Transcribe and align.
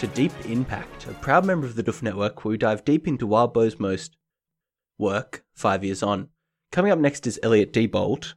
Hello 0.00 0.10
and 0.10 0.16
welcome 0.16 0.30
to 0.30 0.44
Deep 0.44 0.50
in 0.50 0.64
Pact, 0.64 1.06
a 1.06 1.14
proud 1.14 1.44
member 1.44 1.66
of 1.66 1.74
the 1.74 1.82
Duff 1.82 2.02
Network 2.02 2.44
where 2.44 2.50
we 2.50 2.56
dive 2.56 2.84
deep 2.84 3.08
into 3.08 3.26
Wildbow's 3.26 3.80
most 3.80 4.16
work 4.96 5.44
five 5.54 5.82
years 5.84 6.02
on. 6.02 6.28
Coming 6.70 6.92
up 6.92 6.98
next 6.98 7.26
is 7.26 7.40
Elliot 7.42 7.72
Diebold, 7.72 8.34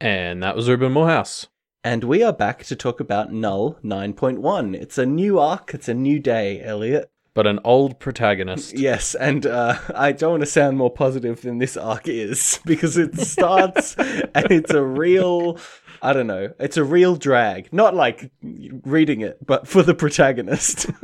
And 0.00 0.42
that 0.42 0.54
was 0.54 0.68
Ruben 0.68 0.92
Morehouse. 0.92 1.48
and 1.82 2.04
we 2.04 2.22
are 2.22 2.32
back 2.32 2.64
to 2.64 2.76
talk 2.76 3.00
about 3.00 3.32
Null 3.32 3.78
9.1. 3.84 4.74
It's 4.74 4.98
a 4.98 5.06
new 5.06 5.38
arc, 5.38 5.74
it's 5.74 5.88
a 5.88 5.94
new 5.94 6.18
day, 6.20 6.62
Elliot. 6.62 7.10
But 7.34 7.46
an 7.46 7.58
old 7.64 7.98
protagonist. 7.98 8.72
Yes, 8.78 9.14
and 9.14 9.46
uh, 9.46 9.78
I 9.94 10.12
don't 10.12 10.32
want 10.32 10.42
to 10.42 10.46
sound 10.46 10.76
more 10.78 10.90
positive 10.92 11.42
than 11.42 11.58
this 11.58 11.76
arc 11.76 12.06
is 12.08 12.60
because 12.66 12.96
it 12.96 13.18
starts 13.18 13.94
and 13.96 14.50
it's 14.50 14.72
a 14.72 14.84
real, 14.84 15.58
I 16.02 16.12
don't 16.12 16.26
know, 16.26 16.52
it's 16.58 16.76
a 16.76 16.84
real 16.84 17.16
drag. 17.16 17.72
Not 17.72 17.94
like 17.94 18.30
reading 18.42 19.20
it, 19.20 19.44
but 19.44 19.66
for 19.68 19.82
the 19.82 19.94
protagonist. 19.94 20.86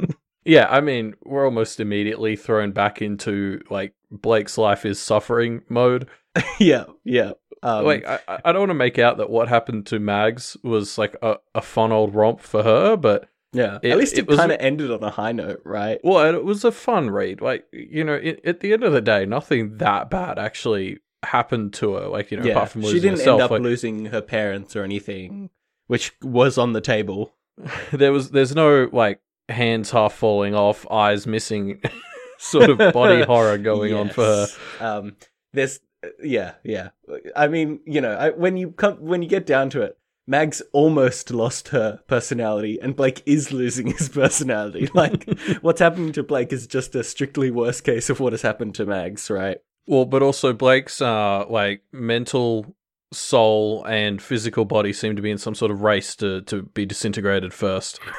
Yeah, 0.49 0.69
I 0.71 0.81
mean, 0.81 1.15
we're 1.25 1.45
almost 1.45 1.81
immediately 1.81 2.37
thrown 2.37 2.71
back 2.71 3.03
into 3.03 3.61
like 3.69 3.95
Blake's 4.13 4.57
life 4.57 4.87
is 4.87 5.01
suffering 5.01 5.63
mode. 5.69 6.07
yeah, 6.61 6.85
yeah. 7.03 7.33
Um, 7.65 7.85
like, 7.85 8.07
I, 8.07 8.21
I 8.45 8.53
don't 8.53 8.61
want 8.61 8.71
to 8.71 8.75
make 8.75 8.97
out 9.01 9.17
that 9.17 9.29
what 9.29 9.49
happened 9.49 9.87
to 9.87 9.99
Mags 9.99 10.57
was 10.63 10.99
like 10.99 11.17
a, 11.21 11.39
a 11.57 11.61
fun 11.61 11.91
old 11.91 12.15
romp 12.15 12.39
for 12.39 12.63
her, 12.63 12.97
but 12.97 13.29
yeah. 13.53 13.81
it- 13.83 13.91
At 13.91 13.99
least 13.99 14.19
it 14.19 14.31
it, 14.31 14.37
kind 14.37 14.53
of 14.53 14.59
ended 14.61 14.93
on 14.93 15.03
a 15.03 15.11
high 15.11 15.33
note, 15.33 15.63
right? 15.65 15.99
well, 16.05 16.33
it 16.33 16.45
was 16.45 16.65
a 16.65 16.71
fun 16.71 17.11
read. 17.11 17.41
Like, 17.41 17.65
you 17.73 18.05
know, 18.05 18.15
it, 18.15 18.41
at 18.45 18.61
the 18.61 18.73
end 18.73 18.85
of 18.85 18.93
the 18.93 19.01
day, 19.01 19.27
nothing 19.27 19.79
that 19.79 20.11
bad 20.11 20.39
actually 20.39 20.99
happened 21.23 21.75
to 21.75 21.95
her. 21.95 22.09
Like, 22.09 22.31
you 22.31 22.39
know, 22.39 22.45
yeah, 22.45 22.53
apart 22.53 22.71
from 22.71 22.83
losing 22.83 22.97
she 22.97 23.01
didn't 23.01 23.19
herself, 23.19 23.41
end 23.41 23.45
up 23.45 23.51
like, 23.53 23.63
losing 23.63 24.07
her 24.07 24.23
parents 24.23 24.77
or 24.77 24.85
anything, 24.85 25.51
which 25.87 26.13
was 26.23 26.59
on 26.59 26.73
the 26.73 26.81
table. 26.81 27.35
there 27.93 28.13
was 28.13 28.31
there's 28.31 28.55
no 28.55 28.89
like 28.93 29.21
hands 29.49 29.91
half 29.91 30.13
falling 30.13 30.55
off, 30.55 30.91
eyes 30.91 31.27
missing, 31.27 31.81
sort 32.39 32.71
of 32.71 32.79
body 32.93 33.23
horror 33.27 33.59
going 33.59 33.95
on 33.95 34.09
for 34.09 34.25
her. 34.25 34.47
Um, 34.81 35.17
there's, 35.53 35.81
yeah, 36.23 36.55
yeah. 36.65 36.91
I 37.35 37.49
mean, 37.49 37.81
you 37.87 38.01
know, 38.01 38.13
I, 38.13 38.31
when 38.31 38.57
you 38.57 38.73
come, 38.73 38.97
when 38.97 39.23
you 39.23 39.29
get 39.29 39.47
down 39.47 39.71
to 39.71 39.83
it, 39.83 39.99
Mags 40.29 40.61
almost 40.73 41.31
lost 41.31 41.69
her 41.69 42.01
personality, 42.09 42.81
and 42.81 42.97
Blake 42.97 43.23
is 43.27 43.53
losing 43.53 43.87
his 43.87 44.09
personality. 44.09 44.89
Like, 44.93 45.29
what's 45.61 45.81
happening 45.81 46.13
to 46.13 46.23
Blake 46.23 46.53
is 46.53 46.67
just 46.67 46.95
a 46.97 47.05
strictly 47.05 47.51
worse 47.51 47.81
case 47.81 48.11
of 48.11 48.19
what 48.19 48.33
has 48.33 48.43
happened 48.43 48.75
to 48.77 48.87
Mags, 48.87 49.31
right? 49.31 49.59
Well, 49.87 50.05
but 50.05 50.23
also 50.23 50.53
Blake's 50.53 51.01
uh 51.01 51.45
like 51.49 51.83
mental 51.93 52.75
soul 53.13 53.85
and 53.85 54.21
physical 54.21 54.65
body 54.65 54.93
seem 54.93 55.15
to 55.17 55.23
be 55.23 55.31
in 55.31 55.39
some 55.39 55.55
sort 55.55 55.71
of 55.71 55.83
race 55.83 56.17
to 56.17 56.43
to 56.43 56.63
be 56.63 56.85
disintegrated 56.87 57.53
first. 57.55 58.01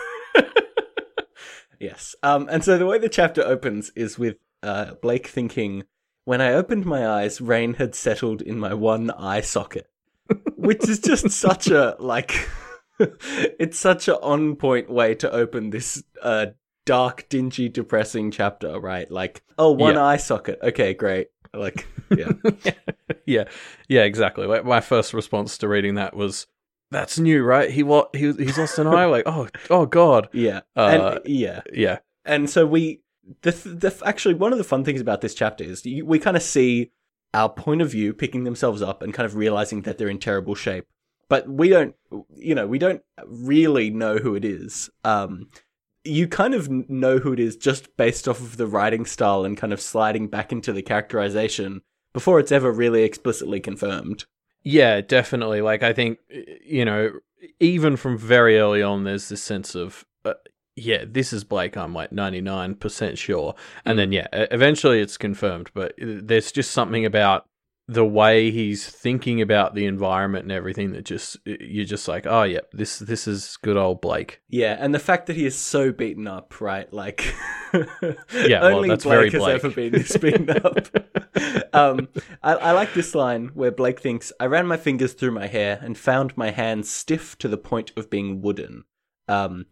Yes. 1.80 2.16
Um, 2.23 2.48
and 2.52 2.64
so 2.64 2.78
the 2.80 2.88
way 2.88 2.98
the 2.98 3.08
chapter 3.08 3.44
opens 3.44 3.92
is 3.95 4.18
with 4.18 4.38
uh, 4.64 4.95
Blake 5.02 5.28
thinking, 5.28 5.84
when 6.26 6.42
I 6.42 6.54
opened 6.54 6.86
my 6.88 7.08
eyes, 7.08 7.40
rain 7.40 7.76
had 7.76 7.94
settled 7.94 8.42
in 8.42 8.58
my 8.60 8.73
one 8.73 9.12
eye 9.12 9.42
socket. 9.42 9.86
Which 10.56 10.90
is 10.90 11.00
just 11.00 11.30
such 11.40 11.68
a, 11.68 11.95
like, 12.00 12.50
it's 13.00 13.78
such 13.78 14.08
a 14.08 14.20
on 14.22 14.56
point 14.56 14.90
way 14.90 15.14
to 15.16 15.32
open 15.32 15.70
this 15.70 16.04
uh, 16.23 16.48
dark, 16.88 17.30
dingy, 17.30 17.70
depressing 17.70 18.32
chapter, 18.32 18.80
right? 18.80 19.10
Like, 19.12 19.44
oh, 19.60 19.72
one 19.72 19.94
Yeah. 19.95 20.04
eye 20.06 20.18
socket. 20.18 20.58
Okay, 20.64 20.95
great. 20.95 21.28
Like, 21.58 21.88
yeah. 22.17 22.32
yeah, 23.26 23.43
yeah, 23.87 24.04
exactly. 24.04 24.48
Like, 24.48 24.65
my 24.65 24.82
first 24.82 25.14
response 25.14 25.58
to 25.59 25.67
reading 25.67 25.95
that 25.95 26.15
was, 26.15 26.48
"That's 26.92 27.20
new, 27.20 27.43
right? 27.43 27.70
He 27.70 27.83
what? 27.83 28.15
He 28.15 28.32
he's 28.33 28.58
lost 28.58 28.80
an 28.80 28.87
eye. 28.87 29.05
Like, 29.05 29.23
oh, 29.26 29.48
oh 29.70 29.86
god. 29.86 30.30
yeah. 30.33 30.61
Uh, 30.76 31.17
and, 31.17 31.27
yeah. 31.27 31.61
Yeah, 31.71 31.99
and 32.26 32.49
so 32.49 32.65
we 32.65 33.02
the, 33.42 33.52
the 33.52 34.02
actually 34.05 34.36
one 34.36 34.52
of 34.52 34.58
the 34.58 34.64
fun 34.64 34.83
things 34.83 35.02
about 35.02 35.21
this 35.21 35.33
chapter 35.33 35.64
is 35.64 35.86
you, 35.86 36.05
we 36.05 36.20
kind 36.20 36.37
of 36.37 36.43
see 36.43 36.92
our 37.33 37.49
point 37.49 37.82
of 37.82 37.92
view 37.92 38.14
picking 38.14 38.43
themselves 38.43 38.82
up 38.82 39.02
and 39.02 39.14
kind 39.14 39.26
of 39.26 39.36
realizing 39.36 39.82
that 39.82 39.98
they're 39.98 40.09
in 40.09 40.20
terrible 40.20 40.55
shape 40.55 40.86
but 41.30 41.48
we 41.48 41.70
don't 41.70 41.95
you 42.36 42.55
know 42.55 42.65
we 42.67 42.80
don't 42.80 43.02
really 43.26 43.89
know 43.89 44.17
who 44.17 44.36
it 44.36 44.45
is 44.45 44.89
um 45.03 45.49
you 46.08 46.28
kind 46.28 46.54
of 46.54 46.70
know 46.90 47.20
who 47.20 47.34
it 47.34 47.40
is 47.40 47.56
just 47.56 47.95
based 47.98 48.28
off 48.28 48.40
of 48.40 48.58
the 48.58 48.68
writing 48.68 49.06
style 49.06 49.45
and 49.45 49.58
kind 49.58 49.73
of 49.73 49.82
sliding 49.82 50.28
back 50.28 50.52
into 50.52 50.73
the 50.73 50.82
characterization 50.82 51.82
before 52.14 52.40
it's 52.40 52.52
ever 52.52 52.72
really 52.72 53.04
explicitly 53.04 53.60
confirmed 53.60 54.26
Yeah, 54.64 55.00
definitely. 55.00 55.62
Like 55.62 55.82
I 55.82 55.94
think 55.94 56.20
you 56.66 56.84
know, 56.84 57.12
even 57.60 57.95
from 57.95 58.18
very 58.18 58.60
early 58.60 58.84
on, 58.84 59.06
there's 59.06 59.30
this 59.30 59.42
sense 59.42 59.76
of. 59.76 60.06
Uh, 60.26 60.34
yeah, 60.76 61.06
this 61.08 61.32
is 61.32 61.44
Blake. 61.44 61.78
I'm 61.78 61.94
like 61.94 62.12
99% 62.12 63.18
sure. 63.18 63.56
And 63.86 63.98
then, 63.98 64.12
yeah, 64.12 64.28
eventually 64.34 65.00
it's 65.00 65.18
confirmed. 65.18 65.72
But 65.74 65.94
uh, 66.02 66.20
there's 66.22 66.52
just 66.52 66.72
something 66.72 67.06
about 67.06 67.48
the 67.87 68.05
way 68.05 68.52
he's 68.52 68.86
thinking 68.87 69.42
about 69.42 69.73
the 69.73 69.86
environment 69.86 70.43
and 70.43 70.52
everything 70.52 70.92
that 70.92 71.05
just, 71.05 71.37
you're 71.45 71.86
just 71.86 72.08
like, 72.08 72.25
oh, 72.27 72.43
yeah, 72.43 72.59
this, 72.73 72.99
this 72.99 73.27
is 73.27 73.58
good 73.61 73.77
old 73.77 74.02
Blake. 74.02 74.42
Yeah, 74.49 74.75
and 74.80 74.93
the 74.93 74.99
fact 74.99 75.27
that 75.27 75.36
he 75.36 75.45
is 75.45 75.58
so 75.58 75.92
beaten 75.92 76.27
up, 76.27 76.59
right? 76.59 76.92
Like, 76.92 77.33
Yeah, 77.73 78.61
well, 78.61 78.77
only 78.77 78.89
that's 78.89 79.03
Blake 79.03 79.17
very 79.17 79.30
has 79.31 79.42
Blake. 79.42 79.55
ever 79.55 79.70
been 79.70 79.92
this 79.92 80.17
beaten 80.17 80.49
up. 80.49 80.87
um, 81.73 82.08
I, 82.43 82.53
I 82.53 82.71
like 82.71 82.93
this 82.93 83.15
line 83.15 83.52
where 83.53 83.71
Blake 83.71 83.99
thinks, 83.99 84.31
"I 84.39 84.45
ran 84.45 84.67
my 84.67 84.77
fingers 84.77 85.14
through 85.14 85.31
my 85.31 85.47
hair 85.47 85.80
and 85.81 85.97
found 85.97 86.37
my 86.37 86.52
hands 86.52 86.89
stiff 86.89 87.37
to 87.39 87.47
the 87.47 87.58
point 87.58 87.92
of 87.97 88.09
being 88.09 88.42
wooden." 88.42 88.83
Um, 89.27 89.65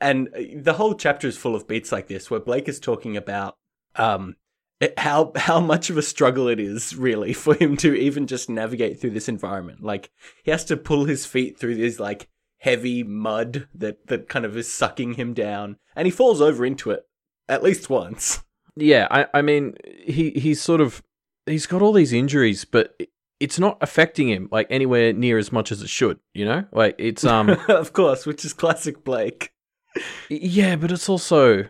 and 0.00 0.28
the 0.56 0.74
whole 0.74 0.94
chapter 0.94 1.28
is 1.28 1.36
full 1.36 1.54
of 1.54 1.68
beats 1.68 1.92
like 1.92 2.08
this, 2.08 2.30
where 2.30 2.40
Blake 2.40 2.68
is 2.68 2.80
talking 2.80 3.16
about 3.16 3.56
um, 3.96 4.36
it- 4.80 4.98
how 4.98 5.32
how 5.36 5.60
much 5.60 5.90
of 5.90 5.96
a 5.98 6.02
struggle 6.02 6.48
it 6.48 6.60
is 6.60 6.94
really 6.96 7.32
for 7.32 7.54
him 7.54 7.76
to 7.78 7.94
even 7.94 8.26
just 8.26 8.48
navigate 8.50 9.00
through 9.00 9.10
this 9.10 9.28
environment. 9.28 9.82
Like 9.82 10.10
he 10.44 10.50
has 10.50 10.64
to 10.66 10.76
pull 10.76 11.04
his 11.04 11.26
feet 11.26 11.58
through 11.58 11.76
this 11.76 11.98
like 12.00 12.28
heavy 12.58 13.02
mud 13.02 13.68
that 13.74 14.06
that 14.08 14.28
kind 14.28 14.44
of 14.44 14.56
is 14.56 14.72
sucking 14.72 15.14
him 15.14 15.34
down, 15.34 15.76
and 15.94 16.06
he 16.06 16.10
falls 16.10 16.40
over 16.40 16.64
into 16.64 16.90
it 16.90 17.04
at 17.48 17.62
least 17.62 17.88
once. 17.90 18.42
Yeah, 18.76 19.06
I, 19.10 19.26
I 19.32 19.42
mean, 19.42 19.74
he 20.04 20.30
he's 20.30 20.60
sort 20.60 20.80
of 20.80 21.02
he's 21.46 21.66
got 21.66 21.80
all 21.82 21.92
these 21.92 22.12
injuries, 22.12 22.64
but 22.66 23.00
it's 23.40 23.58
not 23.58 23.78
affecting 23.80 24.28
him 24.28 24.48
like 24.50 24.66
anywhere 24.70 25.12
near 25.12 25.38
as 25.38 25.52
much 25.52 25.70
as 25.72 25.80
it 25.82 25.88
should. 25.88 26.18
You 26.34 26.44
know, 26.44 26.64
like 26.72 26.94
it's 26.98 27.24
um 27.24 27.48
of 27.68 27.92
course, 27.94 28.26
which 28.26 28.44
is 28.44 28.52
classic 28.52 29.02
Blake. 29.04 29.52
yeah, 30.28 30.76
but 30.76 30.90
it's 30.90 31.08
also 31.08 31.68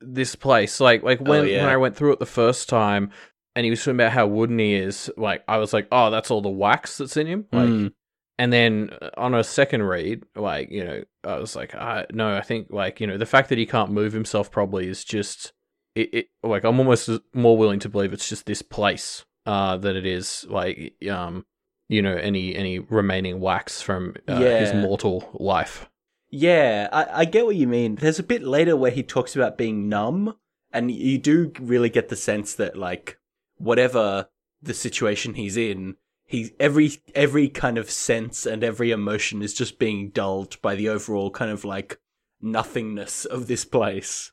this 0.00 0.34
place. 0.34 0.80
Like 0.80 1.02
like 1.02 1.20
when 1.20 1.40
Oh, 1.40 1.44
yeah. 1.44 1.62
when 1.64 1.72
I 1.72 1.76
went 1.76 1.96
through 1.96 2.12
it 2.12 2.18
the 2.18 2.26
first 2.26 2.68
time, 2.68 3.10
and 3.56 3.64
he 3.64 3.70
was 3.70 3.80
talking 3.80 3.94
about 3.96 4.12
how 4.12 4.26
wooden 4.26 4.58
he 4.58 4.74
is. 4.74 5.10
Like 5.16 5.42
I 5.48 5.58
was 5.58 5.72
like, 5.72 5.88
oh, 5.92 6.10
that's 6.10 6.30
all 6.30 6.40
the 6.42 6.48
wax 6.48 6.98
that's 6.98 7.16
in 7.16 7.26
him. 7.26 7.46
Like, 7.52 7.68
Mm. 7.68 7.92
and 8.38 8.52
then 8.52 8.90
uh, 9.02 9.10
on 9.16 9.34
a 9.34 9.42
second 9.44 9.82
read, 9.82 10.24
like 10.36 10.70
you 10.70 10.84
know, 10.84 11.02
I 11.24 11.36
was 11.38 11.56
like, 11.56 11.74
I, 11.74 12.06
no, 12.12 12.36
I 12.36 12.40
think 12.42 12.68
like 12.70 13.00
you 13.00 13.06
know, 13.06 13.18
the 13.18 13.26
fact 13.26 13.48
that 13.48 13.58
he 13.58 13.66
can't 13.66 13.90
move 13.90 14.12
himself 14.12 14.50
probably 14.50 14.86
is 14.88 15.04
just 15.04 15.52
it. 15.94 16.14
it 16.14 16.26
like 16.42 16.64
I'm 16.64 16.78
almost 16.78 17.08
more 17.34 17.56
willing 17.58 17.80
to 17.80 17.88
believe 17.88 18.12
it's 18.12 18.28
just 18.28 18.46
this 18.46 18.62
place 18.62 19.24
uh, 19.46 19.76
that 19.78 19.96
it 19.96 20.06
is 20.06 20.46
like 20.48 20.94
um 21.10 21.44
you 21.88 22.02
know 22.02 22.14
any 22.14 22.54
any 22.54 22.78
remaining 22.78 23.40
wax 23.40 23.80
from 23.82 24.14
uh, 24.28 24.38
his 24.38 24.72
mortal 24.74 25.28
life. 25.34 25.88
Yeah, 26.30 26.88
I, 26.92 27.20
I 27.20 27.24
get 27.24 27.46
what 27.46 27.56
you 27.56 27.66
mean. 27.66 27.96
There's 27.96 28.18
a 28.18 28.24
bit 28.24 28.42
later 28.42 28.76
where 28.76 28.90
he 28.90 29.02
talks 29.02 29.34
about 29.34 29.56
being 29.58 29.88
numb, 29.88 30.34
and 30.72 30.90
you 30.90 31.18
do 31.18 31.52
really 31.58 31.88
get 31.88 32.08
the 32.08 32.16
sense 32.16 32.54
that 32.54 32.76
like 32.76 33.18
whatever 33.56 34.28
the 34.60 34.74
situation 34.74 35.34
he's 35.34 35.56
in, 35.56 35.96
he 36.26 36.52
every 36.60 36.92
every 37.14 37.48
kind 37.48 37.78
of 37.78 37.90
sense 37.90 38.44
and 38.44 38.62
every 38.62 38.90
emotion 38.90 39.42
is 39.42 39.54
just 39.54 39.78
being 39.78 40.10
dulled 40.10 40.60
by 40.60 40.74
the 40.74 40.88
overall 40.88 41.30
kind 41.30 41.50
of 41.50 41.64
like 41.64 41.98
nothingness 42.42 43.24
of 43.24 43.46
this 43.46 43.64
place. 43.64 44.32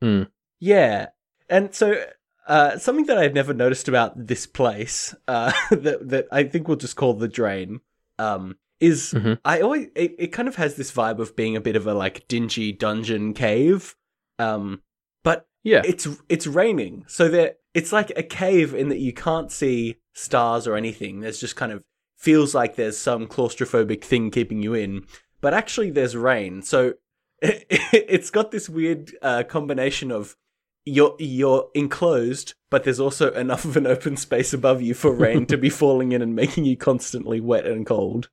Hmm. 0.00 0.22
Yeah, 0.60 1.08
and 1.48 1.74
so 1.74 2.04
uh, 2.46 2.76
something 2.78 3.06
that 3.06 3.18
I've 3.18 3.34
never 3.34 3.54
noticed 3.54 3.88
about 3.88 4.26
this 4.26 4.46
place 4.46 5.14
uh, 5.26 5.52
that 5.70 6.08
that 6.10 6.28
I 6.30 6.44
think 6.44 6.68
we'll 6.68 6.76
just 6.76 6.96
call 6.96 7.14
the 7.14 7.28
drain 7.28 7.80
um, 8.18 8.58
is 8.82 9.12
Mhm. 9.14 9.38
I 9.44 9.60
always 9.60 9.88
it, 9.94 10.14
it 10.18 10.26
kind 10.28 10.48
of 10.48 10.56
has 10.56 10.74
this 10.76 10.90
vibe 10.92 11.18
of 11.20 11.34
being 11.36 11.56
a 11.56 11.60
bit 11.60 11.76
of 11.76 11.86
a 11.86 11.94
like 11.94 12.26
dingy 12.28 12.72
dungeon 12.72 13.32
cave, 13.32 13.94
um, 14.38 14.82
but 15.22 15.46
Yeah. 15.64 15.82
it's 15.84 16.06
it's 16.28 16.46
raining, 16.46 17.04
so 17.08 17.28
there 17.28 17.54
it's 17.74 17.92
like 17.92 18.10
a 18.16 18.22
cave 18.22 18.74
in 18.74 18.88
that 18.90 18.98
you 18.98 19.12
can't 19.12 19.50
see 19.50 19.96
stars 20.12 20.66
or 20.66 20.76
anything. 20.76 21.20
There's 21.20 21.40
just 21.40 21.56
kind 21.56 21.72
of 21.72 21.84
feels 22.18 22.54
like 22.54 22.76
there's 22.76 22.98
some 22.98 23.26
claustrophobic 23.26 24.04
thing 24.04 24.30
keeping 24.30 24.62
you 24.62 24.74
in, 24.74 25.04
but 25.40 25.54
actually 25.54 25.90
there's 25.90 26.14
rain, 26.16 26.62
so 26.62 26.94
it, 27.40 27.64
it's 27.70 28.30
got 28.30 28.50
this 28.50 28.68
weird 28.68 29.12
uh, 29.22 29.42
combination 29.44 30.10
of 30.12 30.36
you're 30.84 31.14
you're 31.20 31.68
enclosed, 31.74 32.54
but 32.70 32.82
there's 32.84 33.00
also 33.00 33.30
enough 33.32 33.64
of 33.64 33.76
an 33.76 33.86
open 33.86 34.16
space 34.16 34.52
above 34.52 34.82
you 34.82 34.94
for 34.94 35.12
rain 35.12 35.46
to 35.46 35.56
be 35.56 35.70
falling 35.80 36.10
in 36.12 36.20
and 36.22 36.34
making 36.34 36.64
you 36.64 36.76
constantly 36.76 37.40
wet 37.40 37.66
and 37.66 37.86
cold. 37.86 38.28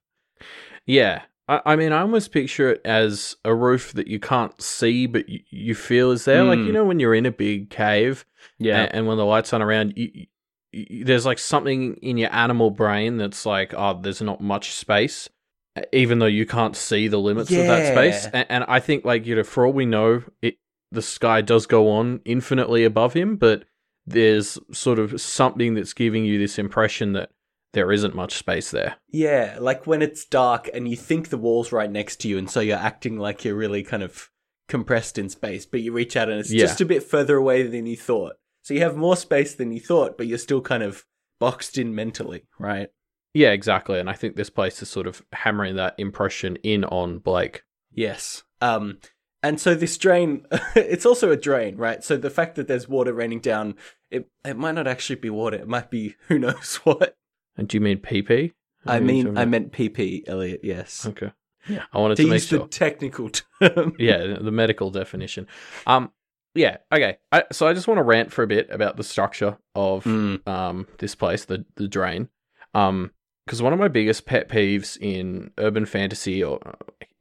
Yeah. 0.86 1.22
I, 1.48 1.60
I 1.66 1.76
mean, 1.76 1.92
I 1.92 2.00
almost 2.00 2.32
picture 2.32 2.70
it 2.70 2.80
as 2.84 3.36
a 3.44 3.54
roof 3.54 3.92
that 3.94 4.06
you 4.08 4.18
can't 4.20 4.60
see, 4.60 5.06
but 5.06 5.28
you, 5.28 5.40
you 5.50 5.74
feel 5.74 6.10
is 6.10 6.24
there. 6.24 6.44
Like 6.44 6.60
you 6.60 6.66
Mm. 6.66 6.72
know 6.74 6.84
when 6.84 7.00
you're 7.00 7.14
in 7.14 7.26
a 7.26 7.32
big 7.32 7.70
cave, 7.70 8.24
Yeah. 8.58 8.82
and, 8.84 8.94
and 8.94 9.06
when 9.06 9.16
the 9.18 9.24
lights 9.24 9.52
aren't 9.52 9.64
around, 9.64 9.94
you, 9.96 10.26
you, 10.72 11.04
there's 11.04 11.26
like 11.26 11.38
something 11.38 11.94
in 11.96 12.16
your 12.16 12.32
animal 12.32 12.70
brain 12.70 13.16
that's 13.16 13.44
like, 13.44 13.74
oh, 13.76 13.98
there's 14.00 14.22
not 14.22 14.40
much 14.40 14.72
space, 14.72 15.28
even 15.92 16.18
though 16.20 16.26
you 16.26 16.46
can't 16.46 16.76
see 16.76 17.08
the 17.08 17.18
limits 17.18 17.50
of 17.56 17.66
that 17.66 17.86
space. 17.86 18.26
And, 18.32 18.46
and 18.48 18.64
I 18.68 18.78
think, 18.80 19.04
like 19.04 19.26
you 19.26 19.34
know, 19.34 19.44
for 19.44 19.66
all 19.66 19.72
we 19.72 19.86
know, 19.86 20.22
it 20.42 20.56
the 20.92 21.02
sky 21.02 21.40
does 21.40 21.66
go 21.66 21.88
on 21.90 22.20
infinitely 22.24 22.84
above 22.84 23.12
him, 23.14 23.36
but 23.36 23.64
there's 24.06 24.58
sort 24.72 24.98
of 24.98 25.20
something 25.20 25.74
that's 25.74 25.92
giving 25.92 26.24
you 26.24 26.36
this 26.38 26.58
impression 26.58 27.12
that 27.12 27.30
there 27.72 27.92
isn't 27.92 28.14
much 28.14 28.34
space 28.34 28.70
there. 28.70 28.96
Yeah, 29.08 29.58
like 29.60 29.86
when 29.86 30.02
it's 30.02 30.24
dark 30.24 30.68
and 30.74 30.88
you 30.88 30.96
think 30.96 31.28
the 31.28 31.38
wall's 31.38 31.72
right 31.72 31.90
next 31.90 32.16
to 32.20 32.28
you, 32.28 32.38
and 32.38 32.50
so 32.50 32.60
you're 32.60 32.76
acting 32.78 33.18
like 33.18 33.44
you're 33.44 33.54
really 33.56 33.82
kind 33.82 34.02
of 34.02 34.30
compressed 34.68 35.18
in 35.18 35.28
space, 35.28 35.66
but 35.66 35.80
you 35.80 35.92
reach 35.92 36.16
out 36.16 36.28
and 36.28 36.38
it's 36.40 36.52
Yeah. 36.52 36.64
just 36.66 36.80
a 36.80 36.84
bit 36.86 37.02
further 37.02 37.36
away 37.36 37.62
than 37.64 37.86
you 37.86 37.96
thought. 37.96 38.34
So 38.62 38.74
you 38.74 38.80
have 38.80 38.96
more 38.96 39.16
space 39.16 39.54
than 39.54 39.72
you 39.72 39.80
thought, 39.80 40.16
but 40.18 40.26
you're 40.26 40.38
still 40.38 40.60
kind 40.60 40.82
of 40.82 41.04
boxed 41.38 41.78
in 41.78 41.94
mentally, 41.94 42.44
right? 42.58 42.88
Yeah, 43.34 43.50
exactly. 43.52 43.98
And 43.98 44.10
I 44.10 44.12
think 44.14 44.36
this 44.36 44.50
place 44.50 44.82
is 44.82 44.88
sort 44.90 45.06
of 45.06 45.22
hammering 45.32 45.76
that 45.76 45.94
impression 45.98 46.56
in 46.62 46.84
on 46.84 47.18
Blake. 47.18 47.62
Yes. 47.92 48.42
Um, 48.60 48.98
and 49.42 49.58
so 49.60 49.74
this 49.74 49.96
drain, 49.96 50.46
it's 50.76 51.06
also 51.06 51.30
a 51.30 51.36
drain, 51.36 51.76
right? 51.76 52.04
So 52.04 52.16
the 52.16 52.30
fact 52.30 52.56
that 52.56 52.68
there's 52.68 52.88
water 52.88 53.12
raining 53.12 53.40
down, 53.40 53.74
it 54.10 54.28
it 54.44 54.56
might 54.56 54.74
not 54.74 54.86
actually 54.86 55.16
be 55.16 55.30
water. 55.30 55.56
It 55.56 55.68
might 55.68 55.90
be 55.90 56.16
who 56.28 56.38
knows 56.38 56.76
what. 56.84 57.16
And 57.56 57.68
do 57.68 57.76
you 57.76 57.80
mean 57.80 57.98
PP? 57.98 58.52
I 58.86 58.98
are 58.98 59.00
mean, 59.00 59.36
I 59.36 59.44
meant 59.44 59.72
PP, 59.72 60.24
Elliot. 60.26 60.60
Yes. 60.62 61.06
Okay. 61.06 61.32
Yeah. 61.68 61.84
I 61.92 61.98
wanted 61.98 62.16
To 62.16 62.22
to, 62.22 62.28
make 62.28 62.34
use 62.36 62.46
sure. 62.46 62.60
the 62.60 62.68
technical 62.68 63.28
term. 63.30 63.94
yeah, 63.98 64.36
the 64.40 64.50
medical 64.50 64.90
definition. 64.90 65.46
Um, 65.86 66.10
yeah, 66.54 66.78
okay. 66.90 67.18
I, 67.30 67.44
so 67.52 67.66
I 67.68 67.74
just 67.74 67.86
want 67.86 67.98
to 67.98 68.02
rant 68.02 68.32
for 68.32 68.42
a 68.42 68.46
bit 68.46 68.68
about 68.70 68.96
the 68.96 69.04
structure 69.04 69.58
of 69.74 70.04
Mm. 70.04 70.46
um 70.48 70.86
this 70.98 71.14
place, 71.14 71.44
the 71.44 71.64
the 71.76 71.86
drain. 71.88 72.28
Um, 72.74 73.10
because 73.46 73.62
one 73.62 73.72
of 73.72 73.78
my 73.78 73.88
biggest 73.88 74.26
pet 74.26 74.48
peeves 74.48 74.96
in 75.00 75.50
urban 75.58 75.84
fantasy 75.84 76.42
or 76.42 76.60
uh, 76.66 76.72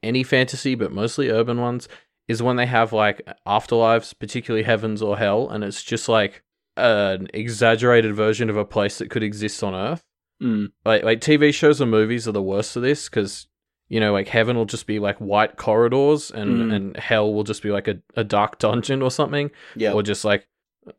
any 0.04 0.22
fantasy, 0.24 0.76
but 0.76 0.92
mostly 0.92 1.30
urban 1.30 1.60
ones, 1.60 1.88
is 2.28 2.42
when 2.44 2.56
they 2.56 2.68
have 2.68 2.94
like 2.94 3.22
afterlives, 3.48 4.14
particularly 4.18 4.64
heavens 4.64 5.02
or 5.02 5.18
hell, 5.18 5.50
and 5.50 5.64
it's 5.64 5.84
just 5.84 6.08
like 6.08 6.44
an 6.78 7.28
exaggerated 7.34 8.14
version 8.16 8.50
of 8.50 8.58
a 8.58 8.66
place 8.66 9.00
that 9.00 9.10
could 9.10 9.24
exist 9.24 9.64
on 9.64 9.74
Earth. 9.76 10.04
Mm. 10.42 10.72
Like 10.86 11.04
like 11.04 11.20
TV 11.22 11.54
shows 11.54 11.82
and 11.82 11.92
movies 11.92 12.28
are 12.28 12.32
the 12.32 12.42
worst 12.42 12.76
of 12.76 12.82
this 12.82 13.10
because 13.10 13.48
you 13.90 14.00
know 14.00 14.14
like 14.14 14.28
heaven 14.28 14.56
will 14.56 14.66
just 14.66 14.88
be 14.88 15.00
like 15.00 15.18
white 15.18 15.58
corridors 15.58 16.32
and 16.32 16.58
Mm. 16.72 16.74
and 16.76 16.98
hell 16.98 17.34
will 17.34 17.44
just 17.44 17.62
be 17.64 17.72
like 17.72 17.88
a, 17.88 18.00
a 18.16 18.24
dark 18.24 18.58
dungeon 18.60 19.02
or 19.02 19.12
something 19.12 19.52
Yeah. 19.76 19.94
or 19.94 20.02
just 20.04 20.24
like 20.24 20.48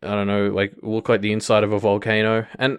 I 0.02 0.08
don't 0.14 0.26
know 0.26 0.48
like 0.48 0.74
look 0.82 1.08
like 1.08 1.20
the 1.22 1.32
inside 1.32 1.64
of 1.64 1.72
a 1.72 1.78
volcano 1.78 2.46
and 2.58 2.78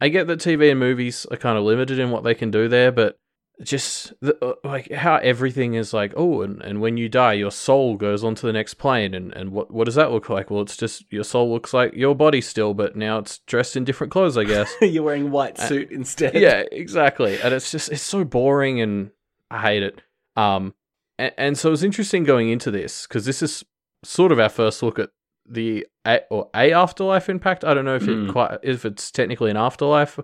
I 0.00 0.08
get 0.08 0.26
that 0.26 0.40
TV 0.40 0.70
and 0.70 0.80
movies 0.80 1.26
are 1.30 1.36
kind 1.36 1.56
of 1.56 1.64
limited 1.64 1.98
in 1.98 2.10
what 2.10 2.24
they 2.24 2.34
can 2.34 2.50
do 2.50 2.66
there 2.68 2.90
but 2.90 3.18
just 3.62 4.12
the, 4.20 4.36
uh, 4.44 4.54
like 4.64 4.90
how 4.90 5.14
everything 5.16 5.74
is 5.74 5.92
like 5.94 6.12
oh 6.16 6.42
and, 6.42 6.60
and 6.62 6.80
when 6.80 6.96
you 6.96 7.08
die 7.08 7.32
your 7.32 7.52
soul 7.52 7.96
goes 7.96 8.24
on 8.24 8.34
to 8.34 8.46
the 8.46 8.52
next 8.52 8.74
plane 8.74 9.14
and, 9.14 9.32
and 9.32 9.52
what 9.52 9.70
what 9.70 9.84
does 9.84 9.94
that 9.94 10.10
look 10.10 10.28
like 10.28 10.50
well 10.50 10.62
it's 10.62 10.76
just 10.76 11.04
your 11.12 11.22
soul 11.22 11.52
looks 11.52 11.72
like 11.72 11.94
your 11.94 12.16
body 12.16 12.40
still 12.40 12.74
but 12.74 12.96
now 12.96 13.18
it's 13.18 13.38
dressed 13.46 13.76
in 13.76 13.84
different 13.84 14.12
clothes 14.12 14.36
I 14.36 14.42
guess 14.42 14.74
You're 14.80 15.04
wearing 15.04 15.30
white 15.30 15.56
suit 15.56 15.92
instead. 15.92 16.34
yeah, 16.34 16.64
exactly. 16.72 17.40
And 17.40 17.54
it's 17.54 17.70
just 17.70 17.92
it's 17.92 18.02
so 18.02 18.24
boring, 18.24 18.80
and 18.80 19.10
I 19.50 19.60
hate 19.60 19.82
it. 19.84 20.02
Um, 20.36 20.74
and, 21.18 21.32
and 21.38 21.58
so 21.58 21.68
it 21.68 21.70
was 21.70 21.84
interesting 21.84 22.24
going 22.24 22.48
into 22.50 22.70
this 22.72 23.06
because 23.06 23.24
this 23.24 23.40
is 23.40 23.64
sort 24.04 24.32
of 24.32 24.40
our 24.40 24.48
first 24.48 24.82
look 24.82 24.98
at 24.98 25.10
the 25.48 25.86
a, 26.06 26.20
or 26.30 26.50
a 26.56 26.72
afterlife 26.72 27.28
impact. 27.28 27.64
I 27.64 27.72
don't 27.72 27.84
know 27.84 27.94
if 27.96 28.02
Mm. 28.02 28.28
it 28.28 28.32
quite 28.32 28.58
if 28.64 28.84
it's 28.84 29.10
technically 29.12 29.50
an 29.50 29.56
afterlife. 29.56 30.18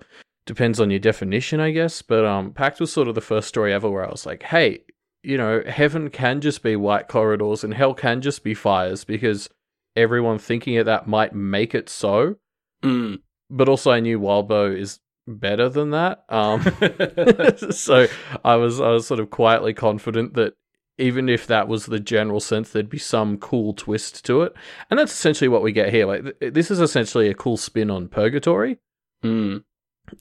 Depends 0.50 0.80
on 0.80 0.90
your 0.90 0.98
definition, 0.98 1.60
I 1.60 1.70
guess. 1.70 2.02
But 2.02 2.24
um, 2.24 2.52
Pact 2.52 2.80
was 2.80 2.92
sort 2.92 3.06
of 3.06 3.14
the 3.14 3.20
first 3.20 3.46
story 3.46 3.72
ever 3.72 3.88
where 3.88 4.04
I 4.04 4.10
was 4.10 4.26
like, 4.26 4.42
hey, 4.42 4.80
you 5.22 5.36
know, 5.38 5.62
heaven 5.64 6.10
can 6.10 6.40
just 6.40 6.60
be 6.64 6.74
white 6.74 7.06
corridors 7.06 7.62
and 7.62 7.72
hell 7.72 7.94
can 7.94 8.20
just 8.20 8.42
be 8.42 8.52
fires 8.52 9.04
because 9.04 9.48
everyone 9.94 10.38
thinking 10.40 10.76
of 10.78 10.86
that 10.86 11.06
might 11.06 11.32
make 11.34 11.72
it 11.74 11.88
so 11.88 12.36
Mm. 12.82 13.20
but 13.48 13.68
also 13.68 13.92
I 13.92 14.00
knew 14.00 14.18
Wildbow 14.18 14.76
is 14.76 14.98
better 15.28 15.68
than 15.68 15.90
that. 15.90 16.24
Um, 16.28 16.62
so 17.70 18.08
I 18.44 18.56
was 18.56 18.80
I 18.80 18.88
was 18.88 19.06
sort 19.06 19.20
of 19.20 19.30
quietly 19.30 19.72
confident 19.72 20.34
that 20.34 20.54
even 20.98 21.28
if 21.28 21.46
that 21.46 21.68
was 21.68 21.86
the 21.86 22.00
general 22.00 22.40
sense, 22.40 22.70
there'd 22.70 22.90
be 22.90 22.98
some 22.98 23.36
cool 23.38 23.72
twist 23.74 24.24
to 24.24 24.42
it, 24.42 24.54
and 24.90 24.98
that's 24.98 25.12
essentially 25.12 25.48
what 25.48 25.62
we 25.62 25.70
get 25.72 25.90
here. 25.90 26.06
Like 26.06 26.40
th- 26.40 26.52
this 26.54 26.70
is 26.72 26.80
essentially 26.80 27.28
a 27.28 27.34
cool 27.34 27.56
spin 27.56 27.88
on 27.90 28.08
purgatory, 28.08 28.78
Mm. 29.22 29.62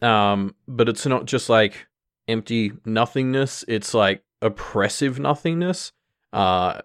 Um, 0.02 0.56
but 0.68 0.90
it's 0.90 1.06
not 1.06 1.26
just 1.26 1.50
like 1.50 1.88
empty 2.28 2.72
nothingness. 2.86 3.64
It's 3.68 3.94
like 3.94 4.24
oppressive 4.42 5.20
nothingness, 5.20 5.92
uh, 6.34 6.82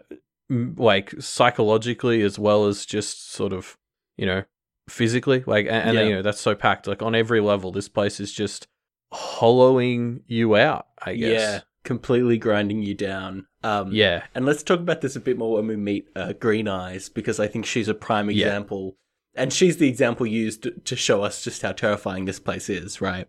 like 0.49 1.15
psychologically 1.21 2.23
as 2.23 2.39
well 2.39 2.67
as 2.67 2.85
just 2.87 3.33
sort 3.33 3.53
of 3.53 3.77
you 4.17 4.27
know 4.27 4.45
physically. 4.89 5.43
Like, 5.47 5.67
and, 5.67 5.91
and 5.91 5.95
Yeah. 5.95 6.03
you 6.05 6.15
know 6.17 6.23
that's 6.23 6.41
so 6.41 6.55
packed. 6.55 6.87
Like 6.87 7.03
on 7.03 7.15
every 7.15 7.41
level, 7.41 7.73
this 7.73 7.89
place 7.89 8.21
is 8.21 8.33
just 8.33 8.67
hollowing 9.13 10.21
you 10.27 10.57
out. 10.57 10.87
I 11.03 11.15
guess. 11.17 11.41
Yeah. 11.41 11.61
Completely 11.85 12.39
grinding 12.39 12.83
you 12.83 12.95
down. 12.95 13.47
Um, 13.63 13.93
Yeah. 13.93 14.25
And 14.35 14.47
let's 14.47 14.63
talk 14.63 14.81
about 14.81 15.03
this 15.03 15.17
a 15.17 15.21
bit 15.21 15.37
more 15.37 15.57
when 15.57 15.67
we 15.67 15.77
meet 15.77 16.09
uh, 16.17 16.33
Green 16.33 16.67
Eyes, 16.67 17.09
because 17.11 17.39
I 17.39 17.47
think 17.47 17.67
she's 17.67 17.89
a 17.89 17.95
prime 17.95 18.31
example. 18.31 18.97
And 19.37 19.53
she's 19.53 19.79
the 19.79 19.89
example 19.89 20.27
used 20.27 20.69
to 20.85 20.97
show 20.97 21.23
us 21.23 21.43
just 21.43 21.63
how 21.63 21.73
terrifying 21.73 22.25
this 22.25 22.39
place 22.39 22.69
is, 22.69 23.01
right? 23.01 23.27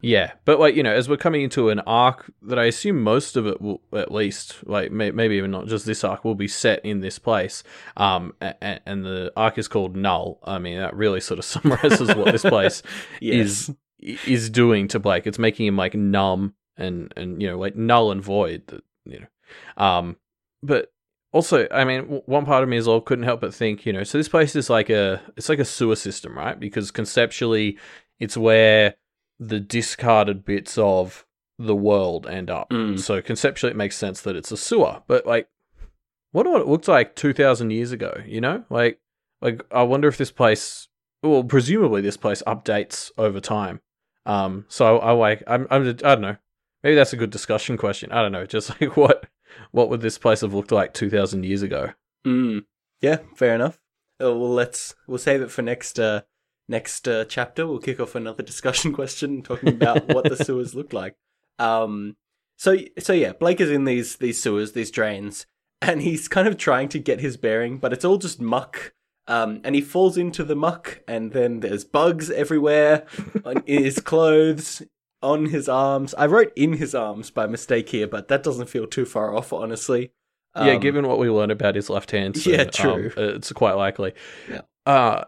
Yeah, 0.00 0.32
but 0.44 0.58
like 0.58 0.74
you 0.74 0.82
know, 0.82 0.92
as 0.92 1.08
we're 1.08 1.16
coming 1.16 1.42
into 1.42 1.68
an 1.68 1.78
arc 1.80 2.28
that 2.42 2.58
I 2.58 2.64
assume 2.64 3.02
most 3.02 3.36
of 3.36 3.46
it 3.46 3.60
will, 3.60 3.80
at 3.92 4.10
least, 4.10 4.56
like 4.66 4.90
may- 4.90 5.12
maybe 5.12 5.36
even 5.36 5.52
not 5.52 5.68
just 5.68 5.86
this 5.86 6.02
arc, 6.02 6.24
will 6.24 6.34
be 6.34 6.48
set 6.48 6.84
in 6.84 7.00
this 7.00 7.20
place. 7.20 7.62
Um, 7.96 8.34
and, 8.40 8.80
and 8.84 9.04
the 9.04 9.32
arc 9.36 9.58
is 9.58 9.68
called 9.68 9.94
Null. 9.94 10.40
I 10.42 10.58
mean, 10.58 10.78
that 10.78 10.96
really 10.96 11.20
sort 11.20 11.38
of 11.38 11.44
summarizes 11.54 12.14
what 12.16 12.32
this 12.32 12.42
place 12.42 12.82
Yes. 13.20 13.70
is 14.00 14.18
is 14.26 14.50
doing 14.50 14.88
to 14.88 14.98
Blake. 14.98 15.28
It's 15.28 15.38
making 15.38 15.66
him 15.66 15.76
like 15.76 15.94
numb 15.94 16.54
and 16.76 17.12
and 17.16 17.40
you 17.40 17.48
know 17.48 17.58
like 17.58 17.76
null 17.76 18.10
and 18.10 18.20
void. 18.20 18.66
That 18.66 18.82
you 19.04 19.20
know, 19.20 19.84
um, 19.84 20.16
but 20.64 20.92
also, 21.32 21.66
I 21.70 21.84
mean, 21.84 22.22
one 22.26 22.44
part 22.44 22.62
of 22.62 22.68
me 22.68 22.76
as 22.76 22.86
well 22.86 23.00
couldn't 23.00 23.24
help 23.24 23.40
but 23.40 23.54
think, 23.54 23.86
you 23.86 23.92
know, 23.92 24.04
so 24.04 24.18
this 24.18 24.28
place 24.28 24.54
is 24.54 24.68
like 24.68 24.90
a 24.90 25.20
it's 25.36 25.48
like 25.48 25.58
a 25.58 25.64
sewer 25.64 25.96
system, 25.96 26.36
right? 26.36 26.58
Because 26.58 26.90
conceptually, 26.90 27.78
it's 28.20 28.36
where 28.36 28.94
the 29.38 29.58
discarded 29.58 30.44
bits 30.44 30.76
of 30.76 31.26
the 31.58 31.74
world 31.74 32.26
end 32.26 32.50
up. 32.50 32.68
Mm. 32.70 33.00
So 33.00 33.22
conceptually, 33.22 33.70
it 33.70 33.76
makes 33.76 33.96
sense 33.96 34.20
that 34.22 34.36
it's 34.36 34.52
a 34.52 34.56
sewer. 34.58 35.02
But 35.06 35.26
like, 35.26 35.48
what 36.32 36.42
do 36.42 36.56
it 36.58 36.66
looked 36.66 36.88
like 36.88 37.16
two 37.16 37.32
thousand 37.32 37.70
years 37.70 37.92
ago? 37.92 38.22
You 38.26 38.42
know, 38.42 38.64
like 38.68 39.00
like 39.40 39.62
I 39.72 39.84
wonder 39.84 40.08
if 40.08 40.18
this 40.18 40.30
place, 40.30 40.88
well, 41.22 41.44
presumably 41.44 42.02
this 42.02 42.18
place 42.18 42.42
updates 42.46 43.10
over 43.16 43.40
time. 43.40 43.80
Um, 44.26 44.66
so 44.68 44.98
I 44.98 45.12
like 45.12 45.42
I'm, 45.46 45.66
I'm 45.70 45.88
I 45.88 45.92
don't 45.92 46.20
know. 46.20 46.36
Maybe 46.82 46.94
that's 46.94 47.12
a 47.14 47.16
good 47.16 47.30
discussion 47.30 47.78
question. 47.78 48.12
I 48.12 48.20
don't 48.20 48.32
know. 48.32 48.44
Just 48.52 48.78
like 48.80 48.98
what 48.98 49.26
what 49.70 49.88
would 49.88 50.00
this 50.00 50.18
place 50.18 50.40
have 50.40 50.54
looked 50.54 50.72
like 50.72 50.94
two 50.94 51.10
thousand 51.10 51.44
years 51.44 51.62
ago? 51.62 51.92
Mm. 52.26 52.64
Yeah, 53.00 53.18
fair 53.34 53.54
enough. 53.54 53.78
Uh, 54.22 54.32
well, 54.36 54.52
let's 54.52 54.94
we'll 55.06 55.18
save 55.18 55.42
it 55.42 55.50
for 55.50 55.62
next 55.62 55.98
uh, 55.98 56.22
next 56.68 57.08
uh, 57.08 57.24
chapter. 57.24 57.66
We'll 57.66 57.78
kick 57.78 58.00
off 58.00 58.14
another 58.14 58.42
discussion 58.52 58.92
question 58.92 59.42
talking 59.42 59.70
about 59.70 60.08
what 60.08 60.28
the 60.28 60.36
sewers 60.44 60.74
look 60.74 60.92
like. 60.92 61.16
Um, 61.58 62.16
so 62.56 62.76
so 62.98 63.12
yeah, 63.12 63.32
Blake 63.32 63.60
is 63.60 63.70
in 63.70 63.84
these 63.84 64.16
these 64.16 64.40
sewers, 64.40 64.72
these 64.72 64.90
drains, 64.90 65.46
and 65.80 66.02
he's 66.02 66.28
kind 66.28 66.46
of 66.46 66.56
trying 66.56 66.88
to 66.90 66.98
get 66.98 67.20
his 67.20 67.36
bearing, 67.36 67.78
but 67.78 67.92
it's 67.92 68.04
all 68.04 68.18
just 68.18 68.40
muck. 68.40 68.94
Um, 69.28 69.60
and 69.62 69.76
he 69.76 69.80
falls 69.80 70.16
into 70.16 70.42
the 70.42 70.56
muck, 70.56 71.00
and 71.06 71.32
then 71.32 71.60
there's 71.60 71.84
bugs 71.84 72.30
everywhere 72.30 73.06
on 73.44 73.62
in 73.66 73.84
his 73.84 74.00
clothes, 74.00 74.82
on 75.22 75.46
his 75.46 75.68
arms. 75.68 76.14
I 76.14 76.26
wrote 76.26 76.52
in 76.56 76.74
his 76.74 76.94
arms 76.94 77.30
by 77.30 77.46
mistake 77.46 77.88
here, 77.90 78.06
but 78.06 78.28
that 78.28 78.42
doesn't 78.42 78.68
feel 78.68 78.86
too 78.86 79.04
far 79.04 79.36
off, 79.36 79.52
honestly. 79.52 80.12
yeah, 80.56 80.72
Um, 80.72 80.80
given 80.80 81.06
what 81.06 81.18
we 81.18 81.30
learned 81.30 81.52
about 81.52 81.74
his 81.74 81.88
left 81.90 82.10
hand, 82.10 82.36
so, 82.36 82.50
Yeah, 82.52 82.62
um, 82.62 82.68
true. 82.70 83.12
it's 83.16 83.52
quite 83.52 83.74
likely. 83.74 84.12
Yeah. 84.50 84.60
Uh, 84.86 85.24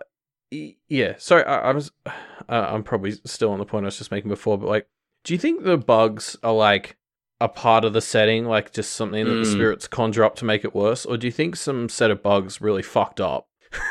yeah. 0.50 1.14
Sorry, 1.18 1.44
I, 1.44 1.70
I 1.70 1.72
was. 1.72 1.90
Uh, 2.06 2.12
I'm 2.48 2.82
probably 2.82 3.12
still 3.24 3.50
on 3.50 3.58
the 3.58 3.64
point 3.64 3.84
I 3.84 3.88
was 3.88 3.98
just 3.98 4.10
making 4.10 4.28
before, 4.28 4.58
but 4.58 4.68
like, 4.68 4.86
do 5.24 5.32
you 5.34 5.38
think 5.38 5.64
the 5.64 5.78
bugs 5.78 6.36
are 6.42 6.52
like 6.52 6.96
a 7.40 7.48
part 7.48 7.84
of 7.84 7.92
the 7.92 8.00
setting, 8.00 8.44
like 8.46 8.72
just 8.72 8.92
something 8.92 9.24
that 9.24 9.30
the 9.30 9.40
Mm. 9.42 9.52
spirits 9.52 9.88
conjure 9.88 10.24
up 10.24 10.36
to 10.36 10.44
make 10.44 10.64
it 10.64 10.74
worse, 10.74 11.04
or 11.06 11.16
do 11.16 11.26
you 11.26 11.32
think 11.32 11.56
some 11.56 11.88
set 11.88 12.10
of 12.10 12.22
bugs 12.22 12.60
really 12.60 12.82
fucked 12.82 13.20
up 13.20 13.48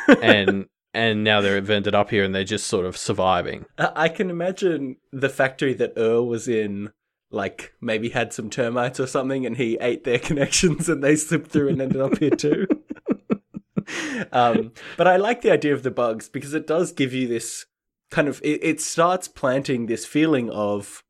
and 0.21 0.67
and 0.93 1.23
now 1.23 1.41
they're 1.41 1.57
ended 1.57 1.95
up 1.95 2.09
here 2.09 2.23
and 2.23 2.33
they're 2.35 2.43
just 2.43 2.67
sort 2.67 2.85
of 2.85 2.95
surviving? 2.97 3.65
I 3.77 3.91
I 3.95 4.09
can 4.09 4.29
imagine 4.29 4.97
the 5.11 5.29
factory 5.29 5.73
that 5.75 5.97
Ur 5.97 6.21
was 6.23 6.47
in, 6.47 6.91
like 7.31 7.73
maybe 7.81 8.09
had 8.09 8.33
some 8.33 8.49
termites 8.49 8.99
or 8.99 9.07
something, 9.07 9.45
and 9.45 9.57
he 9.57 9.77
ate 9.81 10.03
their 10.03 10.19
connections, 10.29 10.89
and 10.89 11.03
they 11.03 11.15
slipped 11.15 11.51
through 11.51 11.69
and 11.69 11.81
ended 11.81 12.01
up 12.01 12.17
here 12.17 12.29
too. 12.31 12.67
um, 14.31 14.71
but 14.97 15.07
I 15.07 15.17
like 15.17 15.41
the 15.41 15.51
idea 15.51 15.73
of 15.73 15.83
the 15.83 15.91
bugs 15.91 16.29
because 16.29 16.53
it 16.53 16.67
does 16.67 16.91
give 16.91 17.13
you 17.13 17.27
this 17.27 17.65
kind 18.11 18.27
of 18.27 18.39
it, 18.43 18.63
it 18.63 18.81
starts 18.81 19.27
planting 19.27 19.85
this 19.85 20.05
feeling 20.05 20.49
of 20.49 21.03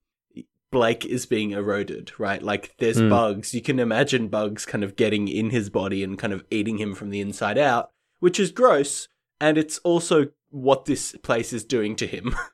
Blake 0.72 1.06
is 1.06 1.26
being 1.28 1.52
eroded, 1.52 2.12
right? 2.18 2.42
Like 2.42 2.74
there's 2.80 2.98
Mm. 3.02 3.10
bugs. 3.10 3.54
You 3.54 3.62
can 3.62 3.80
imagine 3.80 4.28
bugs 4.28 4.66
kind 4.66 4.84
of 4.84 4.96
getting 4.96 5.28
in 5.28 5.52
his 5.52 5.70
body 5.70 6.04
and 6.04 6.18
kind 6.18 6.34
of 6.34 6.44
eating 6.50 6.80
him 6.80 6.96
from 6.96 7.12
the 7.12 7.22
inside 7.22 7.58
out, 7.60 7.92
which 8.20 8.40
is 8.40 8.52
gross. 8.52 9.08
And 9.44 9.58
it's 9.58 9.78
also 9.80 10.28
what 10.52 10.86
this 10.86 11.16
place 11.22 11.52
is 11.52 11.64
doing 11.66 11.96
to 11.98 12.08
him. 12.08 12.36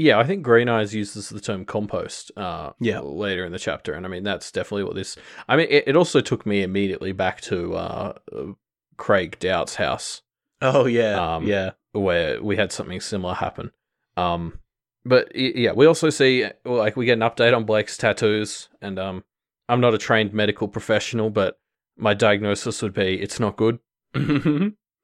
Yeah, 0.00 0.20
I 0.20 0.22
think 0.22 0.44
Green 0.44 0.68
Eyes 0.68 0.94
uses 0.94 1.28
the 1.28 1.40
term 1.40 1.64
compost 1.64 2.30
uh, 2.36 2.70
Yeah. 2.78 3.00
later 3.00 3.44
in 3.44 3.50
the 3.50 3.58
chapter, 3.58 3.94
and 3.94 4.06
I 4.06 4.08
mean 4.08 4.22
that's 4.22 4.52
definitely 4.52 4.84
what 4.84 4.94
this. 4.94 5.16
I 5.48 5.56
mean, 5.56 5.66
it, 5.68 5.88
it 5.88 5.96
also 5.96 6.20
took 6.20 6.46
me 6.46 6.62
immediately 6.62 7.10
back 7.10 7.40
to 7.50 7.74
uh, 7.74 8.12
Craig 8.96 9.38
Doubt's 9.40 9.74
house 9.74 10.22
oh 10.62 10.86
yeah, 10.86 11.34
Um, 11.34 11.44
yeah, 11.48 11.70
where 11.90 12.40
we 12.40 12.54
had 12.56 12.70
something 12.70 13.00
similar 13.00 13.34
happen. 13.34 13.72
Um, 14.16 14.60
but 15.04 15.34
yeah, 15.34 15.72
we 15.72 15.86
also 15.86 16.10
see 16.10 16.46
like 16.64 16.96
we 16.96 17.04
get 17.04 17.14
an 17.20 17.28
update 17.28 17.56
on 17.56 17.64
Blake's 17.64 17.96
tattoos, 17.96 18.68
and 18.80 19.00
um, 19.00 19.24
I'm 19.68 19.80
not 19.80 19.94
a 19.94 19.98
trained 19.98 20.32
medical 20.32 20.68
professional, 20.68 21.28
but 21.28 21.58
my 21.96 22.14
diagnosis 22.14 22.82
would 22.82 22.94
be 22.94 23.20
it's 23.20 23.40
not 23.40 23.56
good. 23.56 23.80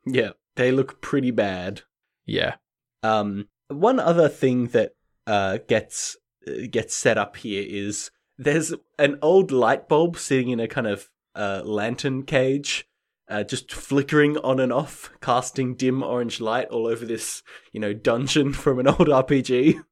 yeah. 0.06 0.30
They 0.56 0.70
look 0.72 1.00
pretty 1.00 1.30
bad. 1.30 1.82
Yeah, 2.26 2.54
Um, 3.02 3.48
one 3.68 4.00
other 4.00 4.28
thing 4.28 4.68
that 4.68 4.92
uh, 5.26 5.58
gets 5.68 6.16
uh, 6.46 6.66
gets 6.70 6.94
set 6.94 7.18
up 7.18 7.36
here 7.36 7.64
is 7.66 8.10
there's 8.38 8.74
an 8.98 9.18
old 9.22 9.50
light 9.52 9.88
bulb 9.88 10.16
sitting 10.18 10.50
in 10.50 10.60
a 10.60 10.68
kind 10.68 10.86
of 10.86 11.10
uh, 11.34 11.62
lantern 11.64 12.24
cage, 12.24 12.86
uh, 13.28 13.44
just 13.44 13.72
flickering 13.72 14.36
on 14.38 14.60
and 14.60 14.72
off, 14.72 15.10
casting 15.20 15.74
dim 15.74 16.02
orange 16.02 16.40
light 16.40 16.68
all 16.68 16.86
over 16.86 17.04
this, 17.04 17.42
you 17.72 17.80
know, 17.80 17.92
dungeon 17.92 18.52
from 18.54 18.78
an 18.78 18.88
old 18.88 19.08
RPG. 19.08 19.82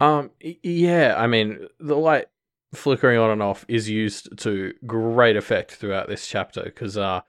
Um, 0.00 0.30
yeah, 0.40 1.14
I 1.16 1.26
mean, 1.26 1.68
the 1.78 1.96
light 1.96 2.26
flickering 2.74 3.18
on 3.18 3.30
and 3.30 3.42
off 3.42 3.64
is 3.68 3.88
used 3.88 4.36
to 4.38 4.72
great 4.86 5.36
effect 5.36 5.72
throughout 5.72 6.08
this 6.08 6.26
chapter 6.26 6.62
because, 6.62 6.96
uh, 6.96 7.20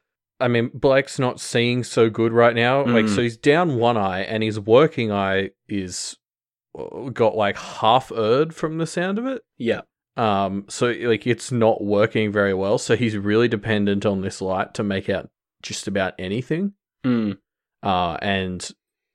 I 0.44 0.48
mean, 0.48 0.70
Blake's 0.74 1.18
not 1.20 1.40
seeing 1.40 1.84
so 1.84 2.10
good 2.10 2.32
right 2.34 2.56
now. 2.56 2.84
Like, 2.86 3.06
Mm. 3.06 3.16
so 3.16 3.22
he's 3.22 3.38
down 3.38 3.76
one 3.78 3.98
eye, 3.98 4.22
and 4.22 4.44
his 4.44 4.60
working 4.60 5.12
eye 5.12 5.52
is 5.68 6.18
uh, 6.78 7.10
got 7.10 7.36
like 7.36 7.56
half 7.58 8.12
erred 8.12 8.54
from 8.54 8.78
the 8.78 8.86
sound 8.88 9.18
of 9.20 9.26
it. 9.26 9.42
Yeah, 9.58 9.82
Um, 10.18 10.66
so 10.70 10.88
like 10.88 11.26
it's 11.28 11.52
not 11.52 11.84
working 11.84 12.32
very 12.32 12.54
well. 12.54 12.78
So 12.78 12.96
he's 12.96 13.16
really 13.18 13.48
dependent 13.48 14.06
on 14.06 14.22
this 14.22 14.42
light 14.42 14.74
to 14.76 14.84
make 14.84 15.10
out 15.10 15.30
just 15.62 15.88
about 15.88 16.14
anything 16.20 16.74
mm. 17.06 17.38
uh, 17.84 18.18
and 18.22 18.70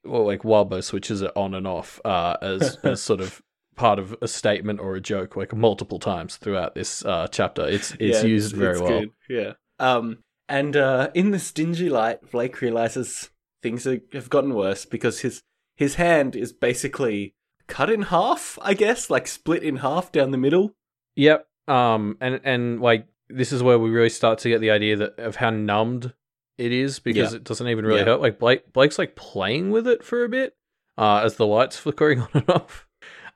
well, 0.05 0.25
like 0.25 0.43
Wildbow 0.43 0.83
switches 0.83 1.21
it 1.21 1.31
on 1.37 1.55
and 1.55 1.67
off 1.67 2.01
uh, 2.05 2.37
as 2.41 2.77
as 2.85 3.03
sort 3.03 3.21
of 3.21 3.43
part 3.77 3.99
of 3.99 4.17
a 4.23 4.29
statement 4.29 4.81
or 4.81 4.95
a 4.97 5.01
joke, 5.01 5.37
like 5.37 5.55
multiple 5.55 5.99
times 5.99 6.37
throughout 6.37 6.75
this 6.75 7.05
uh, 7.05 7.27
chapter. 7.31 7.67
It's 7.67 7.93
it's 8.01 8.23
Yeah, 8.23 8.29
used 8.29 8.55
very 8.57 8.73
it's 8.73 8.81
well. 8.81 9.01
good, 9.01 9.11
Yeah. 9.29 9.53
Um, 9.79 10.19
and 10.49 10.77
uh, 10.77 11.11
in 11.15 11.31
this 11.31 11.53
dingy 11.53 11.89
light, 11.91 12.31
Blake 12.31 12.61
realizes 12.61 13.31
things 13.63 13.87
are, 13.87 14.01
have 14.13 14.31
gotten 14.31 14.55
worse 14.55 14.85
because 14.85 15.21
his 15.21 15.43
his 15.77 15.97
hand 15.97 16.35
is 16.37 16.53
basically 16.53 17.35
cut 17.67 17.91
in 17.91 18.03
half. 18.03 18.59
I 18.63 18.75
guess, 18.75 19.11
like 19.11 19.27
split 19.27 19.63
in 19.63 19.77
half 19.79 20.11
down 20.13 20.31
the 20.31 20.39
middle. 20.39 20.75
Yep. 21.17 21.47
Um, 21.67 22.17
and 22.21 22.41
and 22.45 22.81
like 22.81 23.07
this 23.29 23.53
is 23.53 23.63
where 23.63 23.79
we 23.79 23.91
really 23.91 24.09
start 24.09 24.39
to 24.41 24.49
get 24.49 24.61
the 24.61 24.71
idea 24.71 24.97
that 24.97 25.19
of 25.19 25.37
how 25.37 25.51
numbed 25.51 26.13
it 26.57 26.73
is 26.73 26.99
because 26.99 27.33
Yeah. 27.33 27.37
it 27.37 27.45
doesn't 27.45 27.69
even 27.69 27.85
really 27.85 28.01
Yeah. 28.01 28.07
hurt. 28.07 28.21
Like 28.21 28.39
Blake 28.39 28.73
Blake's 28.73 28.99
like 28.99 29.17
playing 29.17 29.71
with 29.71 29.87
it 29.87 30.03
for 30.03 30.25
a 30.25 30.29
bit 30.29 30.57
uh, 30.97 31.21
as 31.25 31.37
the 31.37 31.47
lights 31.47 31.77
flickering 31.79 32.21
on 32.23 32.29
and 32.35 32.49
off. 32.51 32.87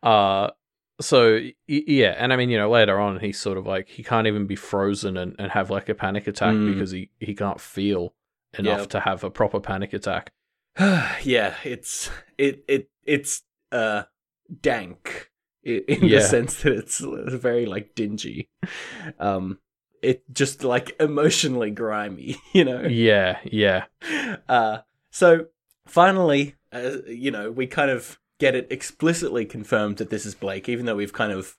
Uh, 0.02 0.50
so 1.02 1.40
yeah, 1.66 2.14
and 2.18 2.32
I 2.32 2.36
mean 2.36 2.48
you 2.50 2.56
know 2.58 2.70
later 2.70 2.98
on 2.98 3.20
he's 3.20 3.38
sort 3.38 3.58
of 3.58 3.66
like 3.66 3.88
he 3.88 4.02
can't 4.02 4.26
even 4.26 4.46
be 4.46 4.56
frozen 4.56 5.16
and, 5.16 5.36
and 5.38 5.52
have 5.52 5.68
like 5.70 5.88
a 5.90 5.94
panic 5.94 6.26
attack 6.26 6.54
Mm. 6.54 6.72
because 6.72 6.90
he 6.92 7.10
he 7.20 7.34
can't 7.34 7.60
feel 7.60 8.14
enough 8.58 8.80
Yeah. 8.80 8.86
to 8.86 9.00
have 9.00 9.24
a 9.24 9.30
proper 9.30 9.60
panic 9.60 9.92
attack. 9.92 10.32
yeah, 11.22 11.54
it's 11.64 12.10
it 12.38 12.64
it 12.68 12.88
it's 13.04 13.42
uh 13.70 14.04
dank 14.60 15.30
in 15.64 15.82
Yeah. 15.88 16.18
the 16.18 16.20
sense 16.22 16.62
that 16.62 16.72
it's 16.72 16.98
very 17.00 17.66
like 17.66 17.94
dingy. 17.94 18.48
Um, 19.18 19.58
it 20.02 20.24
just 20.32 20.64
like 20.64 20.96
emotionally 20.98 21.70
grimy, 21.70 22.36
you 22.52 22.64
know. 22.64 22.82
Yeah, 22.82 23.38
yeah. 23.44 23.84
Uh, 24.48 24.78
so 25.10 25.46
finally, 25.86 26.56
uh, 26.72 26.96
you 27.06 27.30
know, 27.30 27.52
we 27.52 27.66
kind 27.68 27.90
of 27.90 28.18
get 28.38 28.54
it 28.54 28.66
explicitly 28.70 29.44
confirmed 29.44 29.96
that 29.98 30.10
this 30.10 30.26
is 30.26 30.34
Blake, 30.34 30.68
even 30.68 30.86
though 30.86 30.96
we've 30.96 31.12
kind 31.12 31.32
of. 31.32 31.56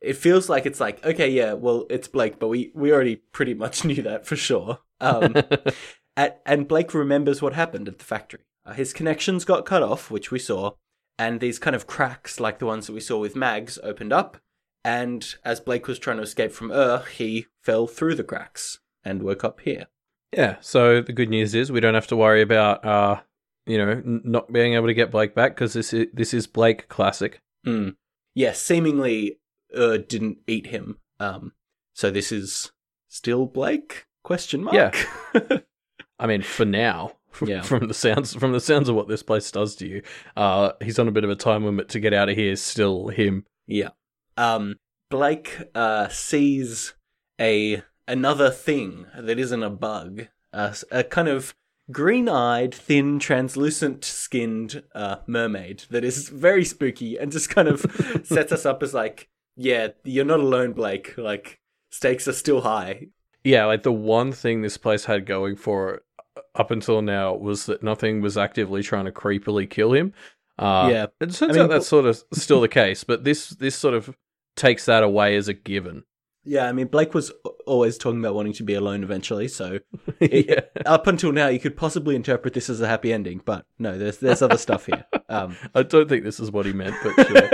It 0.00 0.14
feels 0.14 0.48
like 0.48 0.66
it's 0.66 0.80
like 0.80 1.04
okay, 1.04 1.28
yeah, 1.28 1.54
well, 1.54 1.86
it's 1.88 2.08
Blake, 2.08 2.38
but 2.38 2.48
we 2.48 2.70
we 2.74 2.92
already 2.92 3.16
pretty 3.16 3.54
much 3.54 3.84
knew 3.86 4.02
that 4.02 4.26
for 4.26 4.36
sure. 4.36 4.78
Um, 5.00 5.34
at, 6.16 6.42
and 6.44 6.68
Blake 6.68 6.94
remembers 6.94 7.40
what 7.42 7.54
happened 7.54 7.88
at 7.88 7.98
the 7.98 8.04
factory. 8.04 8.40
Uh, 8.64 8.72
his 8.72 8.92
connections 8.92 9.44
got 9.44 9.64
cut 9.64 9.82
off, 9.82 10.10
which 10.10 10.30
we 10.30 10.38
saw, 10.38 10.72
and 11.18 11.40
these 11.40 11.58
kind 11.58 11.76
of 11.76 11.86
cracks, 11.86 12.40
like 12.40 12.58
the 12.58 12.66
ones 12.66 12.86
that 12.86 12.92
we 12.92 13.00
saw 13.00 13.18
with 13.18 13.36
Mags, 13.36 13.78
opened 13.82 14.12
up. 14.12 14.38
And 14.84 15.34
as 15.44 15.60
Blake 15.60 15.88
was 15.88 15.98
trying 15.98 16.18
to 16.18 16.22
escape 16.22 16.52
from 16.52 16.70
Ur, 16.70 17.04
he 17.16 17.46
fell 17.62 17.86
through 17.86 18.14
the 18.14 18.24
cracks 18.24 18.78
and 19.04 19.22
woke 19.22 19.42
up 19.42 19.60
here. 19.60 19.86
Yeah. 20.32 20.56
So 20.60 21.00
the 21.00 21.12
good 21.12 21.30
news 21.30 21.54
is 21.54 21.72
we 21.72 21.80
don't 21.80 21.94
have 21.94 22.06
to 22.08 22.16
worry 22.16 22.42
about 22.42 22.84
uh, 22.84 23.20
you 23.66 23.78
know, 23.78 23.90
n- 23.90 24.22
not 24.24 24.52
being 24.52 24.74
able 24.74 24.86
to 24.86 24.94
get 24.94 25.10
Blake 25.10 25.34
back 25.34 25.54
because 25.54 25.72
this 25.72 25.92
is 25.92 26.06
this 26.12 26.32
is 26.34 26.46
Blake 26.46 26.88
classic. 26.88 27.40
Hmm. 27.64 27.90
Yeah, 28.34 28.52
seemingly 28.52 29.38
Ur 29.76 29.98
didn't 29.98 30.38
eat 30.46 30.66
him. 30.68 30.98
Um, 31.18 31.52
so 31.94 32.10
this 32.10 32.30
is 32.32 32.72
still 33.08 33.46
Blake? 33.46 34.06
Question 34.22 34.64
mark. 34.64 34.74
Yeah. 34.74 35.58
I 36.18 36.26
mean, 36.26 36.42
for 36.42 36.64
now, 36.64 37.12
Yeah. 37.44 37.62
from 37.62 37.88
the 37.88 37.94
sounds 37.94 38.34
from 38.34 38.52
the 38.52 38.60
sounds 38.60 38.88
of 38.88 38.94
what 38.96 39.08
this 39.08 39.22
place 39.22 39.50
does 39.50 39.74
to 39.76 39.86
you, 39.86 40.02
uh, 40.36 40.72
he's 40.82 40.98
on 40.98 41.08
a 41.08 41.12
bit 41.12 41.24
of 41.24 41.30
a 41.30 41.36
time 41.36 41.64
limit 41.64 41.88
to 41.90 42.00
get 42.00 42.12
out 42.14 42.28
of 42.28 42.36
here. 42.36 42.56
Still 42.56 43.08
him. 43.08 43.44
Yeah. 43.66 43.90
Um, 44.36 44.76
Blake 45.10 45.56
uh, 45.74 46.08
sees 46.08 46.94
a 47.40 47.82
another 48.08 48.50
thing 48.50 49.06
that 49.18 49.38
isn't 49.38 49.62
a 49.62 49.70
bug, 49.70 50.26
uh, 50.52 50.74
a 50.90 51.04
kind 51.04 51.28
of 51.28 51.54
green-eyed, 51.90 52.74
thin, 52.74 53.18
translucent-skinned 53.18 54.82
uh, 54.94 55.16
mermaid 55.26 55.84
that 55.90 56.04
is 56.04 56.28
very 56.28 56.64
spooky 56.64 57.16
and 57.16 57.32
just 57.32 57.48
kind 57.50 57.68
of 57.68 57.80
sets 58.24 58.52
us 58.52 58.66
up 58.66 58.82
as 58.82 58.92
like, 58.94 59.28
yeah, 59.56 59.88
you're 60.04 60.24
not 60.24 60.40
alone, 60.40 60.72
Blake. 60.72 61.16
Like 61.16 61.60
stakes 61.90 62.28
are 62.28 62.32
still 62.32 62.60
high. 62.62 63.08
Yeah, 63.44 63.66
like 63.66 63.82
the 63.84 63.92
one 63.92 64.32
thing 64.32 64.62
this 64.62 64.76
place 64.76 65.04
had 65.04 65.24
going 65.26 65.56
for 65.56 65.94
it 65.94 66.02
uh, 66.36 66.40
up 66.56 66.70
until 66.70 67.00
now 67.02 67.34
was 67.34 67.66
that 67.66 67.82
nothing 67.82 68.20
was 68.20 68.36
actively 68.36 68.82
trying 68.82 69.04
to 69.04 69.12
creepily 69.12 69.68
kill 69.70 69.92
him. 69.92 70.12
Uh, 70.58 70.88
Yeah. 70.92 71.06
it 71.20 71.32
turns 71.32 71.42
I 71.42 71.46
mean, 71.48 71.62
out 71.62 71.70
that's 71.70 71.86
sort 71.86 72.06
of 72.06 72.22
still 72.32 72.60
the 72.60 72.68
case, 72.68 73.04
but 73.04 73.24
this 73.24 73.50
this 73.50 73.76
sort 73.76 73.94
of 73.94 74.16
takes 74.56 74.86
that 74.86 75.02
away 75.02 75.36
as 75.36 75.48
a 75.48 75.54
given. 75.54 76.04
Yeah, 76.46 76.66
I 76.66 76.72
mean 76.72 76.86
Blake 76.86 77.12
was 77.12 77.32
always 77.66 77.98
talking 77.98 78.20
about 78.20 78.34
wanting 78.34 78.52
to 78.54 78.62
be 78.62 78.74
alone 78.74 79.02
eventually, 79.02 79.48
so 79.48 79.80
yeah. 80.20 80.60
up 80.86 81.06
until 81.06 81.32
now 81.32 81.48
you 81.48 81.58
could 81.58 81.76
possibly 81.76 82.14
interpret 82.14 82.54
this 82.54 82.70
as 82.70 82.80
a 82.80 82.86
happy 82.86 83.12
ending, 83.12 83.42
but 83.44 83.66
no, 83.78 83.98
there's 83.98 84.18
there's 84.18 84.42
other 84.42 84.58
stuff 84.58 84.86
here. 84.86 85.04
Um, 85.28 85.56
I 85.74 85.82
don't 85.82 86.08
think 86.08 86.22
this 86.22 86.38
is 86.38 86.52
what 86.52 86.66
he 86.66 86.72
meant, 86.72 86.94
but 87.02 87.26
sure. 87.26 87.48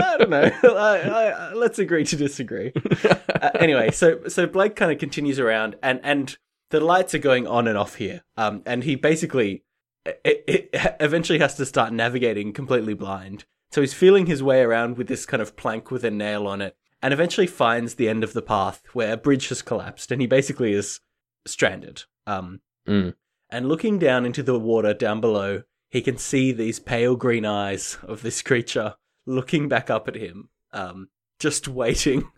I 0.02 0.16
don't 0.16 0.30
know. 0.30 0.50
I, 0.64 1.00
I, 1.00 1.52
let's 1.52 1.78
agree 1.78 2.02
to 2.04 2.16
disagree. 2.16 2.72
Uh, 3.04 3.50
anyway, 3.60 3.90
so 3.90 4.26
so 4.26 4.46
Blake 4.46 4.74
kind 4.74 4.90
of 4.90 4.96
continues 4.96 5.38
around, 5.38 5.76
and 5.82 6.00
and 6.02 6.38
the 6.70 6.80
lights 6.80 7.14
are 7.14 7.18
going 7.18 7.46
on 7.46 7.68
and 7.68 7.76
off 7.76 7.96
here. 7.96 8.22
Um, 8.38 8.62
and 8.64 8.84
he 8.84 8.96
basically 8.96 9.64
it, 10.06 10.44
it 10.46 10.70
eventually 10.98 11.38
has 11.40 11.56
to 11.56 11.66
start 11.66 11.92
navigating 11.92 12.52
completely 12.52 12.94
blind. 12.94 13.44
So 13.70 13.80
he's 13.80 13.94
feeling 13.94 14.26
his 14.26 14.42
way 14.42 14.62
around 14.62 14.96
with 14.96 15.06
this 15.06 15.26
kind 15.26 15.42
of 15.42 15.56
plank 15.56 15.90
with 15.90 16.04
a 16.04 16.10
nail 16.10 16.46
on 16.46 16.60
it, 16.60 16.76
and 17.02 17.12
eventually 17.12 17.46
finds 17.46 17.94
the 17.94 18.08
end 18.08 18.22
of 18.24 18.32
the 18.32 18.42
path 18.42 18.82
where 18.92 19.12
a 19.14 19.16
bridge 19.16 19.48
has 19.48 19.62
collapsed, 19.62 20.10
and 20.10 20.20
he 20.20 20.26
basically 20.26 20.72
is 20.72 21.00
stranded. 21.46 22.04
Um, 22.26 22.60
Mm. 22.88 23.14
and 23.50 23.68
looking 23.68 23.98
down 23.98 24.24
into 24.26 24.42
the 24.42 24.58
water 24.58 24.94
down 24.94 25.20
below, 25.20 25.62
he 25.90 26.00
can 26.02 26.16
see 26.18 26.52
these 26.52 26.78
pale 26.78 27.16
green 27.16 27.44
eyes 27.44 27.98
of 28.02 28.22
this 28.22 28.42
creature 28.42 28.94
looking 29.26 29.68
back 29.68 29.90
up 29.90 30.08
at 30.08 30.14
him, 30.14 30.48
um, 30.72 31.08
just 31.38 31.68
waiting. 31.68 32.30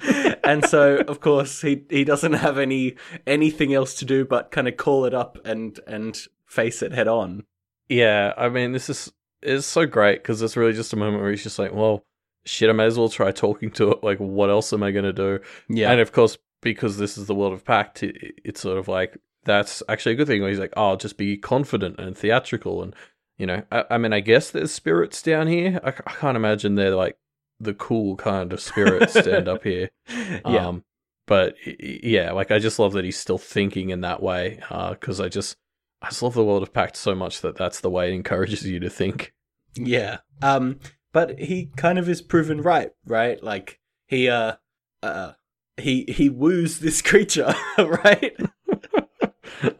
and 0.44 0.64
so, 0.64 0.96
of 1.08 1.20
course, 1.20 1.60
he 1.62 1.84
he 1.90 2.04
doesn't 2.04 2.32
have 2.34 2.58
any 2.58 2.94
anything 3.26 3.74
else 3.74 3.94
to 3.96 4.04
do 4.04 4.24
but 4.24 4.50
kind 4.50 4.66
of 4.68 4.76
call 4.76 5.04
it 5.04 5.14
up 5.14 5.36
and 5.44 5.78
and 5.86 6.18
face 6.46 6.82
it 6.82 6.92
head 6.92 7.08
on. 7.08 7.44
Yeah, 7.88 8.32
I 8.36 8.48
mean, 8.48 8.72
this 8.72 8.88
is 8.88 9.12
is 9.42 9.66
so 9.66 9.84
great 9.86 10.22
because 10.22 10.40
it's 10.40 10.56
really 10.56 10.72
just 10.72 10.92
a 10.92 10.96
moment 10.96 11.20
where 11.22 11.30
he's 11.30 11.42
just 11.42 11.58
like, 11.58 11.72
well, 11.74 12.04
shit, 12.44 12.70
I 12.70 12.72
may 12.72 12.84
as 12.84 12.98
well 12.98 13.08
try 13.08 13.30
talking 13.32 13.70
to 13.72 13.90
it. 13.92 14.02
Like, 14.02 14.18
what 14.18 14.50
else 14.50 14.72
am 14.72 14.82
I 14.82 14.90
going 14.90 15.04
to 15.04 15.12
do? 15.12 15.40
Yeah. 15.68 15.90
And 15.90 16.00
of 16.00 16.12
course, 16.12 16.38
because 16.60 16.96
this 16.96 17.18
is 17.18 17.26
the 17.26 17.34
world 17.34 17.52
of 17.52 17.64
Pact, 17.64 18.02
it, 18.02 18.34
it's 18.44 18.60
sort 18.60 18.78
of 18.78 18.88
like 18.88 19.18
that's 19.44 19.82
actually 19.88 20.12
a 20.12 20.16
good 20.16 20.26
thing. 20.26 20.40
Where 20.40 20.50
he's 20.50 20.58
like, 20.58 20.72
"Oh, 20.76 20.90
I'll 20.90 20.96
just 20.96 21.16
be 21.16 21.36
confident 21.36 21.98
and 21.98 22.16
theatrical," 22.16 22.82
and 22.82 22.94
you 23.38 23.46
know, 23.46 23.62
I, 23.70 23.84
I 23.90 23.98
mean, 23.98 24.12
I 24.12 24.20
guess 24.20 24.50
there's 24.50 24.72
spirits 24.72 25.22
down 25.22 25.46
here. 25.46 25.80
I, 25.84 25.88
I, 25.88 26.12
can't 26.12 26.36
imagine 26.36 26.74
they're 26.74 26.94
like 26.94 27.18
the 27.60 27.74
cool 27.74 28.16
kind 28.16 28.52
of 28.52 28.60
spirits 28.60 29.18
stand 29.18 29.48
up 29.48 29.64
here. 29.64 29.90
yeah. 30.08 30.68
Um, 30.68 30.84
but 31.26 31.56
yeah, 31.64 32.32
like 32.32 32.50
I 32.50 32.58
just 32.58 32.78
love 32.78 32.92
that 32.92 33.04
he's 33.04 33.18
still 33.18 33.38
thinking 33.38 33.90
in 33.90 34.00
that 34.02 34.22
way. 34.22 34.60
Because 34.90 35.20
uh, 35.20 35.24
I 35.24 35.28
just, 35.28 35.56
I 36.00 36.08
just 36.08 36.22
love 36.22 36.34
the 36.34 36.44
world 36.44 36.62
of 36.62 36.72
Pact 36.72 36.96
so 36.96 37.14
much 37.14 37.40
that 37.40 37.56
that's 37.56 37.80
the 37.80 37.90
way 37.90 38.10
it 38.10 38.14
encourages 38.14 38.64
you 38.64 38.80
to 38.80 38.90
think. 38.90 39.32
Yeah. 39.74 40.18
Um. 40.42 40.80
But 41.12 41.38
he 41.38 41.70
kind 41.76 41.98
of 41.98 42.08
is 42.08 42.22
proven 42.22 42.62
right, 42.62 42.90
right? 43.04 43.42
Like 43.42 43.78
he 44.06 44.28
uh 44.28 44.54
uh 45.02 45.32
he 45.76 46.04
he 46.08 46.28
woos 46.28 46.80
this 46.80 47.02
creature, 47.02 47.54
right? 47.78 48.36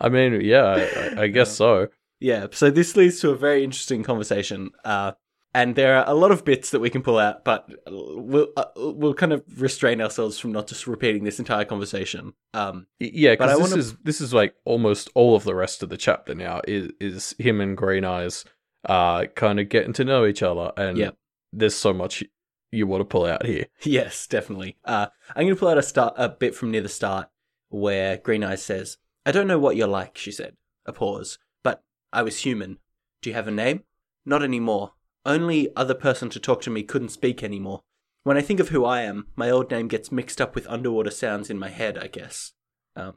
I 0.01 0.09
mean, 0.09 0.41
yeah, 0.41 1.13
I, 1.17 1.23
I 1.23 1.27
guess 1.29 1.53
so. 1.53 1.89
Yeah, 2.21 2.47
so 2.53 2.71
this 2.71 2.97
leads 2.97 3.21
to 3.21 3.31
a 3.31 3.37
very 3.37 3.65
interesting 3.65 4.05
conversation. 4.05 4.71
Uh, 4.85 5.13
and 5.55 5.75
there 5.75 5.97
are 5.97 6.09
a 6.09 6.15
lot 6.15 6.31
of 6.31 6.45
bits 6.45 6.71
that 6.71 6.81
we 6.81 6.89
can 6.89 7.03
pull 7.03 7.19
out, 7.19 7.45
but 7.45 7.69
we'll 7.87 8.49
uh, 8.57 8.65
we'll 8.77 9.13
kind 9.13 9.33
of 9.33 9.43
restrain 9.61 10.01
ourselves 10.01 10.39
from 10.39 10.53
not 10.53 10.67
just 10.67 10.87
repeating 10.87 11.25
this 11.25 11.39
entire 11.39 11.65
conversation. 11.65 12.33
Um, 12.55 12.87
yeah, 12.99 13.33
because 13.33 13.59
this 13.59 13.71
wanna... 13.71 13.81
is 13.81 13.97
this 14.03 14.21
is 14.21 14.33
like 14.33 14.55
almost 14.65 15.11
all 15.15 15.37
of 15.37 15.45
the 15.45 15.55
rest 15.55 15.83
of 15.83 15.91
the 15.91 15.99
chapter 15.99 16.35
now 16.35 16.63
is 16.67 16.91
is 17.01 17.35
him 17.39 17.61
and 17.61 17.77
Green 17.77 18.05
Eyes, 18.05 18.47
uh, 18.89 19.27
kind 19.35 19.61
of 19.61 19.69
getting 19.69 19.93
to 19.95 20.05
know 20.05 20.25
each 20.25 20.43
other, 20.43 20.73
and 20.77 20.97
yep. 20.97 21.17
There's 21.53 21.75
so 21.75 21.93
much 21.93 22.25
you 22.71 22.87
want 22.87 23.03
to 23.03 23.05
pull 23.05 23.27
out 23.27 23.45
here. 23.45 23.67
Yes, 23.83 24.27
definitely. 24.27 24.79
Uh, 24.85 25.09
I'm 25.37 25.45
going 25.45 25.55
to 25.55 25.59
pull 25.59 25.69
out 25.69 25.79
a 25.79 25.83
start 25.83 26.15
a 26.17 26.29
bit 26.29 26.55
from 26.55 26.71
near 26.71 26.81
the 26.81 26.89
start 26.89 27.29
where 27.69 28.17
Green 28.17 28.45
Eyes 28.45 28.63
says, 28.63 28.99
"I 29.27 29.33
don't 29.33 29.47
know 29.47 29.59
what 29.59 29.77
you're 29.77 29.87
like," 29.87 30.17
she 30.17 30.33
said. 30.33 30.57
A 30.87 30.93
pause. 30.93 31.39
But 31.63 31.83
I 32.13 32.23
was 32.23 32.39
human. 32.39 32.79
Do 33.21 33.31
you 33.31 33.35
have 33.35 33.49
a 33.49 33.53
name? 33.53 33.85
Not 34.25 34.43
anymore. 34.43 34.93
Only 35.25 35.75
other 35.77 35.95
person 35.95 36.29
to 36.31 36.41
talk 36.41 36.61
to 36.63 36.71
me 36.71 36.83
couldn't 36.83 37.11
speak 37.11 37.43
anymore. 37.43 37.83
When 38.25 38.37
I 38.37 38.41
think 38.43 38.61
of 38.61 38.69
who 38.69 38.85
I 38.85 39.03
am, 39.03 39.29
my 39.37 39.51
old 39.51 39.71
name 39.71 39.89
gets 39.89 40.13
mixed 40.13 40.41
up 40.41 40.55
with 40.55 40.67
underwater 40.69 41.11
sounds 41.11 41.51
in 41.51 41.59
my 41.59 41.69
head, 41.69 41.99
I 41.99 42.07
guess. 42.07 42.53
Um, 42.95 43.15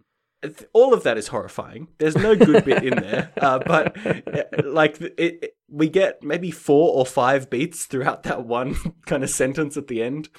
all 0.73 0.93
of 0.93 1.03
that 1.03 1.17
is 1.17 1.27
horrifying. 1.27 1.89
There's 1.97 2.15
no 2.15 2.35
good 2.35 2.65
bit 2.65 2.83
in 2.83 2.95
there, 2.95 3.31
uh, 3.39 3.59
but 3.59 3.95
like 4.65 4.99
it, 4.99 5.54
we 5.69 5.89
get 5.89 6.23
maybe 6.23 6.51
four 6.51 6.93
or 6.93 7.05
five 7.05 7.49
beats 7.49 7.85
throughout 7.85 8.23
that 8.23 8.45
one 8.45 8.75
kind 9.05 9.23
of 9.23 9.29
sentence 9.29 9.77
at 9.77 9.87
the 9.87 10.01
end 10.01 10.29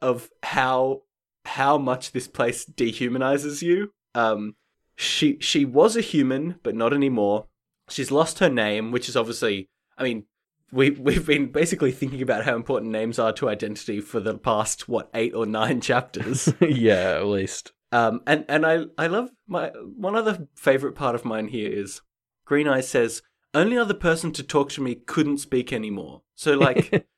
of 0.00 0.30
how 0.42 1.02
how 1.44 1.78
much 1.78 2.12
this 2.12 2.28
place 2.28 2.64
dehumanizes 2.64 3.62
you. 3.62 3.92
Um, 4.14 4.54
she 4.96 5.38
she 5.40 5.64
was 5.64 5.96
a 5.96 6.02
human, 6.02 6.56
but 6.62 6.74
not 6.74 6.92
anymore. 6.92 7.46
She's 7.88 8.10
lost 8.10 8.38
her 8.38 8.48
name, 8.48 8.92
which 8.92 9.08
is 9.08 9.16
obviously, 9.16 9.68
I 9.96 10.04
mean, 10.04 10.24
we 10.70 10.90
we've 11.06 11.26
been 11.26 11.50
basically 11.50 11.92
thinking 11.92 12.22
about 12.22 12.44
how 12.44 12.54
important 12.54 12.92
names 12.92 13.18
are 13.18 13.32
to 13.34 13.48
identity 13.48 14.00
for 14.00 14.20
the 14.20 14.38
past 14.38 14.88
what 14.88 15.10
eight 15.14 15.34
or 15.34 15.46
nine 15.46 15.80
chapters. 15.80 16.52
yeah, 16.60 17.16
at 17.16 17.26
least. 17.26 17.72
Um, 17.92 18.20
and 18.26 18.44
and 18.48 18.64
I 18.64 18.84
I 18.96 19.08
love 19.08 19.30
my 19.48 19.68
one 19.96 20.14
other 20.14 20.46
favorite 20.54 20.94
part 20.94 21.14
of 21.14 21.24
mine 21.24 21.48
here 21.48 21.70
is 21.70 22.02
Green 22.44 22.68
Eye 22.68 22.82
says 22.82 23.22
only 23.54 23.76
other 23.76 23.94
person 23.94 24.32
to 24.32 24.42
talk 24.42 24.70
to 24.70 24.80
me 24.80 24.94
couldn't 24.94 25.38
speak 25.38 25.72
anymore. 25.72 26.22
So 26.34 26.54
like. 26.54 27.06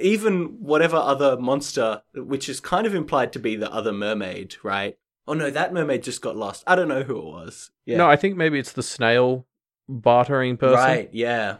even 0.00 0.60
whatever 0.60 0.96
other 0.96 1.36
monster, 1.36 2.02
which 2.14 2.48
is 2.48 2.60
kind 2.60 2.86
of 2.86 2.94
implied 2.94 3.32
to 3.32 3.40
be 3.40 3.56
the 3.56 3.70
other 3.72 3.92
mermaid, 3.92 4.54
right? 4.62 4.96
Oh 5.26 5.34
no, 5.34 5.50
that 5.50 5.72
mermaid 5.72 6.02
just 6.02 6.20
got 6.20 6.36
lost. 6.36 6.64
I 6.66 6.74
don't 6.74 6.88
know 6.88 7.02
who 7.02 7.18
it 7.18 7.24
was. 7.24 7.70
Yeah. 7.86 7.98
No, 7.98 8.08
I 8.08 8.16
think 8.16 8.36
maybe 8.36 8.58
it's 8.58 8.72
the 8.72 8.82
snail 8.82 9.46
bartering 9.88 10.56
person. 10.56 10.76
Right, 10.76 11.10
yeah. 11.12 11.56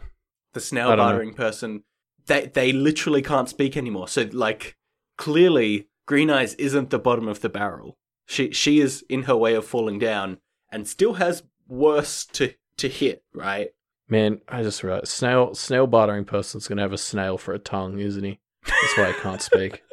The 0.53 0.59
snail 0.59 0.95
bartering 0.95 1.29
know. 1.29 1.35
person. 1.35 1.83
They 2.25 2.47
they 2.47 2.71
literally 2.71 3.21
can't 3.21 3.49
speak 3.49 3.77
anymore. 3.77 4.07
So 4.07 4.29
like 4.31 4.77
clearly 5.17 5.87
Green 6.05 6.29
Eyes 6.29 6.55
isn't 6.55 6.89
the 6.89 6.99
bottom 6.99 7.27
of 7.27 7.41
the 7.41 7.49
barrel. 7.49 7.97
She 8.25 8.51
she 8.51 8.79
is 8.79 9.05
in 9.09 9.23
her 9.23 9.35
way 9.35 9.53
of 9.53 9.65
falling 9.65 9.99
down 9.99 10.39
and 10.71 10.87
still 10.87 11.13
has 11.13 11.43
worse 11.67 12.25
to 12.25 12.53
to 12.77 12.89
hit, 12.89 13.23
right? 13.33 13.71
Man, 14.09 14.41
I 14.47 14.63
just 14.63 14.83
realized 14.83 15.07
snail 15.07 15.55
snail 15.55 15.87
bartering 15.87 16.25
person's 16.25 16.67
gonna 16.67 16.81
have 16.81 16.93
a 16.93 16.97
snail 16.97 17.37
for 17.37 17.53
a 17.53 17.59
tongue, 17.59 17.99
isn't 17.99 18.23
he? 18.23 18.39
That's 18.65 18.97
why 18.97 19.09
I 19.09 19.13
can't 19.13 19.41
speak. 19.41 19.83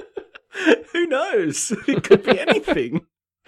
Who 0.92 1.06
knows? 1.06 1.72
It 1.86 2.02
could 2.02 2.24
be 2.24 2.38
anything. 2.38 3.06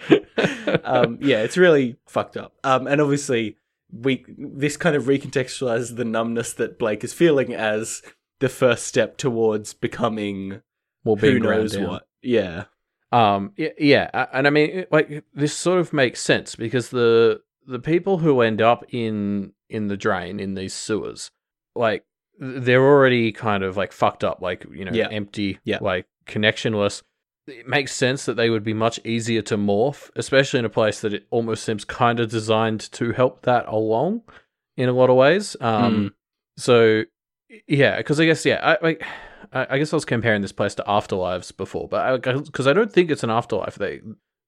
um, 0.83 1.17
yeah, 1.21 1.39
it's 1.43 1.57
really 1.57 1.97
fucked 2.07 2.37
up. 2.37 2.53
Um, 2.63 2.87
and 2.87 3.01
obviously, 3.01 3.57
we 3.91 4.25
this 4.37 4.77
kind 4.77 4.95
of 4.95 5.03
recontextualizes 5.03 5.95
the 5.95 6.05
numbness 6.05 6.53
that 6.53 6.79
Blake 6.79 7.03
is 7.03 7.13
feeling 7.13 7.53
as 7.53 8.01
the 8.39 8.49
first 8.49 8.87
step 8.87 9.17
towards 9.17 9.73
becoming 9.73 10.61
well, 11.03 11.15
who 11.15 11.39
knows 11.39 11.77
what. 11.77 12.07
Yeah. 12.21 12.65
Um. 13.11 13.51
Yeah, 13.57 13.69
yeah. 13.77 14.27
And 14.33 14.47
I 14.47 14.49
mean, 14.49 14.85
like 14.91 15.23
this 15.33 15.53
sort 15.53 15.79
of 15.79 15.93
makes 15.93 16.21
sense 16.21 16.55
because 16.55 16.89
the 16.89 17.41
the 17.67 17.79
people 17.79 18.17
who 18.17 18.41
end 18.41 18.61
up 18.61 18.85
in 18.89 19.53
in 19.73 19.87
the 19.87 19.97
drain 19.97 20.39
in 20.39 20.53
these 20.53 20.73
sewers, 20.73 21.31
like 21.75 22.05
they're 22.39 22.83
already 22.83 23.31
kind 23.31 23.63
of 23.63 23.75
like 23.75 23.91
fucked 23.91 24.23
up, 24.23 24.41
like 24.41 24.65
you 24.71 24.85
know, 24.85 24.93
yeah. 24.93 25.09
empty, 25.09 25.59
yeah. 25.65 25.79
like 25.81 26.05
connectionless 26.25 27.03
it 27.47 27.67
makes 27.67 27.93
sense 27.93 28.25
that 28.25 28.35
they 28.35 28.49
would 28.49 28.63
be 28.63 28.73
much 28.73 28.99
easier 29.03 29.41
to 29.43 29.57
morph, 29.57 30.09
especially 30.15 30.59
in 30.59 30.65
a 30.65 30.69
place 30.69 31.01
that 31.01 31.13
it 31.13 31.27
almost 31.29 31.63
seems 31.63 31.83
kind 31.83 32.19
of 32.19 32.29
designed 32.29 32.91
to 32.93 33.11
help 33.11 33.41
that 33.43 33.67
along 33.67 34.21
in 34.77 34.87
a 34.87 34.93
lot 34.93 35.09
of 35.09 35.17
ways. 35.17 35.55
Um, 35.59 35.95
mm. 35.95 36.11
So, 36.57 37.03
yeah, 37.67 37.97
because 37.97 38.19
I 38.19 38.25
guess, 38.25 38.45
yeah, 38.45 38.77
I, 38.81 38.97
I, 39.51 39.67
I, 39.71 39.77
guess 39.77 39.91
I 39.91 39.97
was 39.97 40.05
comparing 40.05 40.41
this 40.41 40.51
place 40.51 40.75
to 40.75 40.83
afterlives 40.83 41.55
before, 41.55 41.87
but 41.87 42.21
because 42.21 42.65
I, 42.65 42.71
I, 42.71 42.73
don't 42.73 42.91
think 42.91 43.11
it's 43.11 43.23
an 43.23 43.29
afterlife. 43.29 43.75
They, 43.75 43.99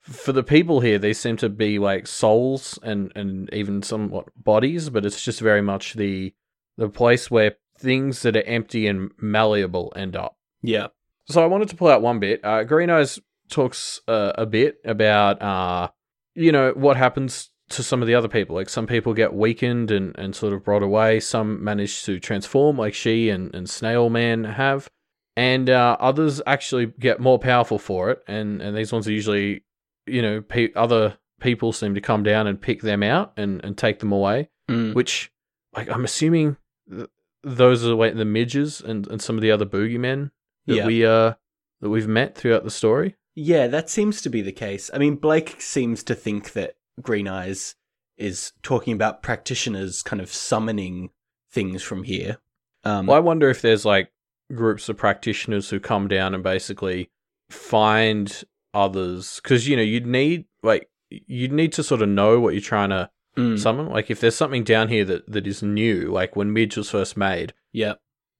for 0.05 0.31
the 0.31 0.43
people 0.43 0.79
here, 0.79 0.99
they 0.99 1.13
seem 1.13 1.37
to 1.37 1.49
be 1.49 1.79
like 1.79 2.07
souls 2.07 2.79
and 2.83 3.11
and 3.15 3.51
even 3.53 3.83
somewhat 3.83 4.25
bodies, 4.35 4.89
but 4.89 5.05
it's 5.05 5.23
just 5.23 5.39
very 5.41 5.61
much 5.61 5.93
the 5.93 6.33
the 6.77 6.89
place 6.89 7.31
where 7.31 7.55
things 7.77 8.21
that 8.21 8.35
are 8.37 8.43
empty 8.43 8.87
and 8.87 9.11
malleable 9.17 9.91
end 9.95 10.15
up. 10.15 10.37
Yeah. 10.61 10.87
So 11.27 11.43
I 11.43 11.47
wanted 11.47 11.69
to 11.69 11.75
pull 11.75 11.87
out 11.87 12.01
one 12.01 12.19
bit. 12.19 12.39
Uh, 12.43 12.63
Green 12.63 12.89
Eyes 12.89 13.19
talks 13.49 14.01
uh, 14.07 14.33
a 14.35 14.45
bit 14.45 14.77
about, 14.85 15.41
uh, 15.41 15.89
you 16.35 16.51
know, 16.51 16.71
what 16.75 16.97
happens 16.97 17.49
to 17.69 17.83
some 17.83 18.01
of 18.01 18.07
the 18.07 18.15
other 18.15 18.27
people. 18.27 18.55
Like 18.55 18.69
some 18.69 18.87
people 18.87 19.13
get 19.13 19.33
weakened 19.33 19.91
and, 19.91 20.17
and 20.17 20.35
sort 20.35 20.53
of 20.53 20.63
brought 20.63 20.83
away. 20.83 21.19
Some 21.19 21.63
manage 21.63 22.03
to 22.03 22.19
transform, 22.19 22.77
like 22.77 22.93
she 22.93 23.29
and, 23.29 23.53
and 23.55 23.69
Snail 23.69 24.09
Man 24.09 24.43
have. 24.43 24.87
And 25.35 25.69
uh, 25.69 25.97
others 25.99 26.41
actually 26.45 26.85
get 26.99 27.19
more 27.19 27.39
powerful 27.39 27.79
for 27.79 28.11
it. 28.11 28.23
And, 28.27 28.61
and 28.61 28.77
these 28.77 28.93
ones 28.93 29.07
are 29.07 29.11
usually, 29.11 29.63
you 30.05 30.21
know, 30.21 30.41
pe- 30.41 30.73
other 30.73 31.17
people 31.39 31.73
seem 31.73 31.95
to 31.95 32.01
come 32.01 32.23
down 32.23 32.47
and 32.47 32.61
pick 32.61 32.81
them 32.81 33.03
out 33.03 33.33
and, 33.37 33.63
and 33.63 33.77
take 33.77 33.99
them 33.99 34.11
away. 34.11 34.49
Mm. 34.69 34.93
Which, 34.93 35.31
like, 35.73 35.89
I'm 35.89 36.05
assuming 36.05 36.57
th- 36.89 37.09
those 37.43 37.83
are 37.83 37.89
the, 37.89 37.95
way 37.95 38.09
the 38.11 38.25
midges 38.25 38.81
and, 38.81 39.07
and 39.07 39.21
some 39.21 39.35
of 39.35 39.41
the 39.41 39.51
other 39.51 39.65
boogeymen 39.65 40.31
that 40.65 40.75
yeah. 40.75 40.85
we 40.85 41.05
uh 41.05 41.33
that 41.81 41.89
we've 41.89 42.07
met 42.07 42.35
throughout 42.35 42.63
the 42.63 42.71
story. 42.71 43.15
Yeah, 43.35 43.67
that 43.67 43.89
seems 43.89 44.21
to 44.21 44.29
be 44.29 44.41
the 44.41 44.51
case. 44.51 44.89
I 44.93 44.97
mean, 44.97 45.15
Blake 45.17 45.61
seems 45.61 46.03
to 46.03 46.15
think 46.15 46.53
that 46.53 46.77
Green 47.01 47.27
Eyes 47.27 47.75
is 48.17 48.53
talking 48.63 48.93
about 48.93 49.21
practitioners 49.21 50.01
kind 50.01 50.21
of 50.21 50.31
summoning 50.31 51.09
things 51.51 51.83
from 51.83 52.03
here. 52.03 52.37
Um, 52.83 53.07
well, 53.07 53.17
I 53.17 53.19
wonder 53.19 53.49
if 53.49 53.61
there's 53.61 53.85
like 53.85 54.09
groups 54.53 54.87
of 54.89 54.97
practitioners 54.97 55.69
who 55.69 55.79
come 55.79 56.07
down 56.07 56.33
and 56.33 56.43
basically 56.43 57.09
find 57.49 58.43
others 58.75 59.39
because 59.41 59.67
you 59.67 59.75
know 59.75 59.81
you'd 59.81 60.05
need 60.05 60.45
like 60.61 60.89
you'd 61.09 61.53
need 61.53 61.71
to 61.73 61.83
sort 61.83 62.01
of 62.01 62.09
know 62.09 62.39
what 62.39 62.53
you're 62.53 62.61
trying 62.61 62.89
to 62.89 63.09
mm. 63.37 63.57
summon. 63.57 63.89
Like 63.89 64.11
if 64.11 64.19
there's 64.19 64.35
something 64.35 64.63
down 64.63 64.89
here 64.89 65.05
that 65.05 65.31
that 65.31 65.47
is 65.47 65.63
new, 65.63 66.11
like 66.11 66.35
when 66.35 66.53
Midge 66.53 66.77
was 66.77 66.91
first 66.91 67.17
made, 67.17 67.53
yeah, 67.71 67.93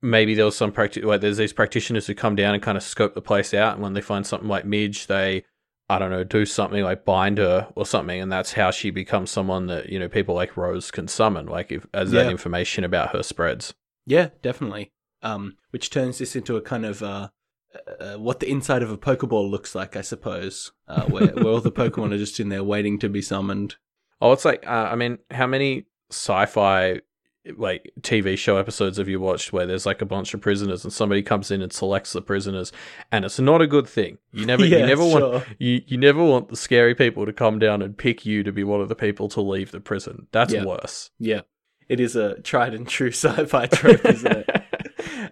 maybe 0.06 0.36
there 0.36 0.46
was 0.46 0.56
some 0.56 0.72
practice 0.72 1.04
like 1.04 1.22
there's 1.22 1.38
these 1.38 1.54
practitioners 1.54 2.08
who 2.08 2.14
come 2.14 2.36
down 2.36 2.54
and 2.54 2.64
kind 2.64 2.78
of 2.78 2.84
scope 2.84 3.16
the 3.16 3.22
place 3.22 3.54
out 3.54 3.74
and 3.74 3.84
when 3.84 3.94
they 3.94 4.02
find 4.02 4.26
something 4.26 4.48
like 4.48 4.66
midge 4.66 5.08
they 5.08 5.44
i 5.90 5.98
don't 5.98 6.12
know 6.12 6.24
do 6.24 6.46
something 6.46 6.84
like 6.84 7.06
bind 7.06 7.38
her 7.38 7.68
or 7.76 7.86
something 7.86 8.22
and 8.22 8.32
that's 8.32 8.54
how 8.54 8.72
she 8.72 8.92
becomes 8.92 9.32
someone 9.32 9.68
that 9.68 9.90
you 9.90 9.98
know 9.98 10.08
people 10.08 10.36
like 10.36 10.56
rose 10.56 10.92
can 10.92 11.08
summon 11.08 11.48
like 11.48 11.72
if 11.72 11.86
as 11.94 12.14
yeah. 12.14 12.24
that 12.24 12.32
information 12.32 12.84
about 12.84 13.10
her 13.10 13.24
spreads 13.24 13.74
yeah 14.06 14.30
definitely 14.42 14.92
um 15.24 15.56
which 15.72 15.90
turns 15.90 16.20
this 16.20 16.36
into 16.36 16.56
a 16.56 16.62
kind 16.62 16.86
of 16.86 17.02
uh, 17.02 17.30
uh 18.00 18.18
what 18.18 18.40
the 18.40 18.50
inside 18.50 18.82
of 18.84 18.92
a 18.92 18.98
Pokeball 18.98 19.50
looks 19.50 19.76
like, 19.76 19.96
I 19.96 20.02
suppose, 20.02 20.72
uh, 20.88 21.04
where, 21.04 21.28
where 21.28 21.48
all 21.54 21.62
the 21.62 21.72
Pokemon 21.72 22.14
are 22.14 22.18
just 22.18 22.40
in 22.40 22.50
there 22.50 22.64
waiting 22.64 23.00
to 23.00 23.10
be 23.10 23.22
summoned. 23.22 23.76
Oh, 24.22 24.32
it's 24.32 24.46
like, 24.46 24.66
uh, 24.66 24.90
I 24.92 24.96
mean, 24.96 25.20
how 25.32 25.48
many 25.48 25.86
sci 26.12 26.46
fi 26.46 27.02
like 27.58 27.92
TV 28.02 28.36
show 28.36 28.58
episodes 28.58 28.98
have 28.98 29.08
you 29.08 29.20
watched 29.20 29.54
where 29.54 29.68
there's 29.68 29.86
like 29.86 30.02
a 30.02 30.06
bunch 30.06 30.34
of 30.34 30.42
prisoners 30.42 30.84
and 30.84 30.92
somebody 30.92 31.22
comes 31.22 31.52
in 31.52 31.62
and 31.62 31.72
selects 31.72 32.12
the 32.14 32.22
prisoners 32.22 32.72
and 33.12 33.24
it's 33.24 33.40
not 33.40 33.62
a 33.62 33.68
good 33.68 33.88
thing. 33.88 34.18
You 34.32 34.46
never 34.52 34.66
Yeah, 34.66 34.80
you 34.80 34.86
never 34.88 35.04
sure. 35.04 35.32
want 35.32 35.46
you, 35.60 35.82
you 35.86 35.98
never 35.98 36.24
want 36.24 36.50
the 36.50 36.56
scary 36.56 36.96
people 36.96 37.24
to 37.26 37.32
come 37.34 37.60
down 37.60 37.84
and 37.84 37.96
pick 37.96 38.26
you 38.26 38.42
to 38.44 38.52
be 38.52 38.64
one 38.64 38.82
of 38.82 38.90
the 38.90 38.96
people 38.96 39.28
to 39.30 39.42
leave 39.42 39.70
the 39.72 39.80
prison. 39.80 40.26
That's 40.32 40.54
Yeah. 40.54 40.66
worse. 40.66 41.12
Yeah, 41.20 41.42
it 41.88 42.00
is 42.00 42.16
a 42.16 42.42
tried 42.42 42.74
and 42.74 42.88
true 42.88 43.12
sci-fi 43.12 43.68
trope, 43.68 44.04
isn't 44.06 44.32
it? 44.48 44.50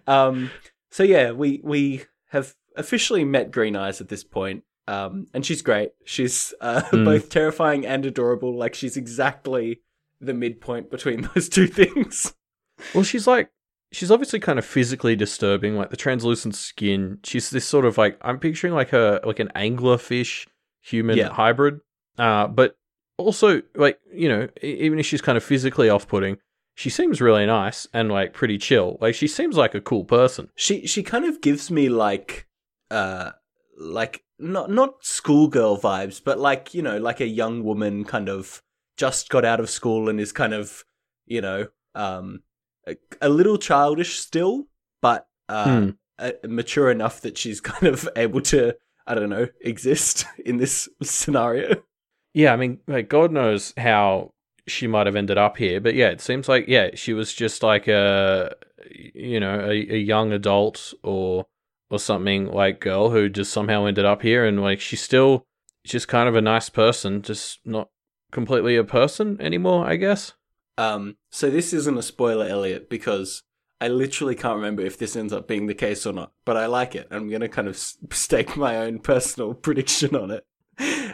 um, 0.08 0.52
so 0.92 1.02
yeah, 1.02 1.32
we 1.32 1.62
we 1.64 2.04
have 2.34 2.54
officially 2.76 3.24
met 3.24 3.52
Green 3.52 3.76
Eyes 3.78 4.02
at 4.02 4.10
this 4.10 4.24
point, 4.24 4.64
um, 4.88 5.28
and 5.34 5.46
she's 5.46 5.62
great. 5.62 5.92
She's 6.04 6.54
uh, 6.60 6.82
Mm. 6.92 7.06
both 7.06 7.30
terrifying 7.30 7.86
and 7.86 8.06
adorable. 8.06 8.58
Like 8.58 8.76
she's 8.76 8.98
exactly 8.98 9.82
the 10.20 10.34
midpoint 10.34 10.92
between 10.92 11.22
those 11.34 11.48
two 11.50 11.68
things. 11.68 12.34
Well, 12.94 13.04
she's 13.04 13.28
like, 13.28 13.50
she's 13.92 14.12
obviously 14.12 14.40
kind 14.40 14.60
of 14.60 14.66
physically 14.66 15.16
disturbing, 15.16 15.76
like 15.78 15.90
the 15.92 15.98
translucent 15.98 16.56
skin. 16.56 17.20
She's 17.24 17.50
this 17.50 17.66
sort 17.66 17.86
of 17.86 17.98
like, 17.98 18.18
I'm 18.22 18.40
picturing 18.40 18.74
like 18.74 18.92
a 18.94 19.22
like 19.24 19.40
an 19.40 19.50
anglerfish 19.56 20.48
human 20.82 21.18
Yeah. 21.18 21.30
hybrid. 21.30 21.80
Uh, 22.18 22.48
but 22.48 22.76
also 23.18 23.62
like 23.76 24.00
you 24.14 24.28
know, 24.28 24.48
even 24.62 25.00
if 25.00 25.06
she's 25.06 25.22
kind 25.22 25.38
of 25.38 25.44
physically 25.44 25.90
off-putting, 25.90 26.38
she 26.76 26.90
seems 26.90 27.22
really 27.22 27.46
nice 27.46 27.88
and 27.94 28.12
like 28.12 28.34
pretty 28.34 28.58
chill. 28.58 28.98
Like 29.02 29.16
she 29.16 29.28
seems 29.28 29.58
like 29.58 29.76
a 29.76 29.82
cool 29.82 30.06
person. 30.06 30.50
She 30.56 30.88
she 30.88 31.04
kind 31.04 31.26
of 31.26 31.42
gives 31.42 31.70
me 31.72 31.90
like 31.90 32.48
uh 32.92 33.32
like 33.78 34.24
not 34.40 34.70
not 34.70 35.04
schoolgirl 35.04 35.80
vibes, 35.80 36.22
but 36.24 36.40
like 36.40 36.74
you 36.74 36.82
know 36.82 36.98
like 36.98 37.22
a 37.22 37.28
young 37.28 37.64
woman 37.64 38.04
kind 38.04 38.30
of 38.30 38.62
just 38.98 39.30
got 39.30 39.46
out 39.46 39.60
of 39.60 39.70
school 39.70 40.10
and 40.10 40.20
is 40.20 40.32
kind 40.32 40.54
of 40.54 40.84
you 41.26 41.42
know 41.42 41.68
um 41.96 42.42
a, 42.88 42.96
a 43.22 43.30
little 43.30 43.58
childish 43.58 44.20
still, 44.20 44.66
but 45.02 45.28
uh 45.50 45.82
Hmm. 45.82 45.90
uh, 46.20 46.32
mature 46.48 46.90
enough 46.92 47.22
that 47.22 47.38
she's 47.38 47.62
kind 47.72 47.88
of 47.88 48.08
able 48.16 48.42
to 48.42 48.76
I 49.06 49.16
don't 49.16 49.30
know 49.30 49.48
exist 49.62 50.26
in 50.46 50.58
this 50.58 50.90
scenario. 51.02 51.84
Yeah, 52.34 52.54
I 52.54 52.56
mean, 52.56 52.80
like 52.88 53.10
God 53.10 53.32
knows 53.32 53.74
how 53.78 54.34
she 54.68 54.88
might 54.88 55.08
have 55.08 55.16
ended 55.16 55.38
up 55.38 55.58
here, 55.58 55.82
but 55.82 55.96
yeah, 55.96 56.10
it 56.10 56.22
seems 56.22 56.48
like 56.48 56.68
yeah, 56.68 56.90
she 56.96 57.14
was 57.14 57.34
just 57.34 57.64
like 57.64 57.88
a 57.88 58.56
you 58.90 59.40
know 59.40 59.60
a, 59.60 59.72
a 59.72 59.98
young 59.98 60.32
adult 60.32 60.94
or 61.04 61.46
or 61.90 62.00
something 62.00 62.48
like 62.48 62.80
girl 62.80 63.12
who 63.12 63.30
just 63.30 63.52
somehow 63.54 63.86
ended 63.86 64.06
up 64.06 64.22
here, 64.22 64.46
and 64.46 64.62
like 64.62 64.80
she's 64.80 65.02
still 65.02 65.46
just 65.86 66.08
kind 66.08 66.30
of 66.30 66.36
a 66.36 66.42
nice 66.42 66.70
person, 66.70 67.22
just 67.22 67.60
not 67.66 67.90
completely 68.32 68.76
a 68.76 68.84
person 68.84 69.40
anymore, 69.42 69.86
I 69.86 69.98
guess. 69.98 70.34
Um, 70.78 71.18
so 71.30 71.50
this 71.50 71.74
isn't 71.74 71.98
a 71.98 72.02
spoiler, 72.02 72.48
Elliot, 72.48 72.90
because 72.90 73.44
I 73.80 73.90
literally 73.90 74.36
can't 74.36 74.56
remember 74.56 74.82
if 74.82 74.98
this 74.98 75.16
ends 75.16 75.34
up 75.34 75.48
being 75.48 75.68
the 75.68 75.76
case 75.76 76.06
or 76.06 76.14
not. 76.14 76.32
But 76.46 76.58
I 76.58 76.66
like 76.66 76.96
it. 76.96 77.08
I'm 77.12 77.30
gonna 77.30 77.50
kind 77.50 77.68
of 77.68 77.78
stake 77.78 78.56
my 78.56 78.78
own 78.78 79.00
personal 79.00 79.54
prediction 79.54 80.16
on 80.16 80.32
it. 80.32 80.46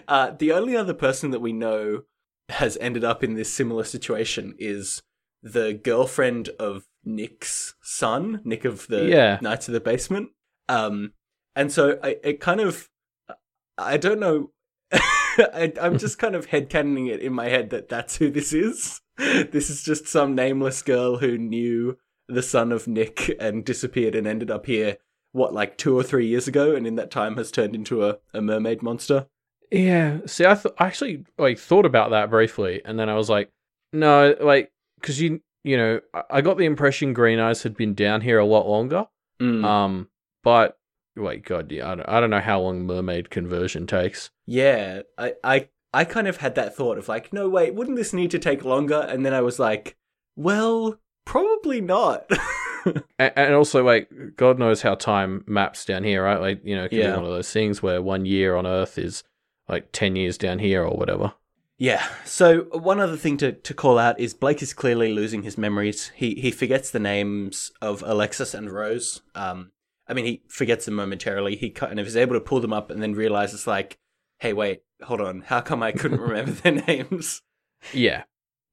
Uh, 0.07 0.31
the 0.37 0.53
only 0.53 0.77
other 0.77 0.93
person 0.93 1.31
that 1.31 1.41
we 1.41 1.51
know 1.51 2.03
has 2.49 2.77
ended 2.81 3.03
up 3.03 3.23
in 3.23 3.35
this 3.35 3.51
similar 3.51 3.83
situation 3.83 4.55
is 4.59 5.01
the 5.41 5.73
girlfriend 5.73 6.49
of 6.59 6.83
Nick's 7.05 7.75
son, 7.81 8.41
Nick 8.43 8.65
of 8.65 8.87
the 8.87 9.05
Yeah. 9.05 9.37
Knights 9.41 9.67
of 9.67 9.73
the 9.73 9.79
Basement. 9.79 10.29
Um, 10.67 11.13
and 11.55 11.71
so 11.71 11.99
I, 12.03 12.17
it 12.23 12.39
kind 12.39 12.59
of, 12.59 12.89
I 13.77 13.97
don't 13.97 14.19
know. 14.19 14.51
I, 14.91 15.71
I'm 15.81 15.97
just 15.97 16.19
kind 16.19 16.35
of 16.35 16.47
headcanoning 16.47 17.09
it 17.09 17.21
in 17.21 17.33
my 17.33 17.47
head 17.49 17.69
that 17.69 17.89
that's 17.89 18.17
who 18.17 18.29
this 18.29 18.53
is. 18.53 19.01
This 19.17 19.69
is 19.69 19.83
just 19.83 20.07
some 20.07 20.33
nameless 20.35 20.81
girl 20.81 21.17
who 21.17 21.37
knew 21.37 21.97
the 22.27 22.41
son 22.43 22.71
of 22.71 22.87
Nick 22.87 23.35
and 23.39 23.65
disappeared 23.65 24.15
and 24.15 24.25
ended 24.27 24.49
up 24.51 24.65
here, 24.65 24.97
what, 25.31 25.53
like 25.53 25.77
two 25.77 25.97
or 25.97 26.03
three 26.03 26.27
years 26.27 26.47
ago, 26.47 26.75
and 26.75 26.87
in 26.87 26.95
that 26.95 27.11
time 27.11 27.35
has 27.37 27.51
turned 27.51 27.75
into 27.75 28.05
a, 28.05 28.17
a 28.33 28.41
mermaid 28.41 28.81
monster. 28.81 29.27
Yeah. 29.71 30.19
See, 30.25 30.45
I, 30.45 30.55
th- 30.55 30.73
I 30.77 30.87
actually 30.87 31.25
like 31.37 31.57
thought 31.59 31.85
about 31.85 32.11
that 32.11 32.29
briefly, 32.29 32.81
and 32.85 32.97
then 32.99 33.09
I 33.09 33.15
was 33.15 33.29
like, 33.29 33.49
no, 33.93 34.35
like 34.39 34.71
because 34.99 35.21
you 35.21 35.41
you 35.63 35.77
know 35.77 35.99
I- 36.13 36.23
I 36.31 36.41
got 36.41 36.57
the 36.57 36.65
impression 36.65 37.13
Green 37.13 37.39
Eyes 37.39 37.63
had 37.63 37.75
been 37.77 37.93
down 37.93 38.21
here 38.21 38.39
a 38.39 38.45
lot 38.45 38.67
longer. 38.67 39.07
Mm. 39.41 39.63
Um, 39.63 40.09
but 40.43 40.77
wait, 41.15 41.43
God, 41.45 41.71
yeah, 41.71 41.91
I 41.91 41.95
don't, 41.95 42.09
I 42.09 42.19
don't 42.19 42.29
know 42.29 42.39
how 42.39 42.61
long 42.61 42.85
mermaid 42.85 43.29
conversion 43.29 43.87
takes. 43.87 44.31
Yeah, 44.47 45.01
I, 45.17 45.33
I, 45.43 45.69
I 45.93 46.03
kind 46.05 46.27
of 46.27 46.37
had 46.37 46.55
that 46.55 46.75
thought 46.75 46.97
of 46.97 47.07
like, 47.07 47.31
no, 47.33 47.47
wait, 47.49 47.73
wouldn't 47.75 47.97
this 47.97 48.13
need 48.13 48.31
to 48.31 48.39
take 48.39 48.63
longer? 48.63 49.05
And 49.09 49.25
then 49.25 49.33
I 49.33 49.41
was 49.41 49.59
like, 49.59 49.97
well, 50.35 50.99
probably 51.25 51.81
not. 51.81 52.29
And, 53.19 53.33
and 53.35 53.53
also, 53.53 53.83
like, 53.83 54.09
God 54.37 54.57
knows 54.57 54.81
how 54.81 54.95
time 54.95 55.43
maps 55.45 55.83
down 55.83 56.05
here, 56.05 56.23
right? 56.23 56.39
Like, 56.39 56.61
you 56.63 56.77
know, 56.77 56.85
it 56.85 56.89
can 56.89 56.99
Yeah. 56.99 57.07
be 57.11 57.17
one 57.17 57.25
of 57.25 57.31
those 57.31 57.51
things 57.51 57.83
where 57.83 58.01
one 58.01 58.25
year 58.25 58.55
on 58.55 58.65
Earth 58.65 58.97
is 58.97 59.21
like 59.69 59.91
ten 59.91 60.15
years 60.15 60.37
down 60.37 60.59
here 60.59 60.83
or 60.83 60.97
whatever. 60.97 61.33
Yeah. 61.77 62.05
So 62.25 62.63
one 62.71 62.99
other 62.99 63.15
thing 63.15 63.37
to, 63.37 63.53
to 63.53 63.73
call 63.73 63.97
out 63.97 64.19
is 64.19 64.33
Blake 64.33 64.61
is 64.61 64.73
clearly 64.73 65.13
losing 65.13 65.43
his 65.43 65.57
memories. 65.57 66.11
He 66.15 66.35
he 66.35 66.51
forgets 66.51 66.91
the 66.91 66.99
names 66.99 67.71
of 67.81 68.03
Alexis 68.05 68.53
and 68.53 68.69
Rose. 68.69 69.21
Um, 69.33 69.71
I 70.07 70.13
mean, 70.13 70.25
he 70.25 70.41
forgets 70.49 70.85
them 70.85 70.95
momentarily. 70.95 71.55
He 71.55 71.69
kind 71.69 71.99
of 71.99 72.07
is 72.07 72.17
able 72.17 72.33
to 72.33 72.41
pull 72.41 72.59
them 72.59 72.73
up 72.73 72.89
and 72.89 73.01
then 73.01 73.13
realizes 73.13 73.65
like, 73.67 73.97
hey, 74.39 74.51
wait, 74.53 74.81
hold 75.03 75.21
on, 75.21 75.41
how 75.41 75.61
come 75.61 75.81
I 75.83 75.91
couldn't 75.93 76.19
remember 76.19 76.51
their 76.51 76.71
names? 76.87 77.41
Yeah, 77.93 78.23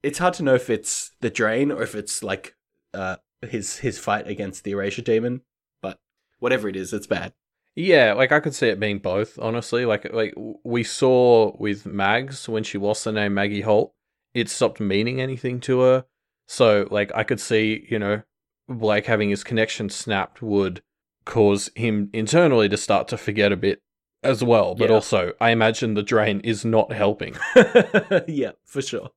It's 0.03 0.19
hard 0.19 0.35
to 0.35 0.43
know 0.43 0.55
if 0.55 0.69
it's 0.69 1.13
the 1.21 1.31
drain 1.31 1.71
or 1.71 1.83
if 1.83 1.95
it's 1.95 2.23
like 2.25 2.57
uh 2.93 3.17
his 3.43 3.79
his 3.79 3.99
fight 4.01 4.27
against 4.27 4.65
the 4.65 4.73
erasure 4.73 5.03
demon. 5.03 5.43
But 5.81 6.01
whatever 6.41 6.69
it 6.69 6.75
is, 6.75 6.93
it's 6.93 7.07
bad. 7.07 7.35
Yeah. 7.77 8.13
Like, 8.15 8.33
I 8.33 8.41
could 8.41 8.55
see 8.55 8.67
it 8.69 8.81
being 8.81 8.99
both. 8.99 9.39
Honestly, 9.39 9.85
like, 9.85 10.13
like 10.13 10.35
we 10.65 10.83
saw 10.83 11.57
with 11.59 11.87
Mags 11.87 12.49
when 12.49 12.65
she 12.65 12.79
lost 12.79 13.05
the 13.05 13.13
name 13.13 13.35
Maggie 13.35 13.61
Holt, 13.61 13.95
it 14.35 14.49
stopped 14.49 14.81
meaning 14.81 15.21
anything 15.21 15.61
to 15.61 15.81
her. 15.81 16.05
So, 16.49 16.89
like, 16.91 17.13
I 17.15 17.23
could 17.23 17.41
see, 17.41 17.87
you 17.89 17.99
know, 17.99 18.23
Blake 18.69 19.07
having 19.07 19.31
his 19.31 19.45
connection 19.45 19.89
snapped 19.91 20.43
would 20.43 20.83
cause 21.25 21.71
him 21.77 22.11
internally 22.13 22.69
to 22.69 22.77
start 22.77 23.09
to 23.09 23.17
forget 23.17 23.53
a 23.53 23.57
bit 23.57 23.81
as 24.23 24.43
well. 24.43 24.75
But 24.75 24.89
Yeah. 24.91 24.95
also, 24.97 25.33
I 25.41 25.51
imagine 25.51 25.95
the 25.95 26.03
drain 26.03 26.41
is 26.41 26.65
not 26.65 26.93
helping. 26.93 27.37
yeah, 28.27 28.53
for 28.65 28.81
sure. 28.83 29.11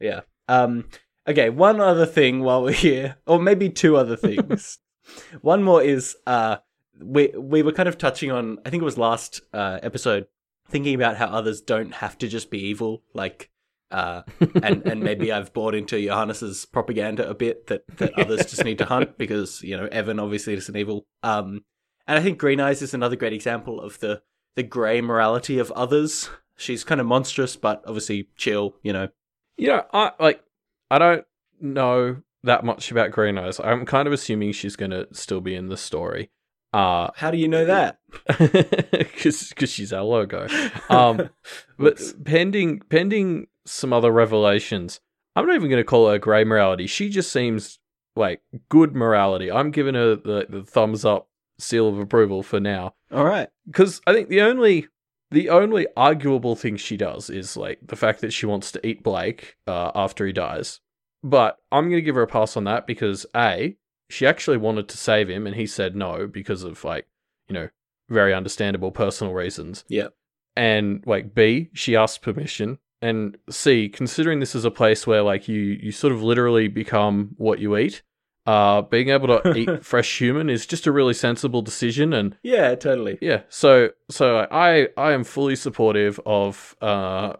Yeah. 0.00 0.20
Um 0.48 0.84
okay, 1.26 1.50
one 1.50 1.80
other 1.80 2.06
thing 2.06 2.40
while 2.40 2.62
we're 2.62 2.72
here, 2.72 3.16
or 3.26 3.38
maybe 3.38 3.68
two 3.68 3.96
other 3.96 4.16
things. 4.16 4.78
one 5.42 5.62
more 5.62 5.82
is 5.82 6.16
uh 6.26 6.58
we 7.00 7.28
we 7.36 7.62
were 7.62 7.72
kind 7.72 7.88
of 7.88 7.98
touching 7.98 8.30
on 8.30 8.58
I 8.64 8.70
think 8.70 8.82
it 8.82 8.84
was 8.84 8.98
last 8.98 9.40
uh 9.52 9.78
episode 9.82 10.26
thinking 10.68 10.94
about 10.94 11.16
how 11.16 11.26
others 11.26 11.60
don't 11.60 11.94
have 11.94 12.18
to 12.18 12.28
just 12.28 12.50
be 12.50 12.58
evil 12.58 13.02
like 13.14 13.50
uh 13.90 14.22
and 14.62 14.86
and 14.86 15.00
maybe 15.02 15.32
I've 15.32 15.52
bought 15.52 15.74
into 15.74 16.00
Johannes's 16.04 16.66
propaganda 16.66 17.28
a 17.28 17.34
bit 17.34 17.66
that 17.68 17.84
that 17.96 18.18
others 18.18 18.46
just 18.46 18.64
need 18.64 18.78
to 18.78 18.84
hunt 18.86 19.18
because 19.18 19.62
you 19.62 19.76
know 19.76 19.86
Evan 19.86 20.20
obviously 20.20 20.54
isn't 20.54 20.76
evil. 20.76 21.06
Um 21.22 21.64
and 22.06 22.18
I 22.18 22.22
think 22.22 22.38
Green 22.38 22.60
Eyes 22.60 22.80
is 22.80 22.94
another 22.94 23.16
great 23.16 23.34
example 23.34 23.80
of 23.80 24.00
the 24.00 24.22
the 24.56 24.62
grey 24.62 25.00
morality 25.00 25.58
of 25.58 25.70
others. 25.72 26.30
She's 26.56 26.82
kind 26.82 27.00
of 27.00 27.06
monstrous, 27.06 27.54
but 27.54 27.84
obviously 27.86 28.28
chill, 28.36 28.74
you 28.82 28.92
know. 28.92 29.08
You 29.56 29.68
know, 29.68 29.84
I 29.92 30.12
like 30.18 30.42
I 30.90 30.98
don't 30.98 31.24
know 31.60 32.22
that 32.42 32.64
much 32.64 32.90
about 32.90 33.10
Green 33.10 33.38
Eyes. 33.38 33.60
I'm 33.60 33.84
kind 33.84 34.06
of 34.06 34.12
assuming 34.12 34.52
she's 34.52 34.74
gonna 34.76 35.06
still 35.12 35.40
be 35.40 35.54
in 35.54 35.68
the 35.68 35.76
story. 35.76 36.30
Uh 36.72 37.10
How 37.16 37.30
do 37.30 37.38
you 37.38 37.48
know 37.48 37.64
that? 37.64 37.98
because 38.38 39.54
she's 39.70 39.92
our 39.92 40.02
logo. 40.02 40.46
Um 40.90 41.30
but 41.78 42.00
pending 42.24 42.80
pending 42.88 43.46
some 43.66 43.92
other 43.92 44.12
revelations, 44.12 45.00
I'm 45.36 45.46
not 45.46 45.54
even 45.56 45.70
gonna 45.70 45.84
call 45.84 46.10
her 46.10 46.18
grey 46.18 46.44
morality. 46.44 46.86
She 46.86 47.08
just 47.08 47.32
seems 47.32 47.78
like 48.16 48.42
good 48.68 48.94
morality. 48.94 49.50
I'm 49.50 49.70
giving 49.70 49.94
her 49.94 50.16
the, 50.16 50.46
the 50.48 50.62
thumbs 50.64 51.04
up 51.04 51.28
seal 51.58 51.88
of 51.88 51.98
approval 51.98 52.42
for 52.42 52.60
now. 52.60 52.94
All 53.12 53.24
right. 53.24 53.48
because 53.66 54.00
I 54.06 54.12
think 54.12 54.28
the 54.28 54.42
only 54.42 54.88
the 55.30 55.50
only 55.50 55.86
arguable 55.96 56.56
thing 56.56 56.76
she 56.76 56.96
does 56.96 57.28
is 57.30 57.56
like 57.56 57.78
the 57.86 57.96
fact 57.96 58.20
that 58.20 58.32
she 58.32 58.46
wants 58.46 58.72
to 58.72 58.86
eat 58.86 59.02
Blake 59.02 59.56
uh, 59.66 59.90
after 59.94 60.26
he 60.26 60.32
dies. 60.32 60.80
But 61.22 61.58
I'm 61.72 61.88
gonna 61.88 62.00
give 62.00 62.14
her 62.14 62.22
a 62.22 62.26
pass 62.26 62.56
on 62.56 62.64
that 62.64 62.86
because 62.86 63.26
a 63.34 63.76
she 64.08 64.26
actually 64.26 64.56
wanted 64.56 64.88
to 64.88 64.96
save 64.96 65.28
him 65.28 65.46
and 65.46 65.56
he 65.56 65.66
said 65.66 65.94
no 65.96 66.26
because 66.26 66.62
of 66.62 66.82
like 66.84 67.06
you 67.48 67.54
know 67.54 67.68
very 68.08 68.32
understandable 68.34 68.90
personal 68.90 69.34
reasons. 69.34 69.84
Yep. 69.88 70.14
And 70.56 71.02
like 71.06 71.34
B 71.34 71.70
she 71.72 71.94
asked 71.96 72.22
permission 72.22 72.78
and 73.00 73.36
C 73.50 73.88
considering 73.88 74.40
this 74.40 74.54
is 74.54 74.64
a 74.64 74.70
place 74.70 75.06
where 75.06 75.22
like 75.22 75.46
you 75.48 75.60
you 75.60 75.92
sort 75.92 76.12
of 76.12 76.22
literally 76.22 76.68
become 76.68 77.30
what 77.36 77.58
you 77.58 77.76
eat. 77.76 78.02
Uh, 78.46 78.80
being 78.80 79.10
able 79.10 79.28
to 79.28 79.54
eat 79.56 79.84
fresh 79.84 80.18
human 80.18 80.48
is 80.48 80.64
just 80.64 80.86
a 80.86 80.90
really 80.92 81.12
sensible 81.12 81.60
decision, 81.60 82.14
and 82.14 82.34
Yeah, 82.42 82.74
totally. 82.76 83.18
yeah, 83.20 83.42
so 83.50 83.90
so 84.10 84.46
I 84.50 84.88
I 84.96 85.12
am 85.12 85.22
fully 85.22 85.54
supportive 85.54 86.18
of 86.24 86.74
uh 86.80 87.34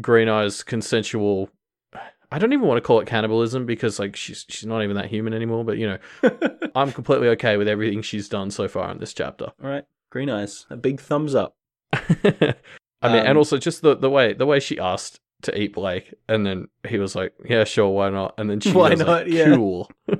Green 0.00 0.28
Eye's 0.28 0.62
consensual 0.62 1.50
I 2.32 2.38
don't 2.38 2.52
even 2.52 2.66
want 2.66 2.78
to 2.78 2.80
call 2.86 3.00
it 3.00 3.06
cannibalism 3.06 3.66
because 3.66 3.98
like 3.98 4.16
she's 4.16 4.44
she's 4.48 4.66
not 4.66 4.82
even 4.82 4.96
that 4.96 5.06
human 5.06 5.32
anymore. 5.32 5.64
But 5.64 5.78
you 5.78 5.86
know, 5.88 5.98
I'm 6.74 6.92
completely 6.92 7.28
okay 7.28 7.56
with 7.56 7.68
everything 7.68 8.02
she's 8.02 8.28
done 8.28 8.50
so 8.50 8.68
far 8.68 8.90
in 8.90 8.98
this 8.98 9.12
chapter. 9.14 9.46
All 9.62 9.70
right, 9.70 9.84
green 10.10 10.28
eyes, 10.30 10.66
a 10.70 10.76
big 10.76 11.00
thumbs 11.00 11.34
up. 11.34 11.56
I 11.92 12.02
mean, 13.12 13.20
and 13.20 13.28
Um, 13.28 13.36
also 13.36 13.58
just 13.58 13.82
the 13.82 13.96
the 13.96 14.10
way 14.10 14.32
the 14.32 14.46
way 14.46 14.58
she 14.60 14.78
asked 14.78 15.20
to 15.42 15.58
eat 15.60 15.74
Blake, 15.74 16.14
and 16.28 16.44
then 16.46 16.68
he 16.88 16.98
was 16.98 17.14
like, 17.14 17.32
"Yeah, 17.48 17.64
sure, 17.64 17.88
why 17.90 18.10
not?" 18.10 18.34
And 18.38 18.48
then 18.50 18.60
she 18.60 18.72
Why 18.72 18.90
was 18.90 18.98
not? 19.00 19.08
like, 19.08 19.26
Yeah. 19.28 19.54
"Cool." 19.54 19.90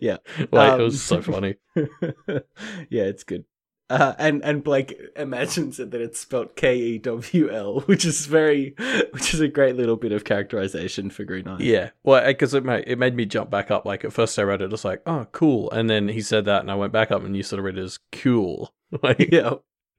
Yeah. 0.00 0.16
like 0.50 0.72
Um, 0.72 0.80
it 0.80 0.84
was 0.84 1.02
so 1.02 1.20
funny. 1.20 1.56
yeah, 1.76 3.04
it's 3.04 3.24
good. 3.24 3.44
Uh, 3.92 4.14
and 4.16 4.42
and 4.42 4.64
Blake 4.64 4.98
imagines 5.16 5.78
it 5.78 5.90
that 5.90 6.00
it's 6.00 6.18
spelled 6.18 6.56
K 6.56 6.78
E 6.78 6.98
W 6.98 7.50
L, 7.50 7.80
which 7.80 8.06
is 8.06 8.24
very, 8.24 8.74
which 9.10 9.34
is 9.34 9.40
a 9.40 9.48
great 9.48 9.76
little 9.76 9.96
bit 9.96 10.12
of 10.12 10.24
characterization 10.24 11.10
for 11.10 11.24
Green 11.24 11.46
Eyes. 11.46 11.60
Yeah, 11.60 11.90
well, 12.02 12.24
because 12.26 12.54
it 12.54 12.64
made 12.64 12.84
it 12.86 12.98
made 12.98 13.14
me 13.14 13.26
jump 13.26 13.50
back 13.50 13.70
up. 13.70 13.84
Like 13.84 14.02
at 14.02 14.14
first, 14.14 14.38
I 14.38 14.44
read 14.44 14.62
it 14.62 14.72
as 14.72 14.86
like, 14.86 15.02
"Oh, 15.04 15.26
cool," 15.32 15.70
and 15.72 15.90
then 15.90 16.08
he 16.08 16.22
said 16.22 16.46
that, 16.46 16.62
and 16.62 16.70
I 16.70 16.74
went 16.74 16.94
back 16.94 17.10
up, 17.10 17.22
and 17.22 17.36
you 17.36 17.42
sort 17.42 17.58
of 17.58 17.66
read 17.66 17.76
it 17.76 17.84
as 17.84 17.98
"cool." 18.12 18.72
like, 19.02 19.28
yeah. 19.30 19.56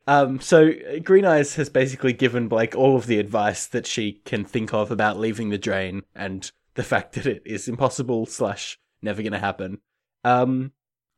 Um, 0.07 0.39
so 0.41 0.69
uh, 0.69 0.97
Green 0.97 1.23
Eyes 1.23 1.53
has 1.55 1.69
basically 1.69 2.13
given 2.13 2.47
Blake 2.47 2.75
all 2.75 2.95
of 2.95 3.05
the 3.05 3.19
advice 3.19 3.67
that 3.67 3.85
she 3.85 4.21
can 4.25 4.43
think 4.43 4.73
of 4.73 4.89
about 4.89 5.19
leaving 5.19 5.49
the 5.49 5.59
drain 5.59 6.01
and 6.15 6.51
the 6.73 6.83
fact 6.83 7.13
that 7.13 7.27
it 7.27 7.43
is 7.45 7.67
impossible 7.67 8.25
slash 8.25 8.79
never 9.03 9.21
going 9.21 9.33
to 9.33 9.39
happen. 9.39 9.81
Um, 10.23 10.71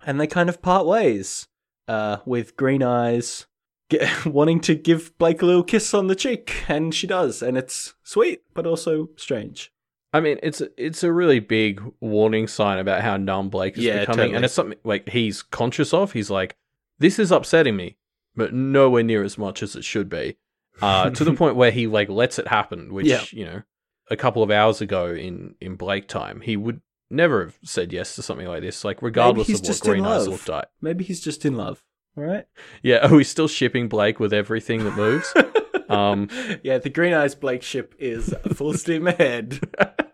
and 0.05 0.19
they 0.19 0.27
kind 0.27 0.49
of 0.49 0.61
part 0.61 0.85
ways. 0.85 1.47
Uh, 1.87 2.17
with 2.25 2.55
Green 2.57 2.81
Eyes 2.83 3.45
get, 3.89 4.25
wanting 4.25 4.59
to 4.61 4.75
give 4.75 5.15
Blake 5.17 5.41
a 5.41 5.45
little 5.45 5.63
kiss 5.63 5.93
on 5.93 6.07
the 6.07 6.15
cheek, 6.15 6.63
and 6.67 6.93
she 6.93 7.05
does, 7.07 7.41
and 7.43 7.57
it's 7.57 7.93
sweet 8.03 8.41
but 8.53 8.65
also 8.65 9.09
strange. 9.17 9.71
I 10.13 10.19
mean, 10.21 10.39
it's 10.41 10.61
it's 10.77 11.03
a 11.03 11.11
really 11.11 11.39
big 11.39 11.81
warning 11.99 12.47
sign 12.47 12.79
about 12.79 13.01
how 13.01 13.17
numb 13.17 13.49
Blake 13.49 13.77
is 13.77 13.83
Yeah, 13.83 13.99
becoming, 14.01 14.17
totally. 14.17 14.35
and 14.35 14.45
it's 14.45 14.53
something 14.53 14.79
like 14.83 15.09
he's 15.09 15.41
conscious 15.43 15.93
of. 15.93 16.13
He's 16.13 16.29
like, 16.29 16.55
"This 16.99 17.19
is 17.19 17.31
upsetting 17.31 17.75
me, 17.75 17.97
but 18.35 18.53
nowhere 18.53 19.03
near 19.03 19.23
as 19.23 19.37
much 19.37 19.61
as 19.61 19.75
it 19.75 19.83
should 19.83 20.09
be." 20.09 20.37
Uh, 20.81 21.09
to 21.11 21.23
the 21.23 21.33
point 21.33 21.55
where 21.55 21.71
he 21.71 21.85
like 21.85 22.09
lets 22.09 22.39
it 22.39 22.47
happen, 22.47 22.93
which 22.93 23.07
Yeah. 23.07 23.23
you 23.31 23.45
know, 23.45 23.61
a 24.09 24.15
couple 24.15 24.41
of 24.41 24.49
hours 24.51 24.79
ago 24.81 25.13
in 25.13 25.55
in 25.59 25.75
Blake 25.75 26.07
time, 26.07 26.41
he 26.41 26.55
would 26.57 26.81
never 27.15 27.45
have 27.45 27.59
said 27.63 27.91
yes 27.93 28.15
to 28.15 28.21
something 28.21 28.47
like 28.47 28.61
this. 28.61 28.83
Like 28.83 29.01
regardless 29.01 29.49
of 29.49 29.55
what 29.55 29.63
just 29.63 29.85
in 29.85 29.91
Green 29.91 30.05
Eyes 30.05 30.21
love. 30.27 30.27
looked 30.27 30.49
like. 30.49 30.67
Maybe 30.81 31.03
he's 31.03 31.21
just 31.21 31.45
in 31.45 31.55
love. 31.55 31.83
All 32.17 32.23
right. 32.23 32.45
Yeah, 32.83 33.07
are 33.07 33.15
we 33.15 33.23
still 33.23 33.47
shipping 33.47 33.87
Blake 33.87 34.19
with 34.19 34.33
everything 34.33 34.83
that 34.83 34.95
moves? 34.95 35.33
Um, 35.87 36.29
yeah, 36.63 36.79
the 36.79 36.89
Green 36.89 37.13
Eyes 37.13 37.35
Blake 37.35 37.61
ship 37.61 37.93
is 37.99 38.33
full 38.55 38.73
steam 38.73 39.05
ahead. 39.07 39.59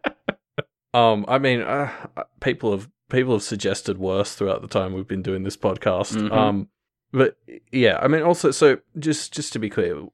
Um, 0.93 1.23
I 1.29 1.37
mean, 1.37 1.61
uh, 1.61 1.89
people 2.41 2.71
have 2.71 2.89
people 3.09 3.31
have 3.31 3.43
suggested 3.43 3.97
worse 3.97 4.35
throughout 4.35 4.61
the 4.61 4.67
time 4.67 4.91
we've 4.93 5.07
been 5.07 5.21
doing 5.21 5.43
this 5.43 5.55
podcast. 5.55 6.17
Mhm. 6.17 6.31
Um, 6.33 6.67
but 7.13 7.37
yeah, 7.71 7.97
I 8.01 8.09
mean, 8.09 8.23
also, 8.23 8.51
so 8.51 8.79
just 8.99 9.33
just 9.33 9.53
to 9.53 9.59
be 9.59 9.69
clear, 9.69 10.05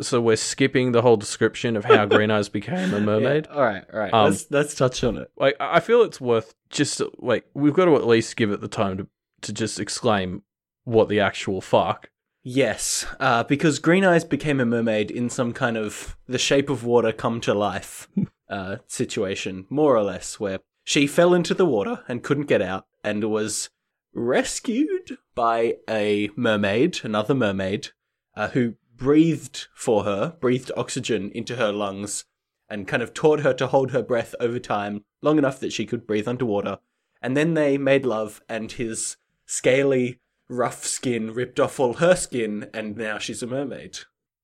so 0.00 0.20
we're 0.20 0.36
skipping 0.36 0.92
the 0.92 1.02
whole 1.02 1.16
description 1.16 1.76
of 1.76 1.84
how 1.84 2.06
Green 2.06 2.30
Eyes 2.30 2.48
became 2.48 2.94
a 2.94 3.00
mermaid. 3.00 3.46
Yeah, 3.48 3.56
All 3.56 3.62
right, 3.62 3.84
all 3.92 4.00
right. 4.00 4.14
Um, 4.14 4.30
let's 4.30 4.46
let's 4.50 4.74
touch 4.74 5.04
on 5.04 5.16
it. 5.16 5.30
Like, 5.36 5.56
I 5.60 5.80
feel 5.80 6.02
it's 6.02 6.20
worth 6.20 6.54
just 6.70 7.02
like 7.18 7.44
we've 7.54 7.74
got 7.74 7.84
to 7.86 7.96
at 7.96 8.06
least 8.06 8.36
give 8.36 8.50
it 8.50 8.60
the 8.60 8.68
time 8.68 8.98
to 8.98 9.06
to 9.42 9.52
just 9.52 9.78
exclaim 9.80 10.42
what 10.84 11.08
the 11.08 11.20
actual 11.20 11.60
fuck. 11.60 12.08
Yes, 12.44 13.06
uh, 13.20 13.44
because 13.44 13.78
Green 13.78 14.04
Eyes 14.04 14.24
became 14.24 14.58
a 14.58 14.66
mermaid 14.66 15.10
in 15.10 15.30
some 15.30 15.52
kind 15.52 15.76
of 15.76 16.16
the 16.26 16.38
shape 16.38 16.70
of 16.70 16.84
water 16.84 17.12
come 17.12 17.40
to 17.42 17.54
life 17.54 18.08
uh, 18.48 18.78
situation, 18.86 19.66
more 19.70 19.94
or 19.96 20.02
less, 20.02 20.40
where 20.40 20.58
she 20.82 21.06
fell 21.06 21.34
into 21.34 21.54
the 21.54 21.66
water 21.66 22.02
and 22.08 22.24
couldn't 22.24 22.46
get 22.48 22.60
out 22.60 22.86
and 23.04 23.30
was 23.30 23.70
rescued 24.12 25.18
by 25.34 25.76
a 25.88 26.30
mermaid, 26.36 26.98
another 27.04 27.34
mermaid, 27.34 27.88
uh, 28.34 28.48
who 28.48 28.74
breathed 29.02 29.66
for 29.74 30.04
her, 30.04 30.36
breathed 30.40 30.70
oxygen 30.76 31.32
into 31.34 31.56
her 31.56 31.72
lungs, 31.72 32.24
and 32.70 32.86
kind 32.86 33.02
of 33.02 33.12
taught 33.12 33.40
her 33.40 33.52
to 33.52 33.66
hold 33.66 33.90
her 33.90 34.02
breath 34.02 34.32
over 34.38 34.60
time, 34.60 35.04
long 35.20 35.38
enough 35.38 35.58
that 35.58 35.72
she 35.72 35.84
could 35.84 36.06
breathe 36.06 36.28
underwater. 36.28 36.78
And 37.20 37.36
then 37.36 37.54
they 37.54 37.76
made 37.76 38.06
love, 38.06 38.40
and 38.48 38.70
his 38.70 39.16
scaly, 39.44 40.20
rough 40.48 40.84
skin 40.84 41.34
ripped 41.34 41.58
off 41.58 41.80
all 41.80 41.94
her 41.94 42.14
skin, 42.14 42.70
and 42.72 42.96
now 42.96 43.18
she's 43.18 43.42
a 43.42 43.46
mermaid. 43.46 43.98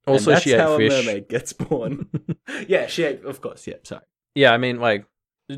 Also, 0.08 0.34
she 0.36 0.54
ate 0.54 0.60
how 0.60 0.76
fish. 0.76 0.92
a 0.92 0.96
mermaid 0.96 1.28
gets 1.28 1.52
born. 1.52 2.08
yeah, 2.66 2.88
she 2.88 3.04
ate, 3.04 3.24
of 3.24 3.40
course. 3.40 3.64
Yeah, 3.66 3.76
sorry. 3.84 4.02
Yeah, 4.34 4.52
I 4.52 4.58
mean, 4.58 4.80
like 4.80 5.06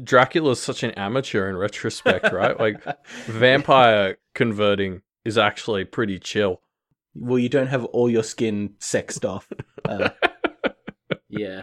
Dracula's 0.05 0.63
such 0.63 0.83
an 0.83 0.91
amateur 0.93 1.49
in 1.49 1.57
retrospect, 1.57 2.33
right? 2.33 2.59
Like 2.59 2.83
vampire 3.27 4.19
converting 4.35 5.01
is 5.25 5.39
actually 5.39 5.87
pretty 5.87 6.19
chill. 6.19 6.61
Well, 7.15 7.39
you 7.39 7.49
don't 7.49 7.69
have 7.69 7.85
all 7.87 8.11
your 8.11 8.23
skin 8.23 8.75
sexed 8.79 9.25
off. 9.25 9.49
Uh, 9.85 10.11
yeah. 11.29 11.63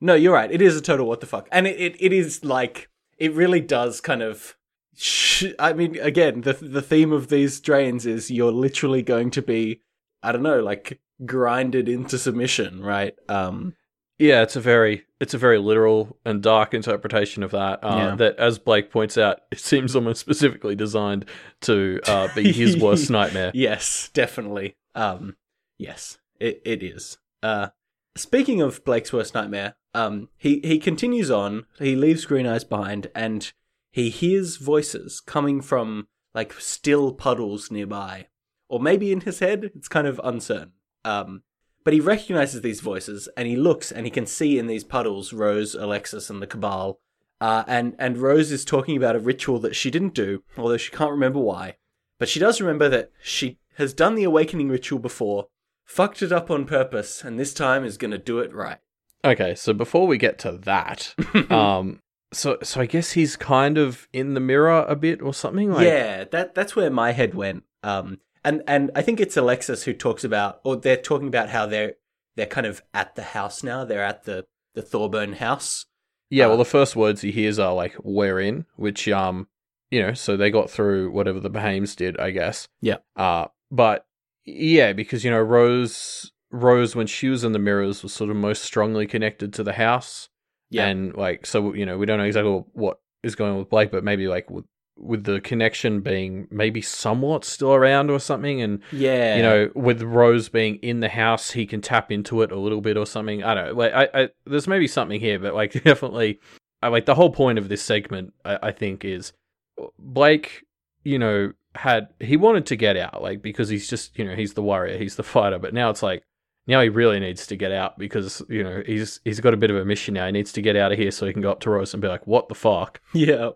No, 0.00 0.14
you're 0.14 0.34
right. 0.34 0.50
It 0.50 0.62
is 0.62 0.76
a 0.76 0.82
total 0.82 1.06
what 1.06 1.20
the 1.20 1.26
fuck, 1.26 1.48
and 1.50 1.66
it, 1.66 1.80
it, 1.80 1.96
it 1.98 2.12
is 2.12 2.44
like 2.44 2.88
it 3.18 3.32
really 3.32 3.60
does 3.60 4.00
kind 4.00 4.22
of. 4.22 4.56
Sh- 4.96 5.54
I 5.58 5.72
mean, 5.72 5.98
again, 5.98 6.42
the 6.42 6.52
the 6.52 6.82
theme 6.82 7.12
of 7.12 7.28
these 7.28 7.60
drains 7.60 8.06
is 8.06 8.30
you're 8.30 8.52
literally 8.52 9.02
going 9.02 9.30
to 9.30 9.42
be, 9.42 9.80
I 10.22 10.30
don't 10.32 10.42
know, 10.42 10.60
like 10.60 11.00
grinded 11.24 11.88
into 11.88 12.18
submission, 12.18 12.80
right? 12.82 13.14
Um, 13.28 13.74
Yeah, 14.18 14.42
it's 14.42 14.56
a 14.56 14.60
very 14.60 15.04
it's 15.24 15.32
a 15.32 15.38
very 15.38 15.58
literal 15.58 16.18
and 16.26 16.42
dark 16.42 16.74
interpretation 16.74 17.42
of 17.42 17.50
that. 17.52 17.82
Uh, 17.82 17.96
Yeah. 17.96 18.14
That, 18.16 18.36
as 18.38 18.58
Blake 18.58 18.90
points 18.90 19.16
out, 19.16 19.40
it 19.50 19.58
seems 19.58 19.96
almost 19.96 20.20
specifically 20.20 20.74
designed 20.76 21.24
to 21.62 21.98
uh, 22.06 22.28
be 22.34 22.52
his 22.52 22.76
worst 22.84 23.08
nightmare. 23.10 23.50
Yes, 23.54 24.10
definitely. 24.12 24.76
Um, 24.94 25.36
yes, 25.78 26.18
it, 26.38 26.60
it 26.66 26.82
is. 26.82 27.16
Uh, 27.42 27.68
speaking 28.14 28.60
of 28.60 28.84
Blake's 28.84 29.14
worst 29.14 29.34
nightmare, 29.34 29.76
um, 29.94 30.28
he, 30.36 30.60
he 30.62 30.78
continues 30.78 31.30
on. 31.30 31.64
He 31.78 31.96
leaves 31.96 32.26
Green 32.26 32.46
Eyes 32.46 32.64
behind, 32.64 33.06
and 33.14 33.50
he 33.90 34.10
hears 34.10 34.58
voices 34.58 35.20
coming 35.20 35.62
from 35.62 36.08
like 36.34 36.52
still 36.60 37.14
puddles 37.14 37.70
nearby, 37.70 38.26
or 38.68 38.78
maybe 38.78 39.10
in 39.10 39.22
his 39.22 39.38
head. 39.38 39.70
It's 39.74 39.88
kind 39.88 40.06
of 40.06 40.20
uncertain. 40.22 40.72
Um, 41.02 41.44
but 41.84 41.92
he 41.92 42.00
recognizes 42.00 42.62
these 42.62 42.80
voices, 42.80 43.28
and 43.36 43.46
he 43.46 43.56
looks, 43.56 43.92
and 43.92 44.06
he 44.06 44.10
can 44.10 44.26
see 44.26 44.58
in 44.58 44.66
these 44.66 44.84
puddles 44.84 45.32
Rose, 45.32 45.74
Alexis, 45.74 46.30
and 46.30 46.40
the 46.40 46.46
Cabal. 46.46 46.98
Uh, 47.40 47.64
and 47.66 47.94
and 47.98 48.18
Rose 48.18 48.50
is 48.50 48.64
talking 48.64 48.96
about 48.96 49.16
a 49.16 49.20
ritual 49.20 49.58
that 49.60 49.76
she 49.76 49.90
didn't 49.90 50.14
do, 50.14 50.42
although 50.56 50.78
she 50.78 50.90
can't 50.90 51.10
remember 51.10 51.40
why. 51.40 51.76
But 52.18 52.28
she 52.28 52.40
does 52.40 52.60
remember 52.60 52.88
that 52.88 53.10
she 53.22 53.58
has 53.76 53.92
done 53.92 54.14
the 54.14 54.24
awakening 54.24 54.68
ritual 54.68 54.98
before, 54.98 55.48
fucked 55.84 56.22
it 56.22 56.32
up 56.32 56.50
on 56.50 56.64
purpose, 56.64 57.22
and 57.22 57.38
this 57.38 57.52
time 57.52 57.84
is 57.84 57.98
going 57.98 58.12
to 58.12 58.18
do 58.18 58.38
it 58.38 58.54
right. 58.54 58.78
Okay, 59.24 59.54
so 59.54 59.72
before 59.72 60.06
we 60.06 60.16
get 60.16 60.38
to 60.40 60.52
that, 60.52 61.14
um, 61.50 62.00
so 62.32 62.58
so 62.62 62.80
I 62.80 62.86
guess 62.86 63.12
he's 63.12 63.36
kind 63.36 63.78
of 63.78 64.08
in 64.12 64.34
the 64.34 64.40
mirror 64.40 64.84
a 64.88 64.96
bit 64.96 65.20
or 65.20 65.34
something. 65.34 65.72
Like, 65.72 65.86
yeah, 65.86 66.24
that 66.24 66.54
that's 66.54 66.76
where 66.76 66.90
my 66.90 67.12
head 67.12 67.34
went. 67.34 67.64
Um, 67.82 68.20
and 68.44 68.62
and 68.66 68.90
I 68.94 69.02
think 69.02 69.20
it's 69.20 69.36
Alexis 69.36 69.84
who 69.84 69.92
talks 69.92 70.24
about, 70.24 70.60
or 70.64 70.76
they're 70.76 70.96
talking 70.96 71.28
about 71.28 71.48
how 71.50 71.66
they're 71.66 71.94
they're 72.36 72.46
kind 72.46 72.66
of 72.66 72.82
at 72.92 73.14
the 73.14 73.22
house 73.22 73.62
now. 73.62 73.84
They're 73.84 74.04
at 74.04 74.24
the 74.24 74.46
the 74.74 74.82
Thorburn 74.82 75.34
house. 75.34 75.86
Yeah, 76.30 76.46
well, 76.46 76.54
Uh, 76.54 76.58
the 76.58 76.64
first 76.64 76.96
words 76.96 77.20
he 77.20 77.30
hears 77.30 77.58
are 77.58 77.72
like 77.72 77.94
"we're 78.02 78.40
in," 78.40 78.66
which 78.76 79.08
um, 79.08 79.48
you 79.90 80.02
know, 80.02 80.14
so 80.14 80.36
they 80.36 80.50
got 80.50 80.70
through 80.70 81.10
whatever 81.12 81.38
the 81.40 81.50
Behaims 81.50 81.94
did, 81.94 82.18
I 82.18 82.30
guess. 82.30 82.68
Yeah. 82.80 82.96
Uh, 83.16 83.46
but 83.70 84.06
yeah, 84.44 84.92
because 84.92 85.24
you 85.24 85.30
know, 85.30 85.40
Rose, 85.40 86.32
Rose, 86.50 86.96
when 86.96 87.06
she 87.06 87.28
was 87.28 87.44
in 87.44 87.52
the 87.52 87.58
mirrors, 87.58 88.02
was 88.02 88.12
sort 88.12 88.30
of 88.30 88.36
most 88.36 88.62
strongly 88.62 89.06
connected 89.06 89.52
to 89.54 89.62
the 89.62 89.74
house, 89.74 90.28
Yeah, 90.70 90.86
and 90.86 91.14
like, 91.14 91.46
so 91.46 91.72
you 91.74 91.86
know, 91.86 91.98
we 91.98 92.06
don't 92.06 92.18
know 92.18 92.24
exactly 92.24 92.64
what 92.72 92.98
is 93.22 93.36
going 93.36 93.52
on 93.52 93.58
with 93.58 93.70
Blake, 93.70 93.90
but 93.90 94.02
maybe 94.04 94.26
like 94.26 94.48
with 94.96 95.24
the 95.24 95.40
connection 95.40 96.00
being 96.00 96.46
maybe 96.50 96.80
somewhat 96.80 97.44
still 97.44 97.74
around 97.74 98.10
or 98.10 98.20
something, 98.20 98.60
and 98.62 98.80
yeah, 98.92 99.36
you 99.36 99.42
know, 99.42 99.70
with 99.74 100.02
Rose 100.02 100.48
being 100.48 100.76
in 100.76 101.00
the 101.00 101.08
house, 101.08 101.50
he 101.50 101.66
can 101.66 101.80
tap 101.80 102.12
into 102.12 102.42
it 102.42 102.52
a 102.52 102.58
little 102.58 102.80
bit 102.80 102.96
or 102.96 103.06
something. 103.06 103.42
I 103.42 103.54
don't 103.54 103.66
know. 103.66 103.72
Like, 103.74 103.92
I, 103.92 104.08
I 104.14 104.28
there's 104.46 104.68
maybe 104.68 104.86
something 104.86 105.20
here, 105.20 105.38
but 105.38 105.54
like, 105.54 105.72
definitely, 105.84 106.40
I 106.82 106.88
like 106.88 107.06
the 107.06 107.14
whole 107.14 107.30
point 107.30 107.58
of 107.58 107.68
this 107.68 107.82
segment. 107.82 108.34
I, 108.44 108.58
I 108.64 108.72
think 108.72 109.04
is 109.04 109.32
uh, 109.80 109.86
Blake. 109.98 110.64
You 111.02 111.18
know, 111.18 111.52
had 111.74 112.08
he 112.20 112.36
wanted 112.36 112.66
to 112.66 112.76
get 112.76 112.96
out, 112.96 113.22
like 113.22 113.42
because 113.42 113.68
he's 113.68 113.88
just 113.88 114.18
you 114.18 114.24
know 114.24 114.34
he's 114.34 114.54
the 114.54 114.62
warrior, 114.62 114.96
he's 114.96 115.16
the 115.16 115.22
fighter, 115.22 115.58
but 115.58 115.74
now 115.74 115.90
it's 115.90 116.02
like 116.02 116.22
now 116.66 116.80
he 116.80 116.88
really 116.88 117.20
needs 117.20 117.46
to 117.48 117.56
get 117.56 117.72
out 117.72 117.98
because 117.98 118.42
you 118.48 118.62
know 118.62 118.82
he's 118.86 119.20
he's 119.24 119.40
got 119.40 119.54
a 119.54 119.58
bit 119.58 119.70
of 119.70 119.76
a 119.76 119.84
mission 119.84 120.14
now. 120.14 120.26
He 120.26 120.32
needs 120.32 120.52
to 120.52 120.62
get 120.62 120.76
out 120.76 120.92
of 120.92 120.98
here 120.98 121.10
so 121.10 121.26
he 121.26 121.32
can 121.32 121.42
go 121.42 121.50
up 121.50 121.60
to 121.60 121.70
Rose 121.70 121.92
and 121.92 122.00
be 122.00 122.08
like, 122.08 122.26
"What 122.26 122.48
the 122.48 122.54
fuck?" 122.54 123.00
Yeah. 123.14 123.50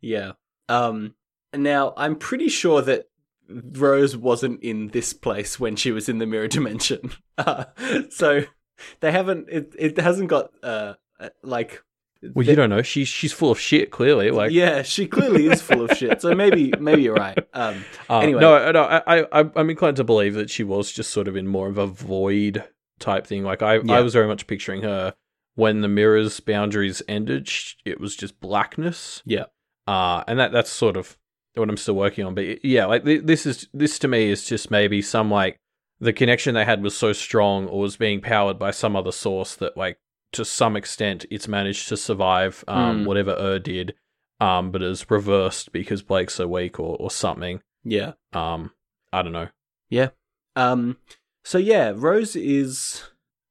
Yeah. 0.00 0.32
Um 0.68 1.14
now 1.56 1.94
I'm 1.96 2.16
pretty 2.16 2.48
sure 2.48 2.82
that 2.82 3.06
Rose 3.48 4.16
wasn't 4.16 4.62
in 4.62 4.88
this 4.88 5.12
place 5.14 5.58
when 5.58 5.74
she 5.76 5.90
was 5.90 6.08
in 6.08 6.18
the 6.18 6.26
mirror 6.26 6.48
dimension. 6.48 7.12
Uh, 7.38 7.66
so 8.10 8.42
they 8.98 9.12
haven't 9.12 9.48
it, 9.48 9.72
it 9.78 9.96
hasn't 9.98 10.28
got 10.28 10.50
uh 10.62 10.94
Uh, 11.20 11.28
Like, 11.44 11.82
Well, 12.34 12.44
you 12.44 12.56
don't 12.56 12.68
know. 12.68 12.82
She's 12.82 13.06
she's 13.06 13.32
full 13.32 13.52
of 13.52 13.60
shit. 13.60 13.92
Clearly, 13.92 14.32
like 14.32 14.50
yeah, 14.50 14.82
she 14.82 15.06
clearly 15.06 15.46
is 15.46 15.62
full 15.62 15.82
of 15.88 15.96
shit. 15.96 16.20
So 16.20 16.34
maybe 16.34 16.72
maybe 16.80 17.02
you're 17.02 17.14
right. 17.14 17.38
Um, 17.54 17.84
Uh, 18.10 18.18
Anyway. 18.24 18.40
no, 18.40 18.72
no, 18.72 18.82
I, 18.82 19.20
I, 19.32 19.50
I'm 19.54 19.70
inclined 19.70 19.98
to 19.98 20.04
believe 20.04 20.34
that 20.34 20.50
she 20.50 20.64
was 20.64 20.90
just 20.90 21.10
sort 21.12 21.28
of 21.28 21.36
in 21.36 21.46
more 21.46 21.68
of 21.68 21.78
a 21.78 21.86
void 21.86 22.64
type 22.98 23.24
thing. 23.24 23.44
Like 23.44 23.62
I, 23.62 23.74
Yeah. 23.76 23.92
I 23.94 24.00
was 24.00 24.12
very 24.14 24.26
much 24.26 24.48
picturing 24.48 24.82
her 24.82 25.14
when 25.54 25.80
the 25.80 25.88
mirror's 25.88 26.40
boundaries 26.40 27.02
ended. 27.06 27.48
It 27.84 28.00
was 28.00 28.16
just 28.16 28.40
blackness. 28.40 29.22
Yeah. 29.24 29.44
Uh, 29.88 30.22
and 30.28 30.38
that 30.38 30.52
that's 30.52 30.70
sort 30.70 30.96
of 30.96 31.16
what 31.54 31.68
I'm 31.70 31.76
still 31.78 31.94
working 31.96 32.24
on. 32.26 32.34
But 32.34 32.64
yeah, 32.64 32.84
like 32.86 33.04
thi- 33.04 33.18
this 33.18 33.46
is 33.46 33.66
this 33.72 33.98
to 34.00 34.08
me 34.08 34.30
is 34.30 34.44
just 34.44 34.70
maybe 34.70 35.00
some 35.02 35.30
like 35.30 35.58
the 35.98 36.12
connection 36.12 36.54
they 36.54 36.64
had 36.64 36.82
was 36.82 36.96
so 36.96 37.12
strong 37.12 37.66
or 37.66 37.80
was 37.80 37.96
being 37.96 38.20
powered 38.20 38.58
by 38.58 38.70
some 38.70 38.94
other 38.94 39.12
source 39.12 39.56
that 39.56 39.76
like 39.76 39.98
to 40.32 40.44
some 40.44 40.76
extent 40.76 41.24
it's 41.30 41.48
managed 41.48 41.88
to 41.88 41.96
survive 41.96 42.62
um, 42.68 43.02
Mm. 43.02 43.06
whatever 43.06 43.32
Ur 43.38 43.58
did. 43.58 43.94
Um, 44.40 44.70
but 44.70 44.82
is 44.82 45.10
reversed 45.10 45.72
because 45.72 46.02
Blake's 46.02 46.34
so 46.34 46.46
weak 46.46 46.78
or, 46.78 46.96
or 47.00 47.10
something. 47.10 47.60
yeah. 47.82 48.12
Um, 48.32 48.70
I 49.12 49.22
don't 49.22 49.32
know. 49.32 49.48
Yeah. 49.90 50.10
Um. 50.54 50.98
So 51.44 51.56
yeah, 51.58 51.92
Rose 51.96 52.36
is 52.36 53.02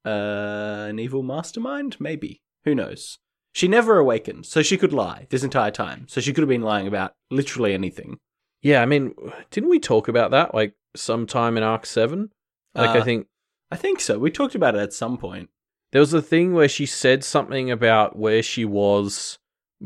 uh, 0.06 0.86
an 0.88 0.98
evil 1.00 1.22
mastermind. 1.22 1.96
Maybe 2.00 2.42
who 2.64 2.74
knows? 2.74 3.18
She 3.54 3.66
never 3.68 3.98
awakened, 3.98 4.46
so 4.46 4.62
she 4.62 4.76
could 4.78 4.92
lie 4.92 5.26
this 5.30 5.42
entire 5.42 5.70
time. 5.70 6.06
So 6.08 6.20
she 6.20 6.32
could 6.32 6.42
have 6.42 6.48
been 6.48 6.62
lying 6.62 6.86
about 6.86 7.14
literally 7.30 7.74
anything. 7.74 8.18
Yeah, 8.62 8.82
I 8.82 8.86
mean, 8.86 9.14
didn't 9.50 9.70
we 9.70 9.78
talk 9.80 10.08
about 10.08 10.30
that 10.32 10.54
like 10.54 10.74
sometime 10.96 11.56
in 11.56 11.62
Arc 11.62 11.86
Seven? 11.86 12.30
Like, 12.74 12.90
I 12.90 12.98
Uh, 13.00 13.04
think 13.04 13.26
I 13.70 13.76
think 13.76 14.00
so. 14.00 14.18
We 14.18 14.30
talked 14.30 14.54
about 14.54 14.74
it 14.74 14.80
at 14.80 14.92
some 14.92 15.16
point. 15.18 15.48
there 15.92 16.00
was 16.00 16.12
a 16.12 16.20
thing 16.22 16.52
where 16.52 16.68
she 16.68 16.84
said 16.86 17.24
something 17.24 17.70
about 17.70 18.16
where 18.16 18.42
she 18.42 18.64
was 18.64 19.38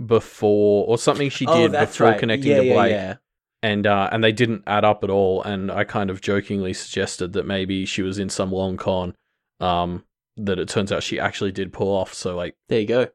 before, 0.07 0.87
or 0.89 0.99
something 0.99 1.31
she 1.31 1.47
oh, 1.47 1.63
did 1.63 1.73
that's 1.73 1.93
before 1.93 2.09
right. 2.09 2.19
connecting 2.19 2.51
yeah, 2.51 2.59
to 2.59 2.65
yeah, 2.65 2.75
Blake, 2.75 2.91
Yeah. 2.93 3.15
and 3.63 3.87
uh, 3.87 4.09
and 4.13 4.23
they 4.25 4.33
didn't 4.33 4.65
add 4.67 4.85
up 4.85 5.05
at 5.05 5.11
all. 5.11 5.43
And 5.43 5.71
I 5.71 5.85
kind 5.85 6.11
of 6.11 6.21
jokingly 6.21 6.73
suggested 6.73 7.33
that 7.35 7.47
maybe 7.47 7.85
she 7.87 8.03
was 8.03 8.19
in 8.19 8.29
some 8.29 8.51
long 8.53 8.77
con. 8.77 9.15
Um, 9.61 10.05
that 10.37 10.59
it 10.59 10.69
turns 10.69 10.91
out 10.91 11.03
she 11.03 11.21
actually 11.21 11.53
did 11.53 11.73
pull 11.73 11.89
off. 11.95 12.15
So 12.15 12.35
like. 12.37 12.55
There 12.69 12.81
you 12.81 12.87
go. 12.87 13.09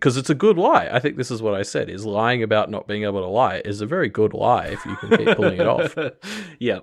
Because 0.00 0.16
it's 0.16 0.30
a 0.30 0.34
good 0.34 0.56
lie. 0.58 0.88
I 0.90 0.98
think 0.98 1.16
this 1.16 1.30
is 1.30 1.42
what 1.42 1.54
I 1.54 1.62
said: 1.62 1.88
is 1.90 2.04
lying 2.06 2.42
about 2.42 2.70
not 2.70 2.88
being 2.88 3.04
able 3.04 3.20
to 3.20 3.26
lie 3.28 3.60
is 3.64 3.80
a 3.80 3.86
very 3.86 4.08
good 4.08 4.32
lie 4.34 4.66
if 4.66 4.84
you 4.86 4.96
can 4.96 5.16
keep 5.16 5.36
pulling 5.36 5.60
it 5.60 5.66
off. 5.66 5.96
yeah. 6.58 6.80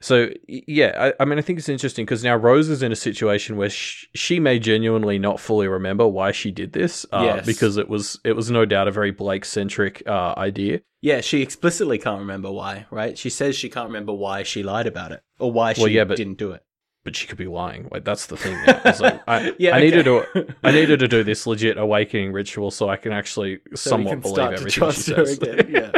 So 0.00 0.30
yeah, 0.48 1.12
I, 1.18 1.22
I 1.22 1.24
mean, 1.26 1.38
I 1.38 1.42
think 1.42 1.60
it's 1.60 1.68
interesting 1.68 2.04
because 2.04 2.24
now 2.24 2.34
Rose 2.34 2.68
is 2.68 2.82
in 2.82 2.90
a 2.90 2.96
situation 2.96 3.56
where 3.56 3.70
sh- 3.70 4.06
she 4.16 4.40
may 4.40 4.58
genuinely 4.58 5.16
not 5.18 5.38
fully 5.38 5.68
remember 5.68 6.08
why 6.08 6.32
she 6.32 6.50
did 6.50 6.72
this, 6.72 7.06
uh, 7.12 7.22
Yes. 7.22 7.46
because 7.46 7.76
it 7.76 7.88
was 7.88 8.18
it 8.24 8.32
was 8.32 8.50
no 8.50 8.64
doubt 8.64 8.88
a 8.88 8.90
very 8.90 9.12
Blake 9.12 9.44
centric 9.44 10.02
uh, 10.06 10.34
idea. 10.36 10.80
Yeah, 11.02 11.20
she 11.20 11.40
explicitly 11.42 11.98
can't 11.98 12.18
remember 12.20 12.50
why, 12.50 12.86
right? 12.90 13.16
She 13.16 13.30
says 13.30 13.54
she 13.54 13.68
can't 13.68 13.86
remember 13.88 14.12
why 14.12 14.42
she 14.42 14.62
lied 14.64 14.86
about 14.88 15.12
it 15.12 15.22
or 15.38 15.52
why 15.52 15.72
she 15.72 15.82
Well, 15.82 15.90
yeah, 15.90 16.04
but- 16.04 16.16
didn't 16.16 16.38
do 16.38 16.50
it. 16.52 16.64
But 17.04 17.16
she 17.16 17.26
could 17.26 17.38
be 17.38 17.48
lying. 17.48 17.88
Like 17.90 18.04
that's 18.04 18.26
the 18.26 18.36
thing. 18.36 18.56
Now. 18.64 18.80
Like, 19.00 19.22
I, 19.26 19.52
yeah, 19.58 19.74
I 19.74 19.80
needed 19.80 20.04
to 20.04 20.54
I 20.62 20.70
needed 20.78 21.00
to 21.00 21.08
do 21.08 21.24
this 21.24 21.46
legit 21.46 21.76
awakening 21.78 22.32
ritual 22.32 22.70
so 22.70 22.88
I 22.88 22.96
can 22.96 23.12
actually 23.12 23.60
so 23.74 23.90
somewhat 23.90 24.10
can 24.10 24.20
believe 24.20 24.52
everything 24.52 24.90
she 24.92 25.00
says. 25.00 25.38
Yeah. 25.68 25.90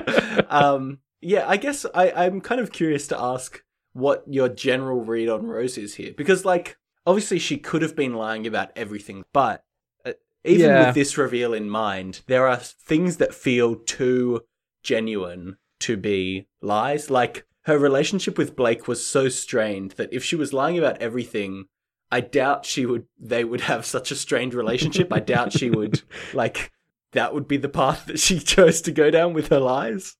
um, 0.48 1.00
yeah, 1.20 1.48
I 1.48 1.56
guess 1.56 1.86
I, 1.94 2.10
I'm 2.10 2.40
kind 2.40 2.60
of 2.60 2.72
curious 2.72 3.06
to 3.08 3.20
ask 3.20 3.62
what 3.94 4.24
your 4.26 4.48
general 4.48 5.02
read 5.04 5.28
on 5.28 5.46
Rose 5.46 5.78
is 5.78 5.94
here. 5.94 6.12
Because, 6.16 6.44
like, 6.44 6.76
obviously 7.06 7.38
she 7.38 7.56
could 7.56 7.80
have 7.82 7.96
been 7.96 8.14
lying 8.14 8.46
about 8.46 8.70
everything, 8.76 9.24
but 9.32 9.64
uh, 10.04 10.12
even 10.44 10.70
Yeah. 10.70 10.86
with 10.86 10.94
this 10.94 11.16
reveal 11.16 11.54
in 11.54 11.70
mind, 11.70 12.20
there 12.26 12.46
are 12.46 12.56
things 12.56 13.16
that 13.18 13.32
feel 13.34 13.76
too 13.76 14.42
genuine 14.82 15.56
to 15.80 15.96
be 15.96 16.46
lies. 16.60 17.08
Like, 17.10 17.46
her 17.64 17.78
relationship 17.78 18.36
with 18.36 18.56
Blake 18.56 18.86
was 18.86 19.04
so 19.04 19.28
strained 19.28 19.92
that 19.92 20.12
if 20.12 20.22
she 20.22 20.36
was 20.36 20.52
lying 20.52 20.78
about 20.78 21.00
everything, 21.00 21.66
I 22.10 22.20
doubt 22.20 22.66
she 22.66 22.84
would, 22.86 23.06
they 23.18 23.42
would 23.42 23.62
have 23.62 23.86
such 23.86 24.10
a 24.10 24.16
strained 24.16 24.54
relationship. 24.54 25.12
I 25.12 25.20
doubt 25.20 25.52
she 25.52 25.70
would, 25.70 26.02
like, 26.34 26.72
that 27.12 27.32
would 27.32 27.48
be 27.48 27.56
the 27.56 27.68
path 27.68 28.06
that 28.06 28.18
she 28.18 28.38
chose 28.38 28.82
to 28.82 28.92
go 28.92 29.10
down 29.10 29.32
with 29.32 29.48
her 29.48 29.60
lies. 29.60 30.16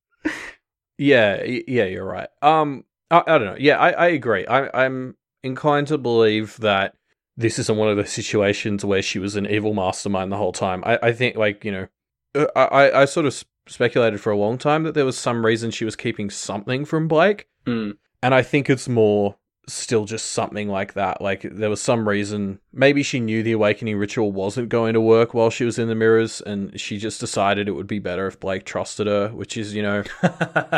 Yeah, 0.96 1.42
yeah, 1.44 1.84
you're 1.84 2.04
right. 2.04 2.28
Um, 2.40 2.84
I, 3.10 3.22
I 3.26 3.38
don't 3.38 3.46
know. 3.46 3.56
Yeah, 3.58 3.78
I, 3.78 3.90
I 3.90 4.06
agree. 4.08 4.46
I, 4.46 4.84
I'm 4.84 5.16
inclined 5.42 5.88
to 5.88 5.98
believe 5.98 6.56
that 6.58 6.94
this 7.36 7.58
isn't 7.58 7.76
one 7.76 7.88
of 7.88 7.96
those 7.96 8.12
situations 8.12 8.84
where 8.84 9.02
she 9.02 9.18
was 9.18 9.36
an 9.36 9.46
evil 9.46 9.74
mastermind 9.74 10.32
the 10.32 10.36
whole 10.36 10.52
time. 10.52 10.82
I, 10.86 10.98
I 11.02 11.12
think, 11.12 11.36
like, 11.36 11.64
you 11.64 11.72
know, 11.72 11.86
uh, 12.34 12.46
I, 12.56 12.64
I, 12.64 13.02
I 13.02 13.04
sort 13.04 13.26
of 13.26 13.44
speculated 13.66 14.20
for 14.20 14.30
a 14.32 14.36
long 14.36 14.58
time 14.58 14.82
that 14.84 14.94
there 14.94 15.04
was 15.06 15.16
some 15.18 15.44
reason 15.44 15.70
she 15.70 15.84
was 15.84 15.96
keeping 15.96 16.30
something 16.30 16.84
from 16.84 17.08
Blake, 17.08 17.48
Mm. 17.66 17.96
and 18.22 18.34
I 18.34 18.42
think 18.42 18.68
it's 18.68 18.88
more 18.88 19.36
still 19.66 20.04
just 20.04 20.32
something 20.32 20.68
like 20.68 20.92
that. 20.92 21.22
Like, 21.22 21.40
there 21.40 21.70
was 21.70 21.80
some 21.80 22.06
reason. 22.06 22.58
Maybe 22.74 23.02
she 23.02 23.18
knew 23.18 23.42
the 23.42 23.52
awakening 23.52 23.96
ritual 23.96 24.30
wasn't 24.30 24.68
going 24.68 24.92
to 24.92 25.00
work 25.00 25.32
while 25.32 25.48
she 25.48 25.64
was 25.64 25.78
in 25.78 25.88
the 25.88 25.94
mirrors, 25.94 26.42
and 26.42 26.78
she 26.78 26.98
just 26.98 27.18
decided 27.18 27.66
it 27.66 27.72
would 27.72 27.86
be 27.86 27.98
better 27.98 28.26
if 28.26 28.38
Blake 28.38 28.66
trusted 28.66 29.06
her, 29.06 29.28
which 29.28 29.56
is, 29.56 29.74
you 29.74 29.82
know. 29.82 30.02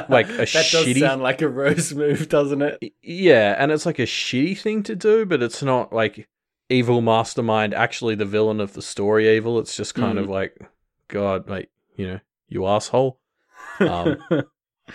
Like 0.09 0.29
a 0.29 0.37
that 0.37 0.47
does 0.47 0.87
shitty- 0.87 1.01
sound 1.01 1.21
like 1.23 1.43
a 1.43 1.49
Rose 1.49 1.93
move, 1.93 2.29
doesn't 2.29 2.63
it? 2.63 2.93
Yeah, 3.03 3.57
and 3.59 3.73
it's 3.73 3.87
like 3.87 3.99
a 3.99 4.03
shitty 4.07 4.57
thing 4.59 4.85
to 4.85 4.95
do, 4.95 5.27
but 5.27 5.43
it's 5.43 5.65
not 5.65 5.93
like 5.93 6.29
evil 6.69 7.01
mastermind 7.01 7.75
actually 7.75 8.15
the 8.15 8.25
villain 8.25 8.61
of 8.61 8.75
the 8.75 8.83
story 8.83 9.35
evil. 9.37 9.59
It's 9.59 9.77
just 9.77 9.97
kind 9.97 10.17
of 10.19 10.29
like, 10.29 10.57
God, 11.09 11.49
like, 11.51 11.71
you 11.97 12.07
know, 12.07 12.21
you 12.49 12.67
asshole. 12.67 13.19
Um, 13.81 14.19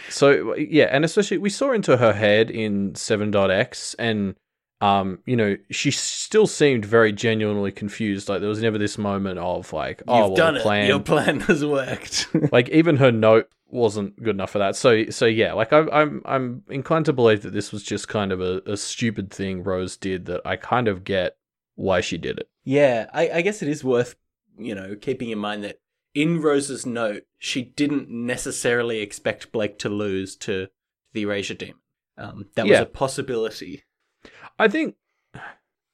So 0.09 0.55
yeah, 0.55 0.85
and 0.85 1.03
especially 1.03 1.37
we 1.37 1.49
saw 1.49 1.73
into 1.73 1.97
her 1.97 2.13
head 2.13 2.49
in 2.49 2.93
7.x 2.93 3.93
and 3.95 4.35
um, 4.79 5.19
you 5.25 5.35
know, 5.35 5.57
she 5.69 5.91
still 5.91 6.47
seemed 6.47 6.85
very 6.85 7.11
genuinely 7.11 7.71
confused. 7.73 8.29
Like 8.29 8.39
there 8.39 8.47
was 8.49 8.61
never 8.61 8.77
this 8.77 8.97
moment 8.97 9.37
of 9.37 9.73
like, 9.73 10.01
oh, 10.07 10.17
You've 10.17 10.27
well, 10.29 10.35
done 10.35 10.53
the 10.55 10.59
it. 10.61 10.63
plan. 10.63 10.87
Your 10.87 10.99
plan 11.01 11.39
has 11.41 11.63
worked. 11.65 12.27
like 12.53 12.69
even 12.69 12.97
her 12.97 13.11
note 13.11 13.49
wasn't 13.67 14.15
good 14.23 14.35
enough 14.35 14.51
for 14.51 14.59
that. 14.59 14.75
So 14.77 15.09
so 15.09 15.25
yeah, 15.25 15.51
like 15.53 15.73
I'm 15.73 15.89
I'm 15.91 16.21
I'm 16.23 16.63
inclined 16.69 17.05
to 17.07 17.13
believe 17.13 17.41
that 17.43 17.51
this 17.53 17.73
was 17.73 17.83
just 17.83 18.07
kind 18.07 18.31
of 18.31 18.39
a, 18.41 18.61
a 18.65 18.77
stupid 18.77 19.29
thing 19.29 19.61
Rose 19.61 19.97
did 19.97 20.25
that 20.27 20.41
I 20.45 20.55
kind 20.55 20.87
of 20.87 21.03
get 21.03 21.35
why 21.75 21.99
she 22.01 22.17
did 22.17 22.39
it. 22.39 22.49
yeah, 22.63 23.07
I, 23.13 23.29
I 23.29 23.41
guess 23.41 23.61
it 23.61 23.67
is 23.67 23.83
worth, 23.83 24.15
you 24.57 24.73
know, 24.73 24.95
keeping 24.95 25.29
in 25.31 25.37
mind 25.37 25.63
that 25.65 25.79
in 26.13 26.41
Rose's 26.41 26.85
note, 26.85 27.23
she 27.37 27.61
didn't 27.61 28.09
necessarily 28.09 28.99
expect 28.99 29.51
Blake 29.51 29.79
to 29.79 29.89
lose 29.89 30.35
to 30.37 30.67
the 31.13 31.21
Erasure 31.21 31.53
Demon. 31.53 31.75
Um, 32.17 32.45
that 32.55 32.67
was 32.67 32.79
a 32.79 32.85
possibility. 32.85 33.83
I 34.59 34.67
think 34.67 34.95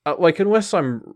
uh, 0.07 0.15
like 0.17 0.39
unless 0.39 0.73
I'm 0.73 1.15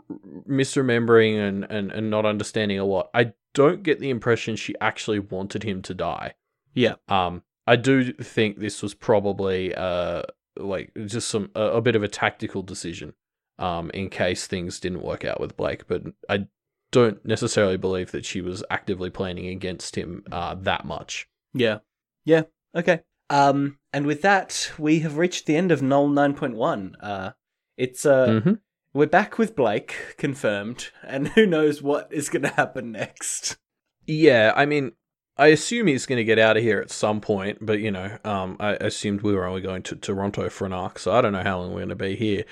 misremembering 0.50 1.38
and, 1.38 1.64
and 1.66 1.92
and 1.92 2.10
not 2.10 2.26
understanding 2.26 2.80
a 2.80 2.86
lot, 2.86 3.10
I 3.14 3.34
don't 3.54 3.84
get 3.84 4.00
the 4.00 4.10
impression 4.10 4.56
she 4.56 4.76
actually 4.82 5.20
wanted 5.20 5.64
him 5.64 5.82
to 5.84 5.94
die. 5.94 6.34
Yeah. 6.74 6.96
Um 7.08 7.44
I 7.68 7.76
do 7.78 8.12
think 8.14 8.60
this 8.60 8.82
was 8.82 8.94
probably 8.94 9.74
uh 9.74 10.24
like 10.58 10.92
just 11.06 11.30
some 11.30 11.52
a, 11.56 11.64
a 11.64 11.82
bit 11.82 11.96
of 11.96 12.04
a 12.04 12.08
tactical 12.08 12.64
decision 12.64 13.14
um 13.60 13.92
in 13.94 14.10
case 14.10 14.46
things 14.46 14.80
didn't 14.80 15.04
work 15.04 15.24
out 15.26 15.40
with 15.40 15.58
Blake, 15.58 15.88
but 15.88 16.04
I 16.30 16.48
don't 16.92 17.26
necessarily 17.26 17.78
believe 17.78 18.12
that 18.12 18.26
she 18.26 18.42
was 18.42 18.64
actively 18.70 19.10
planning 19.10 19.48
against 19.48 19.96
him 19.98 20.24
uh 20.32 20.56
that 20.56 20.86
much. 20.86 21.28
Yeah. 21.54 21.80
Yeah. 22.26 22.44
Okay. 22.76 23.02
Um, 23.30 23.80
and 23.94 24.06
with 24.06 24.22
that, 24.24 24.72
we 24.78 25.00
have 25.00 25.18
reached 25.18 25.46
the 25.46 25.56
end 25.56 25.72
of 25.72 25.82
Null 25.82 26.10
9.1. 26.10 26.96
Uh, 27.02 27.32
it's, 27.78 28.06
uh, 28.06 28.28
Mhm. 28.28 28.60
we're 28.94 29.08
back 29.08 29.38
with 29.38 29.56
Blake, 29.56 30.16
confirmed, 30.18 30.90
and 31.02 31.28
who 31.36 31.46
knows 31.46 31.82
what 31.82 32.10
is 32.12 32.28
going 32.30 32.44
to 32.44 32.50
happen 32.50 32.92
next. 32.92 33.58
Yeah, 34.06 34.52
I 34.56 34.66
mean, 34.66 34.92
I 35.38 35.48
assume 35.48 35.88
he's 35.88 36.06
going 36.06 36.18
to 36.18 36.26
get 36.26 36.40
out 36.40 36.58
of 36.58 36.64
here 36.64 36.80
at 36.82 36.92
some 36.92 37.22
point, 37.22 37.60
but 37.62 37.80
you 37.80 37.90
know, 37.90 38.18
um, 38.26 38.58
I 38.60 38.74
assumed 38.74 39.22
we 39.22 39.34
were 39.34 39.46
only 39.46 39.62
going 39.62 39.84
to 39.84 39.96
Toronto 39.96 40.50
for 40.50 40.66
an 40.66 40.74
arc, 40.74 41.00
so 41.00 41.14
I 41.14 41.22
don't 41.22 41.32
know 41.34 41.44
how 41.44 41.60
long 41.60 41.70
we're 41.72 41.80
going 41.86 41.90
to 41.90 41.96
be 41.96 42.16
here. 42.18 42.44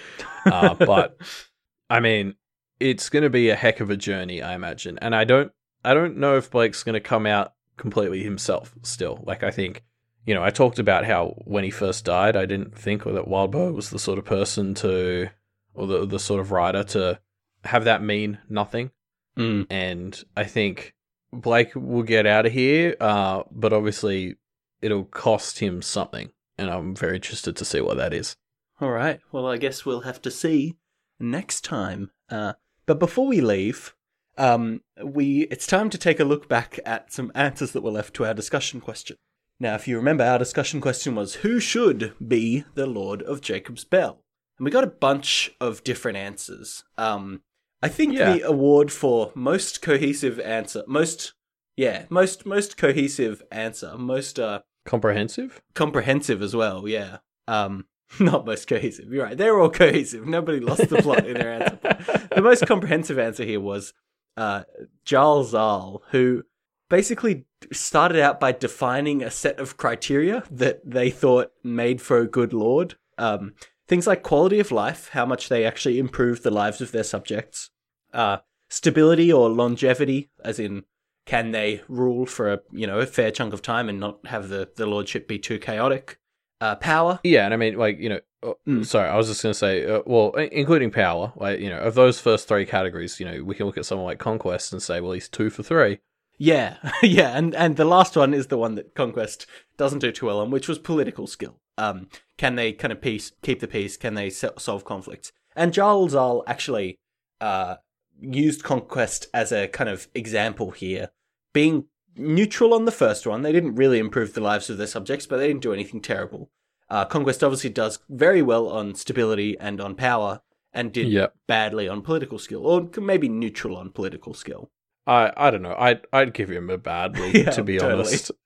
Uh, 0.45 0.75
but 0.75 1.17
I 1.89 1.99
mean, 1.99 2.35
it's 2.79 3.09
going 3.09 3.23
to 3.23 3.29
be 3.29 3.49
a 3.49 3.55
heck 3.55 3.79
of 3.79 3.89
a 3.89 3.97
journey, 3.97 4.41
I 4.41 4.53
imagine, 4.55 4.97
and 4.99 5.15
I 5.15 5.23
don't, 5.23 5.51
I 5.83 5.93
don't 5.93 6.17
know 6.17 6.37
if 6.37 6.51
Blake's 6.51 6.83
going 6.83 6.93
to 6.93 6.99
come 6.99 7.25
out 7.25 7.53
completely 7.77 8.23
himself. 8.23 8.73
Still, 8.83 9.23
like 9.25 9.43
I 9.43 9.51
think, 9.51 9.83
you 10.25 10.33
know, 10.33 10.43
I 10.43 10.49
talked 10.49 10.79
about 10.79 11.05
how 11.05 11.35
when 11.45 11.63
he 11.63 11.69
first 11.69 12.05
died, 12.05 12.35
I 12.35 12.45
didn't 12.45 12.77
think 12.77 13.03
that 13.03 13.27
Wildbow 13.27 13.73
was 13.73 13.89
the 13.89 13.99
sort 13.99 14.19
of 14.19 14.25
person 14.25 14.73
to, 14.75 15.29
or 15.73 15.87
the 15.87 16.05
the 16.05 16.19
sort 16.19 16.39
of 16.39 16.51
writer 16.51 16.83
to 16.83 17.19
have 17.63 17.83
that 17.85 18.01
mean 18.03 18.37
nothing 18.49 18.91
Mm. 19.37 19.67
and 19.69 20.21
I 20.35 20.43
think 20.43 20.95
Blake 21.31 21.73
will 21.73 22.03
get 22.03 22.25
out 22.25 22.45
of 22.45 22.51
here, 22.51 22.95
uh, 22.99 23.43
but 23.49 23.71
obviously 23.71 24.35
it'll 24.81 25.05
cost 25.05 25.59
him 25.59 25.81
something, 25.81 26.31
and 26.57 26.69
I'm 26.69 26.93
very 26.93 27.15
interested 27.15 27.55
to 27.55 27.63
see 27.63 27.79
what 27.79 27.95
that 27.97 28.13
is. 28.13 28.35
All 28.81 28.91
right. 28.91 29.21
Well, 29.31 29.47
I 29.47 29.55
guess 29.57 29.85
we'll 29.85 30.01
have 30.01 30.21
to 30.23 30.31
see 30.31 30.75
next 31.19 31.63
time. 31.63 32.11
Uh, 32.29 32.53
but 32.89 32.97
before 32.99 33.27
we 33.27 33.39
leave, 33.39 33.93
um, 34.35 34.81
we 35.03 35.41
it's 35.51 35.67
time 35.67 35.91
to 35.91 35.97
take 35.97 36.19
a 36.19 36.23
look 36.25 36.49
back 36.49 36.79
at 36.85 37.13
some 37.13 37.31
answers 37.35 37.71
that 37.73 37.83
were 37.83 37.91
left 37.91 38.15
to 38.15 38.25
our 38.25 38.33
discussion 38.33 38.81
question. 38.81 39.15
Now, 39.59 39.75
if 39.75 39.87
you 39.87 39.95
remember, 39.95 40.23
our 40.23 40.39
discussion 40.39 40.81
question 40.81 41.13
was 41.13 41.35
who 41.45 41.59
should 41.59 42.13
be 42.25 42.63
the 42.73 42.87
Lord 42.87 43.21
of 43.21 43.41
Jacob's 43.41 43.83
Bell? 43.83 44.23
And 44.57 44.65
we 44.65 44.71
got 44.71 44.83
a 44.83 44.87
bunch 44.87 45.51
of 45.61 45.83
different 45.83 46.17
answers. 46.17 46.83
Um, 46.97 47.43
I 47.83 47.89
think 47.89 48.13
Yeah. 48.15 48.33
the 48.33 48.41
award 48.41 48.91
for 48.91 49.31
most 49.35 49.83
cohesive 49.83 50.39
answer, 50.39 50.83
most 50.87 51.33
yeah, 51.77 52.05
most 52.09 52.43
most 52.45 52.75
cohesive 52.75 53.43
answer, 53.51 53.97
most 53.99 54.39
uh 54.39 54.61
Comprehensive? 54.85 55.61
comprehensive 55.75 56.41
as 56.41 56.55
well. 56.55 56.87
Yeah. 56.87 57.17
Um, 57.47 57.85
not 58.19 58.45
most 58.45 58.67
cohesive. 58.67 59.11
You're 59.11 59.25
right. 59.25 59.37
They're 59.37 59.59
all 59.59 59.69
cohesive. 59.69 60.25
Nobody 60.25 60.59
lost 60.59 60.89
the 60.89 61.01
plot 61.01 61.27
in 61.27 61.35
their 61.35 61.53
answer. 61.53 62.27
The 62.33 62.41
most 62.41 62.65
comprehensive 62.65 63.19
answer 63.19 63.43
here 63.43 63.59
was 63.59 63.93
uh, 64.37 64.63
Giles 65.05 65.51
Zal, 65.51 66.03
who 66.11 66.43
basically 66.89 67.45
started 67.71 68.19
out 68.21 68.39
by 68.39 68.51
defining 68.51 69.21
a 69.21 69.31
set 69.31 69.59
of 69.59 69.77
criteria 69.77 70.43
that 70.49 70.81
they 70.89 71.09
thought 71.09 71.51
made 71.63 72.01
for 72.01 72.19
a 72.19 72.27
good 72.27 72.53
lord. 72.53 72.95
Um, 73.17 73.53
things 73.87 74.07
like 74.07 74.23
quality 74.23 74.59
of 74.59 74.71
life, 74.71 75.09
how 75.09 75.25
much 75.25 75.49
they 75.49 75.65
actually 75.65 75.99
improved 75.99 76.43
the 76.43 76.51
lives 76.51 76.81
of 76.81 76.91
their 76.91 77.03
subjects, 77.03 77.69
uh, 78.13 78.37
stability 78.69 79.31
or 79.31 79.49
longevity, 79.49 80.29
as 80.43 80.59
in 80.59 80.83
can 81.25 81.51
they 81.51 81.81
rule 81.87 82.25
for 82.25 82.53
a 82.53 82.59
you 82.71 82.87
know 82.87 82.99
a 82.99 83.05
fair 83.05 83.29
chunk 83.29 83.53
of 83.53 83.61
time 83.61 83.87
and 83.87 83.99
not 83.99 84.25
have 84.25 84.49
the, 84.49 84.69
the 84.77 84.85
lordship 84.85 85.27
be 85.27 85.37
too 85.37 85.59
chaotic? 85.59 86.17
Uh, 86.61 86.75
power, 86.75 87.19
Yeah, 87.23 87.45
and 87.45 87.53
I 87.53 87.57
mean, 87.57 87.77
like, 87.77 87.99
you 87.99 88.09
know, 88.09 88.19
uh, 88.43 88.53
Mm. 88.67 88.85
sorry, 88.85 89.07
I 89.09 89.15
was 89.15 89.27
just 89.27 89.41
going 89.43 89.51
to 89.53 89.57
say, 89.57 89.85
uh, 89.85 90.01
well, 90.05 90.33
i- 90.37 90.49
including 90.51 90.91
power, 90.91 91.31
like, 91.37 91.59
you 91.59 91.69
know, 91.69 91.79
of 91.79 91.95
those 91.95 92.19
first 92.19 92.47
three 92.47 92.65
categories, 92.65 93.19
you 93.19 93.25
know, 93.25 93.43
we 93.43 93.55
can 93.55 93.65
look 93.65 93.77
at 93.77 93.85
someone 93.85 94.05
like 94.05 94.19
Conquest 94.19 94.73
and 94.73 94.81
say, 94.81 94.99
well, 94.99 95.13
he's 95.13 95.29
two 95.29 95.49
for 95.49 95.63
three. 95.63 95.99
Yeah, 96.37 96.77
yeah, 97.03 97.37
and 97.37 97.53
and 97.55 97.75
the 97.75 97.85
last 97.85 98.15
one 98.15 98.33
is 98.33 98.47
the 98.47 98.57
one 98.57 98.75
that 98.75 98.95
Conquest 98.95 99.45
doesn't 99.77 99.99
do 99.99 100.11
too 100.11 100.25
well 100.27 100.39
on, 100.39 100.51
which 100.51 100.67
was 100.69 100.79
political 100.79 101.27
skill. 101.27 101.59
Um, 101.77 102.07
can 102.37 102.55
they 102.55 102.71
kind 102.73 102.91
of 102.93 103.01
peace, 103.01 103.31
keep 103.41 103.59
the 103.59 103.67
peace? 103.67 103.97
Can 103.97 104.13
they 104.15 104.29
se- 104.29 104.57
solve 104.57 104.83
conflicts? 104.85 105.31
And 105.55 105.73
Jarl 105.73 106.07
Zal 106.09 106.43
actually 106.47 106.97
uh, 107.41 107.75
used 108.21 108.63
Conquest 108.63 109.27
as 109.33 109.51
a 109.51 109.67
kind 109.67 109.89
of 109.89 110.07
example 110.15 110.71
here, 110.71 111.09
being 111.53 111.85
neutral 112.15 112.73
on 112.73 112.85
the 112.85 112.91
first 112.91 113.25
one. 113.27 113.41
They 113.41 113.51
didn't 113.51 113.75
really 113.75 113.99
improve 113.99 114.33
the 114.33 114.41
lives 114.41 114.69
of 114.69 114.77
their 114.77 114.87
subjects, 114.87 115.25
but 115.25 115.37
they 115.37 115.47
didn't 115.47 115.61
do 115.61 115.73
anything 115.73 116.01
terrible. 116.01 116.49
Uh, 116.89 117.05
Conquest 117.05 117.43
obviously 117.43 117.69
does 117.69 117.99
very 118.09 118.41
well 118.41 118.67
on 118.67 118.95
stability 118.95 119.57
and 119.59 119.79
on 119.79 119.95
power, 119.95 120.41
and 120.73 120.91
did 120.91 121.07
Yep. 121.07 121.33
badly 121.47 121.87
on 121.87 122.01
political 122.01 122.37
skill, 122.39 122.65
or 122.65 122.89
maybe 123.01 123.27
neutral 123.29 123.75
on 123.77 123.89
political 123.91 124.33
skill. 124.33 124.69
I, 125.07 125.31
I 125.35 125.49
don't 125.51 125.61
know. 125.63 125.75
I'd, 125.77 126.05
I'd 126.13 126.33
give 126.33 126.49
him 126.49 126.69
a 126.69 126.77
badly, 126.77 127.31
Yeah, 127.43 127.49
to 127.51 127.63
be 127.63 127.77
totally. 127.77 128.01
honest. 128.07 128.31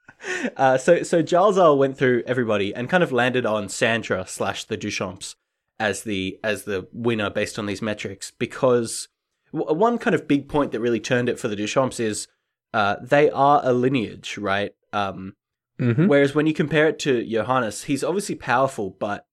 Uh, 0.55 0.77
so 0.77 1.03
so 1.03 1.21
Giles 1.21 1.57
went 1.77 1.97
through 1.97 2.23
everybody 2.25 2.73
and 2.73 2.87
kind 2.89 3.03
of 3.03 3.11
landed 3.11 3.45
on 3.45 3.67
Sandra 3.67 4.25
slash 4.25 4.63
the 4.63 4.77
Duchamps 4.77 5.35
as 5.79 6.03
the 6.03 6.39
as 6.41 6.63
the 6.63 6.87
winner 6.93 7.29
based 7.29 7.59
on 7.59 7.65
these 7.65 7.81
metrics 7.81 8.31
because 8.31 9.09
w- 9.53 9.77
one 9.77 9.97
kind 9.97 10.15
of 10.15 10.25
big 10.25 10.47
point 10.47 10.71
that 10.71 10.79
really 10.79 11.01
turned 11.01 11.27
it 11.27 11.37
for 11.37 11.49
the 11.49 11.57
Duchamps 11.57 11.99
is 11.99 12.29
uh, 12.73 12.95
they 13.01 13.29
are 13.29 13.61
a 13.63 13.73
lineage, 13.73 14.37
right? 14.37 14.73
Um, 14.91 15.35
hmm 15.79 16.07
Whereas 16.07 16.35
when 16.35 16.45
you 16.47 16.53
compare 16.53 16.87
it 16.87 16.99
to 16.99 17.25
Johannes, 17.25 17.83
he's 17.85 18.03
obviously 18.03 18.35
powerful, 18.35 18.91
but 18.99 19.25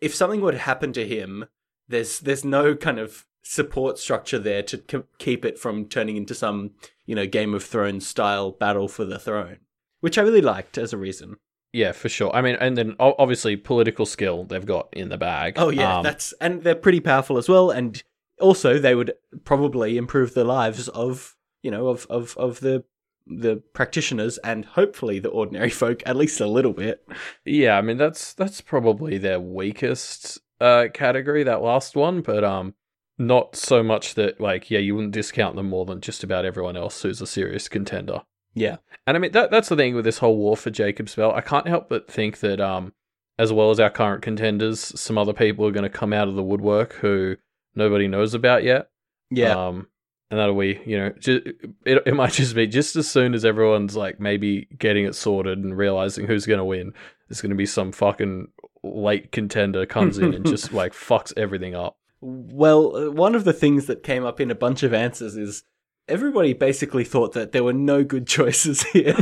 if 0.00 0.14
something 0.14 0.40
would 0.40 0.54
happen 0.54 0.92
to 0.92 1.06
him, 1.06 1.46
there's 1.88 2.20
there's 2.20 2.44
no 2.44 2.74
kind 2.76 2.98
of 2.98 3.26
support 3.42 3.98
structure 3.98 4.38
there 4.38 4.62
to 4.62 4.78
k- 4.78 5.02
keep 5.18 5.44
it 5.44 5.58
from 5.58 5.86
turning 5.86 6.16
into 6.16 6.34
some 6.34 6.72
you 7.06 7.14
know 7.16 7.26
Game 7.26 7.54
of 7.54 7.64
Thrones 7.64 8.06
style 8.06 8.52
battle 8.52 8.86
for 8.88 9.04
the 9.04 9.18
throne, 9.18 9.58
which 10.00 10.16
I 10.18 10.22
really 10.22 10.42
liked 10.42 10.78
as 10.78 10.92
a 10.92 10.98
reason. 10.98 11.36
Yeah, 11.72 11.92
for 11.92 12.08
sure. 12.08 12.34
I 12.34 12.40
mean, 12.42 12.56
and 12.60 12.76
then 12.76 12.96
obviously 12.98 13.56
political 13.56 14.04
skill 14.06 14.44
they've 14.44 14.66
got 14.66 14.88
in 14.92 15.08
the 15.08 15.18
bag. 15.18 15.54
Oh 15.56 15.70
yeah, 15.70 15.98
Um, 15.98 16.02
that's 16.04 16.32
and 16.40 16.62
they're 16.62 16.74
pretty 16.74 17.00
powerful 17.00 17.36
as 17.38 17.48
well, 17.48 17.70
and 17.70 18.02
also 18.40 18.78
they 18.78 18.94
would 18.94 19.12
probably 19.44 19.96
improve 19.96 20.34
the 20.34 20.44
lives 20.44 20.88
of 20.88 21.36
you 21.62 21.70
know 21.70 21.88
of 21.88 22.06
of 22.10 22.36
of 22.36 22.60
the 22.60 22.84
the 23.26 23.62
practitioners 23.74 24.38
and 24.38 24.64
hopefully 24.64 25.18
the 25.18 25.28
ordinary 25.28 25.70
folk 25.82 26.02
at 26.06 26.16
least 26.16 26.40
a 26.40 26.46
little 26.46 26.72
bit. 26.72 27.06
Yeah, 27.44 27.78
I 27.78 27.82
mean 27.82 27.96
that's 27.96 28.32
that's 28.34 28.60
probably 28.60 29.18
their 29.18 29.40
weakest 29.40 30.38
uh 30.60 30.86
category, 30.92 31.42
that 31.44 31.62
last 31.62 31.96
one, 31.96 32.22
but 32.22 32.44
um 32.44 32.74
not 33.18 33.54
so 33.54 33.82
much 33.82 34.14
that 34.14 34.40
like 34.40 34.70
yeah, 34.70 34.78
you 34.78 34.94
wouldn't 34.94 35.12
discount 35.12 35.56
them 35.56 35.68
more 35.68 35.84
than 35.84 36.00
just 36.00 36.24
about 36.24 36.44
everyone 36.44 36.76
else 36.76 37.02
who's 37.02 37.20
a 37.20 37.26
serious 37.26 37.68
contender. 37.68 38.22
Yeah. 38.54 38.78
And 39.06 39.16
I 39.16 39.20
mean 39.20 39.32
that 39.32 39.50
that's 39.50 39.68
the 39.68 39.76
thing 39.76 39.94
with 39.94 40.04
this 40.04 40.18
whole 40.18 40.36
war 40.36 40.56
for 40.56 40.70
Jacob's 40.70 41.14
Bell. 41.14 41.32
I 41.32 41.40
can't 41.40 41.68
help 41.68 41.88
but 41.88 42.10
think 42.10 42.40
that 42.40 42.60
um 42.60 42.92
as 43.38 43.52
well 43.52 43.70
as 43.70 43.80
our 43.80 43.88
current 43.88 44.20
contenders, 44.20 45.00
some 45.00 45.16
other 45.16 45.32
people 45.32 45.66
are 45.66 45.70
going 45.70 45.82
to 45.82 45.88
come 45.88 46.12
out 46.12 46.28
of 46.28 46.34
the 46.34 46.42
woodwork 46.42 46.92
who 46.92 47.36
nobody 47.74 48.06
knows 48.06 48.34
about 48.34 48.64
yet. 48.64 48.90
Yeah. 49.30 49.56
Um, 49.56 49.86
and 50.30 50.38
that'll 50.38 50.58
be, 50.58 50.80
you 50.86 50.96
know, 50.96 51.10
ju- 51.18 51.42
it, 51.84 52.02
it 52.06 52.14
might 52.14 52.32
just 52.32 52.54
be 52.54 52.66
just 52.66 52.94
as 52.96 53.10
soon 53.10 53.34
as 53.34 53.44
everyone's 53.44 53.96
like 53.96 54.20
maybe 54.20 54.68
getting 54.78 55.04
it 55.04 55.14
sorted 55.14 55.58
and 55.58 55.76
realizing 55.76 56.26
who's 56.26 56.46
going 56.46 56.58
to 56.58 56.64
win, 56.64 56.92
there's 57.28 57.40
going 57.40 57.50
to 57.50 57.56
be 57.56 57.66
some 57.66 57.90
fucking 57.90 58.48
late 58.82 59.32
contender 59.32 59.86
comes 59.86 60.18
in 60.18 60.32
and 60.32 60.46
just 60.46 60.72
like 60.72 60.92
fucks 60.92 61.32
everything 61.36 61.74
up. 61.74 61.98
Well, 62.20 62.96
uh, 62.96 63.10
one 63.10 63.34
of 63.34 63.44
the 63.44 63.52
things 63.52 63.86
that 63.86 64.02
came 64.02 64.24
up 64.24 64.40
in 64.40 64.50
a 64.50 64.54
bunch 64.54 64.82
of 64.82 64.94
answers 64.94 65.36
is 65.36 65.64
everybody 66.06 66.52
basically 66.52 67.04
thought 67.04 67.32
that 67.32 67.52
there 67.52 67.64
were 67.64 67.72
no 67.72 68.04
good 68.04 68.26
choices 68.28 68.84
here. 68.84 69.16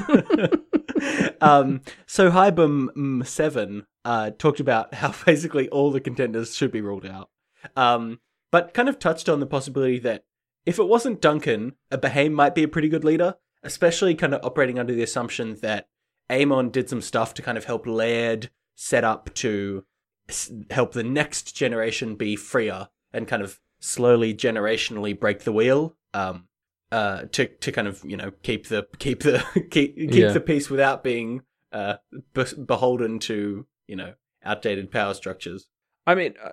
um, 1.41 1.81
so 2.07 2.31
Hybum 2.31 3.27
7 3.27 3.87
uh, 4.05 4.31
talked 4.39 4.61
about 4.61 4.95
how 4.95 5.15
basically 5.25 5.69
all 5.71 5.91
the 5.91 6.01
contenders 6.01 6.55
should 6.55 6.73
be 6.73 6.83
ruled 6.83 7.07
out, 7.07 7.31
um, 7.77 8.21
but 8.51 8.75
kind 8.75 8.89
of 8.91 8.99
touched 8.99 9.29
on 9.29 9.41
the 9.41 9.47
possibility 9.47 9.99
that 10.01 10.25
if 10.67 10.79
it 10.79 10.89
wasn't 10.89 11.21
Duncan, 11.21 11.75
a 11.91 11.99
Behaim 11.99 12.33
might 12.33 12.55
be 12.55 12.63
a 12.63 12.69
pretty 12.69 12.89
good 12.89 13.05
leader, 13.05 13.37
especially 13.63 14.15
kind 14.15 14.35
of 14.35 14.45
operating 14.45 14.79
under 14.79 14.95
the 14.95 15.03
assumption 15.03 15.57
that 15.63 15.89
Amon 16.31 16.71
did 16.71 16.89
some 16.89 17.01
stuff 17.01 17.35
to 17.35 17.43
kind 17.43 17.57
of 17.59 17.65
help 17.65 17.87
Laird 17.87 18.51
set 18.75 19.03
up 19.05 19.33
to 19.35 19.85
s- 20.29 20.53
help 20.71 20.93
the 20.93 21.03
next 21.03 21.57
generation 21.57 22.15
be 22.17 22.37
freer 22.37 22.89
and 23.13 23.27
kind 23.27 23.43
of 23.43 23.59
slowly 23.81 24.35
generationally 24.35 25.19
break 25.19 25.41
the 25.45 25.53
wheel 25.53 25.97
um 26.15 26.47
uh 26.93 27.23
to 27.33 27.47
to 27.47 27.71
kind 27.73 27.87
of 27.89 28.03
you 28.05 28.17
know 28.17 28.33
keep 28.43 28.67
the 28.69 28.87
keep 28.99 29.23
the 29.23 29.39
keep 29.71 29.97
keep 29.97 30.13
Yeah. 30.13 30.33
the 30.33 30.41
peace 30.41 30.69
without 30.69 31.03
being 31.05 31.43
uh 31.73 31.97
be- 32.35 32.45
beholden 32.67 33.19
to 33.21 33.67
you 33.87 33.97
know 33.97 34.15
outdated 34.45 34.91
power 34.91 35.15
structures 35.15 35.69
I 36.07 36.15
mean, 36.15 36.35
uh, 36.43 36.51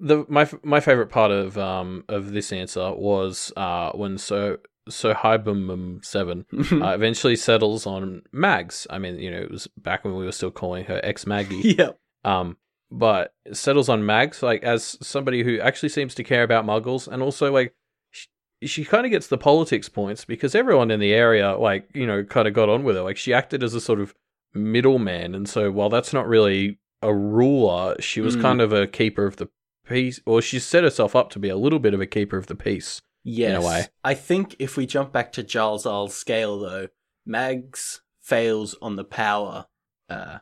the 0.00 0.24
my 0.28 0.48
my 0.62 0.80
favorite 0.80 1.08
part 1.08 1.30
of 1.30 1.56
um 1.56 2.04
of 2.08 2.32
this 2.32 2.52
answer 2.52 2.92
was 2.94 3.52
uh 3.56 3.90
when 3.92 4.18
so 4.18 4.58
so 4.88 5.14
Hybum 5.14 6.04
seven 6.04 6.44
uh, 6.72 6.88
eventually 6.94 7.36
settles 7.36 7.86
on 7.86 8.22
Mags. 8.32 8.86
I 8.90 8.98
mean, 8.98 9.18
you 9.18 9.30
know, 9.30 9.38
it 9.40 9.50
was 9.50 9.66
back 9.78 10.04
when 10.04 10.14
we 10.14 10.24
were 10.26 10.32
still 10.32 10.50
calling 10.50 10.84
her 10.86 11.00
ex 11.02 11.26
Maggie. 11.26 11.74
yeah 11.78 11.90
Um, 12.24 12.58
but 12.90 13.32
settles 13.52 13.88
on 13.88 14.04
Mags 14.04 14.42
like 14.42 14.62
as 14.62 14.98
somebody 15.00 15.42
who 15.42 15.58
actually 15.60 15.88
seems 15.88 16.14
to 16.16 16.22
care 16.24 16.42
about 16.42 16.66
Muggles, 16.66 17.08
and 17.08 17.22
also 17.22 17.50
like 17.50 17.74
she, 18.10 18.28
she 18.66 18.84
kind 18.84 19.06
of 19.06 19.10
gets 19.10 19.28
the 19.28 19.38
politics 19.38 19.88
points 19.88 20.24
because 20.26 20.54
everyone 20.54 20.90
in 20.90 21.00
the 21.00 21.14
area 21.14 21.56
like 21.56 21.88
you 21.94 22.06
know 22.06 22.22
kind 22.24 22.46
of 22.46 22.52
got 22.54 22.68
on 22.68 22.84
with 22.84 22.96
her. 22.96 23.02
Like 23.02 23.16
she 23.16 23.32
acted 23.32 23.62
as 23.62 23.72
a 23.74 23.80
sort 23.80 24.00
of 24.00 24.14
middleman, 24.52 25.34
and 25.34 25.48
so 25.48 25.70
while 25.70 25.88
that's 25.88 26.12
not 26.12 26.26
really 26.28 26.78
a 27.02 27.14
ruler, 27.14 27.96
she 28.00 28.20
was 28.20 28.36
Mm. 28.36 28.42
kind 28.42 28.60
of 28.60 28.72
a 28.72 28.86
keeper 28.86 29.26
of 29.26 29.36
the 29.36 29.48
peace, 29.84 30.20
or 30.26 30.40
she's 30.42 30.64
set 30.64 30.84
herself 30.84 31.14
up 31.14 31.30
to 31.30 31.38
be 31.38 31.48
a 31.48 31.56
little 31.56 31.78
bit 31.78 31.94
of 31.94 32.00
a 32.00 32.06
keeper 32.06 32.36
of 32.36 32.46
the 32.46 32.54
peace. 32.54 33.02
yes 33.22 33.62
a 33.62 33.66
way. 33.66 33.86
i 34.02 34.14
think 34.14 34.54
if 34.58 34.76
we 34.76 34.86
jump 34.86 35.12
back 35.12 35.32
to 35.32 35.42
Giles 35.42 35.86
Al's 35.86 36.14
scale 36.14 36.58
though 36.58 36.88
mags 37.26 38.02
fails 38.20 38.74
on 38.82 38.96
the 38.96 39.04
power 39.04 39.66
uh 40.10 40.38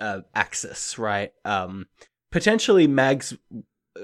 uh 0.00 0.20
axis 0.34 0.98
right 0.98 1.32
um 1.44 1.86
potentially 2.32 2.86
mags 2.88 3.36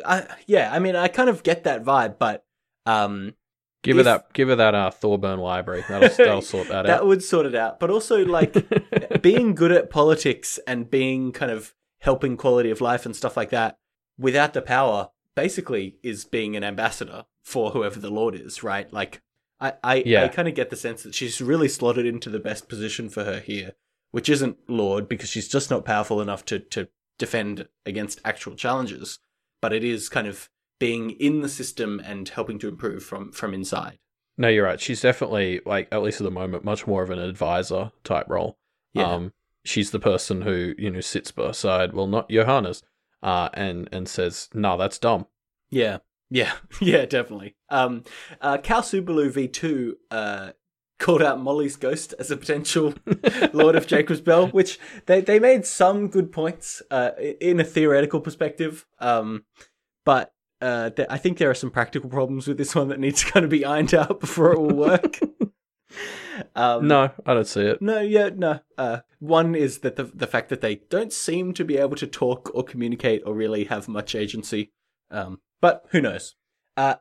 I, 0.07 0.27
yeah 0.47 0.71
i 0.73 0.79
mean 0.79 0.95
i 0.95 1.09
kind 1.09 1.29
of 1.29 1.43
get 1.43 1.65
that 1.65 1.83
vibe 1.85 2.19
but 2.19 2.45
um 2.87 3.35
Give 3.83 3.97
If- 3.97 4.05
her 4.05 4.13
that, 4.13 4.33
give 4.35 4.49
her 4.49 4.57
that 4.57 4.75
uh, 4.75 4.91
Thorburn 4.91 5.39
library. 5.39 5.83
That'll, 5.89 6.09
that'll 6.25 6.43
sort 6.43 6.69
that, 6.69 6.83
that 6.83 6.91
out. 6.91 6.99
That 6.99 7.07
would 7.07 7.25
sort 7.25 7.47
it 7.47 7.55
out 7.55 7.81
but 7.81 7.89
also 7.91 8.25
like 8.27 8.55
being 9.23 9.55
good 9.55 9.73
at 9.73 9.89
politics 9.91 10.61
and 10.67 10.91
being 10.91 11.33
kind 11.33 11.51
of 11.51 11.75
helping 12.01 12.37
quality 12.37 12.71
of 12.71 12.81
life 12.83 13.07
and 13.07 13.17
stuff 13.17 13.37
like 13.39 13.51
that 13.51 13.79
without 14.21 14.53
the 14.53 14.63
power 14.63 15.09
basically 15.35 15.97
is 16.03 16.25
being 16.25 16.57
an 16.57 16.63
ambassador 16.65 17.25
for 17.43 17.71
whoever 17.71 17.99
the 17.99 18.11
lord 18.11 18.35
is 18.35 18.63
right 18.63 18.93
like 18.93 19.23
i 19.61 19.73
i, 19.83 19.95
Yeah. 20.07 20.25
I 20.25 20.29
kind 20.29 20.49
of 20.49 20.55
get 20.55 20.71
the 20.71 20.77
sense 20.77 21.03
that 21.03 21.15
she's 21.15 21.41
really 21.41 21.69
slotted 21.69 22.07
into 22.07 22.29
the 22.31 22.39
best 22.39 22.69
position 22.69 23.09
for 23.09 23.25
her 23.25 23.41
here 23.41 23.73
which 24.11 24.29
isn't 24.29 24.59
lord 24.69 25.09
because 25.09 25.29
she's 25.31 25.49
just 25.49 25.71
not 25.71 25.85
powerful 25.85 26.21
enough 26.21 26.45
to 26.47 26.59
to 26.59 26.89
defend 27.19 27.69
against 27.87 28.21
actual 28.25 28.55
challenges 28.55 29.19
but 29.63 29.73
it 29.73 29.85
is 29.85 30.09
kind 30.09 30.27
of 30.27 30.49
being 30.79 31.11
in 31.11 31.43
the 31.43 31.49
system 31.49 32.01
and 32.05 32.31
helping 32.31 32.59
to 32.59 32.69
improve 32.69 33.03
from 33.03 33.31
from 33.33 33.53
inside 33.55 33.99
No, 34.39 34.49
you're 34.49 34.65
right. 34.65 34.81
She's 34.81 35.03
definitely 35.03 35.61
like 35.67 35.89
at 35.93 36.03
least 36.03 36.21
at 36.21 36.25
the 36.25 36.31
moment 36.31 36.65
much 36.65 36.87
more 36.87 37.03
of 37.03 37.11
an 37.11 37.19
advisor 37.19 37.93
type 38.05 38.25
role. 38.29 38.57
Yeah. 38.95 39.13
Um, 39.13 39.33
she's 39.65 39.91
the 39.91 40.01
person 40.01 40.41
who 40.43 40.75
you 40.79 40.91
know 40.91 41.03
sits 41.03 41.31
beside, 41.31 41.93
well, 41.93 42.07
not 42.07 42.31
Johannes, 42.31 42.83
uh, 43.23 43.49
and 43.55 43.89
and 43.93 44.09
says, 44.09 44.49
"No, 44.55 44.77
that's 44.77 44.99
dumb." 44.99 45.27
Yeah, 45.71 45.99
yeah, 46.31 46.53
yeah, 46.81 47.05
definitely. 47.05 47.57
Um, 47.69 48.05
uh, 48.41 48.59
Cal 48.59 48.83
Subalu 48.83 49.33
V2 49.33 49.93
uh, 50.11 50.53
called 50.99 51.23
out 51.23 51.41
Molly's 51.41 51.77
ghost 51.77 52.15
as 52.19 52.31
a 52.31 52.37
potential 52.37 52.95
Lord 53.53 53.75
of 53.75 53.87
Jacob's 53.87 54.21
Bell, 54.21 54.49
which 54.49 54.79
they, 55.07 55.21
they 55.21 55.39
made 55.39 55.67
some 55.67 56.09
good 56.09 56.31
points 56.31 56.83
uh, 56.91 57.11
in 57.41 57.59
a 57.59 57.65
theoretical 57.65 58.21
perspective. 58.21 58.87
Um, 59.01 59.45
but 60.05 60.33
uh, 60.61 60.91
th- 60.91 61.09
I 61.11 61.19
think 61.19 61.39
there 61.39 61.51
are 61.51 61.55
some 61.55 61.71
practical 61.71 62.11
problems 62.11 62.47
with 62.47 62.59
this 62.59 62.75
one 62.75 62.89
that 62.89 63.01
need 63.01 63.17
to 63.17 63.27
kind 63.27 63.45
of 63.45 63.51
be 63.51 63.65
ironed 63.65 63.95
out 63.95 64.21
before 64.21 64.53
it 64.53 64.61
will 64.61 64.77
work. 64.77 65.19
Um, 66.55 66.89
No, 66.89 67.11
I 67.27 67.35
don't 67.35 67.47
see 67.47 67.63
it. 67.63 67.81
no, 67.83 68.01
yeah, 68.01 68.31
no. 68.35 68.61
Uh, 68.79 68.99
one 69.19 69.55
is 69.55 69.79
that 69.79 69.97
the 69.97 70.05
the 70.05 70.27
fact 70.27 70.49
that 70.49 70.61
they 70.61 70.77
don't 70.89 71.13
seem 71.13 71.53
to 71.55 71.65
be 71.65 71.77
able 71.77 71.97
to 71.97 72.07
talk 72.07 72.51
or 72.55 72.63
communicate 72.65 73.23
or 73.27 73.35
really 73.35 73.65
have 73.65 73.89
much 73.89 74.15
agency. 74.15 74.73
Um, 75.11 75.41
but 75.61 75.85
who 75.91 76.01
knows? 76.01 76.37
Uh, 76.77 76.95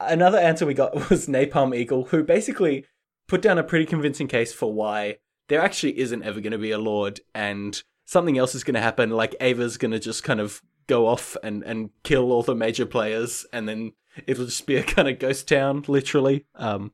another 0.00 0.38
answer 0.38 0.66
we 0.66 0.74
got 0.74 0.94
was 1.10 1.26
Napalm 1.28 1.76
Eagle, 1.76 2.04
who 2.06 2.24
basically 2.24 2.86
put 3.28 3.42
down 3.42 3.58
a 3.58 3.62
pretty 3.64 3.86
convincing 3.86 4.26
case 4.26 4.52
for 4.52 4.72
why 4.72 5.18
there 5.48 5.60
actually 5.60 5.98
isn't 5.98 6.22
ever 6.22 6.40
going 6.40 6.52
to 6.52 6.58
be 6.58 6.70
a 6.70 6.78
lord, 6.78 7.20
and 7.34 7.82
something 8.06 8.38
else 8.38 8.54
is 8.54 8.64
going 8.64 8.74
to 8.74 8.80
happen. 8.80 9.10
Like 9.10 9.36
Ava's 9.40 9.76
going 9.76 9.92
to 9.92 10.00
just 10.00 10.24
kind 10.24 10.40
of 10.40 10.62
go 10.86 11.06
off 11.06 11.36
and 11.42 11.62
and 11.62 11.90
kill 12.02 12.32
all 12.32 12.42
the 12.42 12.54
major 12.54 12.86
players, 12.86 13.46
and 13.52 13.68
then 13.68 13.92
it'll 14.26 14.46
just 14.46 14.66
be 14.66 14.76
a 14.76 14.82
kind 14.94 15.08
of 15.08 15.18
ghost 15.18 15.46
town, 15.48 15.84
literally. 15.86 16.46
Um, 16.54 16.92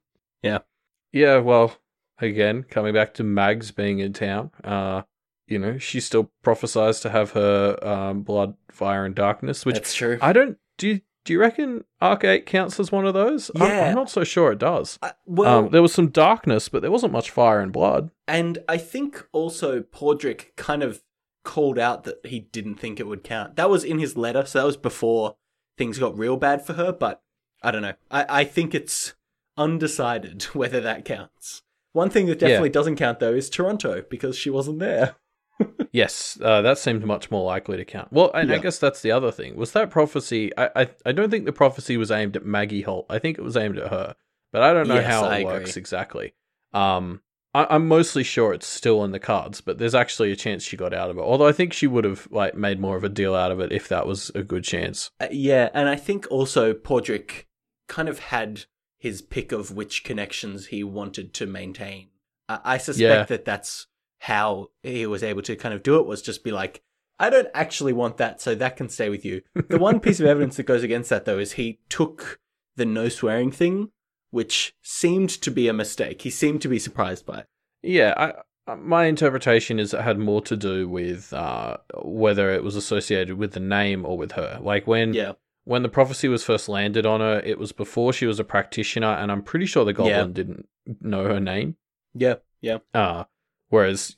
Yeah, 1.13 1.39
well, 1.39 1.79
again, 2.19 2.63
coming 2.65 2.95
back 2.95 3.15
to 3.15 3.25
Mags 3.25 3.71
being 3.71 3.99
in 3.99 4.13
town, 4.13 4.51
uh, 4.65 5.03
you 5.47 5.59
know, 5.59 5.79
she 5.79 6.01
still 6.01 6.31
prophesies 6.43 7.01
to 7.01 7.11
have 7.11 7.31
her 7.33 7.79
um, 7.87 8.23
blood, 8.23 8.55
fire, 8.71 9.05
and 9.05 9.15
darkness, 9.15 9.65
which 9.65 9.77
that's 9.77 9.95
true. 9.95 10.19
I 10.21 10.33
don't. 10.33 10.59
Do 10.79 10.89
you, 10.89 11.01
do 11.25 11.33
you 11.33 11.41
reckon 11.41 11.85
Arc 12.01 12.25
Eight 12.25 12.47
counts 12.47 12.79
as 12.81 12.91
one 12.93 13.07
of 13.07 13.15
those? 13.15 13.51
I'm- 13.57 13.71
Yeah. 13.71 13.89
I'm, 13.89 13.95
not 13.95 14.11
so 14.11 14.25
sure 14.25 14.53
it 14.53 14.59
does. 14.59 14.99
I- 15.03 15.13
well, 15.25 15.59
um, 15.67 15.71
there 15.71 15.83
was 15.83 15.93
some 15.95 16.09
darkness, 16.09 16.69
but 16.69 16.83
there 16.83 16.91
wasn't 16.91 17.13
much 17.13 17.31
fire 17.31 17.61
and 17.61 17.73
blood. 17.73 18.11
And 18.29 18.59
I 18.69 18.77
think 18.79 19.25
also 19.33 19.81
Podrick 19.83 20.55
kind 20.57 20.83
of 20.83 21.03
called 21.45 21.79
out 21.79 22.03
that 22.05 22.27
he 22.27 22.41
didn't 22.41 22.75
think 22.77 22.99
it 22.99 23.07
would 23.07 23.23
count. 23.23 23.55
That 23.57 23.71
was 23.71 23.85
in 23.85 23.99
his 24.01 24.17
letter, 24.17 24.45
so 24.45 24.59
that 24.59 24.67
was 24.67 24.77
before 24.77 25.37
things 25.79 25.99
got 25.99 26.19
real 26.19 26.37
bad 26.37 26.67
for 26.67 26.73
her, 26.73 26.91
but 26.93 27.23
I 27.63 27.71
don't 27.71 27.83
know. 27.83 27.95
I, 28.11 28.41
I 28.41 28.45
think 28.45 28.75
it's 28.75 29.15
undecided 29.57 30.43
whether 30.55 30.81
that 30.81 31.05
counts. 31.05 31.63
One 31.97 32.11
thing 32.11 32.27
that 32.27 32.39
definitely 32.39 32.69
doesn't 32.69 32.97
count 32.97 33.21
though 33.21 33.33
is 33.33 33.49
Toronto, 33.49 34.05
because 34.11 34.37
she 34.37 34.51
wasn't 34.51 34.79
there. 34.81 35.17
Yes, 35.93 36.39
uh, 36.43 36.61
that 36.61 36.77
seemed 36.77 37.07
much 37.07 37.31
more 37.31 37.43
likely 37.43 37.79
to 37.79 37.85
count. 37.87 38.13
Well, 38.13 38.31
and 38.35 38.51
I 38.53 38.57
Yeah. 38.57 38.61
guess 38.61 38.79
that's 38.79 39.01
the 39.01 39.13
other 39.13 39.33
thing. 39.33 39.57
Was 39.57 39.73
that 39.73 39.89
prophecy? 39.89 40.53
I, 40.59 40.69
I 40.77 40.89
I 41.07 41.13
don't 41.13 41.31
think 41.31 41.47
the 41.47 41.53
prophecy 41.55 41.97
was 41.97 42.11
aimed 42.11 42.37
at 42.37 42.45
Maggie 42.45 42.83
Holt. 42.83 43.07
I 43.09 43.19
think 43.19 43.39
it 43.39 43.43
was 43.43 43.57
aimed 43.57 43.79
at 43.79 43.89
her, 43.91 44.15
but 44.53 44.61
I 44.63 44.75
don't 44.75 44.89
know 44.89 44.97
Yes, 44.97 45.07
how 45.07 45.25
I 45.25 45.39
it 45.39 45.41
agree. 45.45 45.53
works 45.55 45.77
exactly. 45.79 46.35
Um, 46.75 47.23
I, 47.55 47.67
I'm 47.71 47.89
mostly 47.89 48.25
sure 48.25 48.53
it's 48.53 48.67
still 48.67 49.03
in 49.05 49.13
the 49.13 49.19
cards, 49.19 49.63
but 49.63 49.79
there's 49.79 49.95
actually 49.95 50.31
a 50.33 50.37
chance 50.37 50.63
she 50.63 50.77
got 50.77 50.93
out 50.93 51.09
of 51.09 51.17
it. 51.17 51.23
Although 51.23 51.47
I 51.49 51.53
think 51.53 51.73
she 51.73 51.87
would 51.87 52.05
have 52.05 52.29
like 52.31 52.55
made 52.55 52.79
more 52.79 52.97
of 52.99 53.05
a 53.05 53.09
deal 53.09 53.35
out 53.35 53.51
of 53.51 53.59
it 53.61 53.73
if 53.73 53.89
that 53.89 54.07
was 54.07 54.31
a 54.35 54.43
good 54.43 54.65
chance. 54.65 55.11
Uh, 55.19 55.29
yeah, 55.31 55.71
and 55.73 55.89
I 55.89 55.97
think 55.97 56.27
also 56.31 56.75
Podrick 56.75 57.45
kind 57.89 58.11
of 58.11 58.19
had 58.19 58.67
his 58.99 59.23
pick 59.23 59.53
of 59.53 59.71
which 59.71 60.05
connections 60.05 60.67
he 60.67 60.83
wanted 60.85 61.33
to 61.35 61.47
maintain. 61.47 62.09
I, 62.49 62.61
I 62.65 62.79
suspect 62.79 63.01
Yeah. 63.01 63.25
that 63.25 63.45
that's 63.45 63.87
how 64.21 64.69
he 64.83 65.07
was 65.07 65.23
able 65.23 65.43
to 65.43 65.57
kind 65.57 65.75
of 65.75 65.83
do 65.83 65.99
it 65.99 66.07
was 66.07 66.23
just 66.23 66.43
be 66.45 66.51
like, 66.53 66.83
I 67.19 67.31
don't 67.31 67.49
actually 67.55 67.93
want 67.93 68.17
that, 68.19 68.41
so 68.41 68.55
that 68.55 68.77
can 68.77 68.89
stay 68.89 69.09
with 69.09 69.25
you. 69.25 69.43
The 69.69 69.79
one 69.79 70.01
piece 70.01 70.21
of 70.21 70.27
evidence 70.27 70.57
that 70.57 70.65
goes 70.65 70.83
against 70.83 71.11
that 71.11 71.25
though 71.25 71.39
is 71.39 71.53
he 71.53 71.81
took 71.89 72.39
the 72.77 72.85
no 72.87 73.09
swearing 73.09 73.51
thing, 73.51 73.91
which 74.31 74.75
seemed 74.83 75.31
to 75.31 75.51
be 75.51 75.69
a 75.69 75.73
mistake. 75.73 76.23
He 76.23 76.31
seemed 76.31 76.61
to 76.63 76.69
be 76.69 76.79
surprised 76.79 77.25
by 77.25 77.39
it. 77.41 77.47
Yeah, 77.83 78.13
I, 78.17 78.33
uh, 78.73 78.77
my 78.77 79.05
interpretation 79.05 79.79
is 79.79 79.95
it 79.95 80.01
had 80.03 80.19
more 80.19 80.43
to 80.43 80.57
do 80.57 80.89
with 80.89 81.33
uh, 81.33 81.77
whether 82.03 82.51
it 82.53 82.65
was 82.65 82.75
associated 82.77 83.39
with 83.39 83.53
the 83.53 83.61
name 83.61 84.05
or 84.05 84.19
with 84.19 84.33
her. 84.33 84.59
Like 84.61 84.87
when 84.87 85.15
Yeah. 85.15 85.33
When 85.67 85.83
the 85.83 85.89
prophecy 85.89 86.29
was 86.29 86.43
first 86.45 86.69
landed 86.69 87.05
on 87.05 87.21
her, 87.21 87.41
it 87.45 87.59
was 87.59 87.73
before 87.73 88.13
she 88.13 88.25
was 88.27 88.39
a 88.41 88.45
practitioner, 88.45 89.09
and 89.21 89.31
I'm 89.31 89.43
pretty 89.43 89.67
sure 89.67 89.85
the 89.85 89.93
goblin 89.93 90.15
Yeah. 90.29 90.33
didn't 90.33 90.69
know 91.01 91.25
her 91.25 91.41
name. 91.41 91.77
Yeah. 92.15 92.37
Yeah. 92.61 92.79
Uh, 92.95 93.25
whereas 93.69 94.17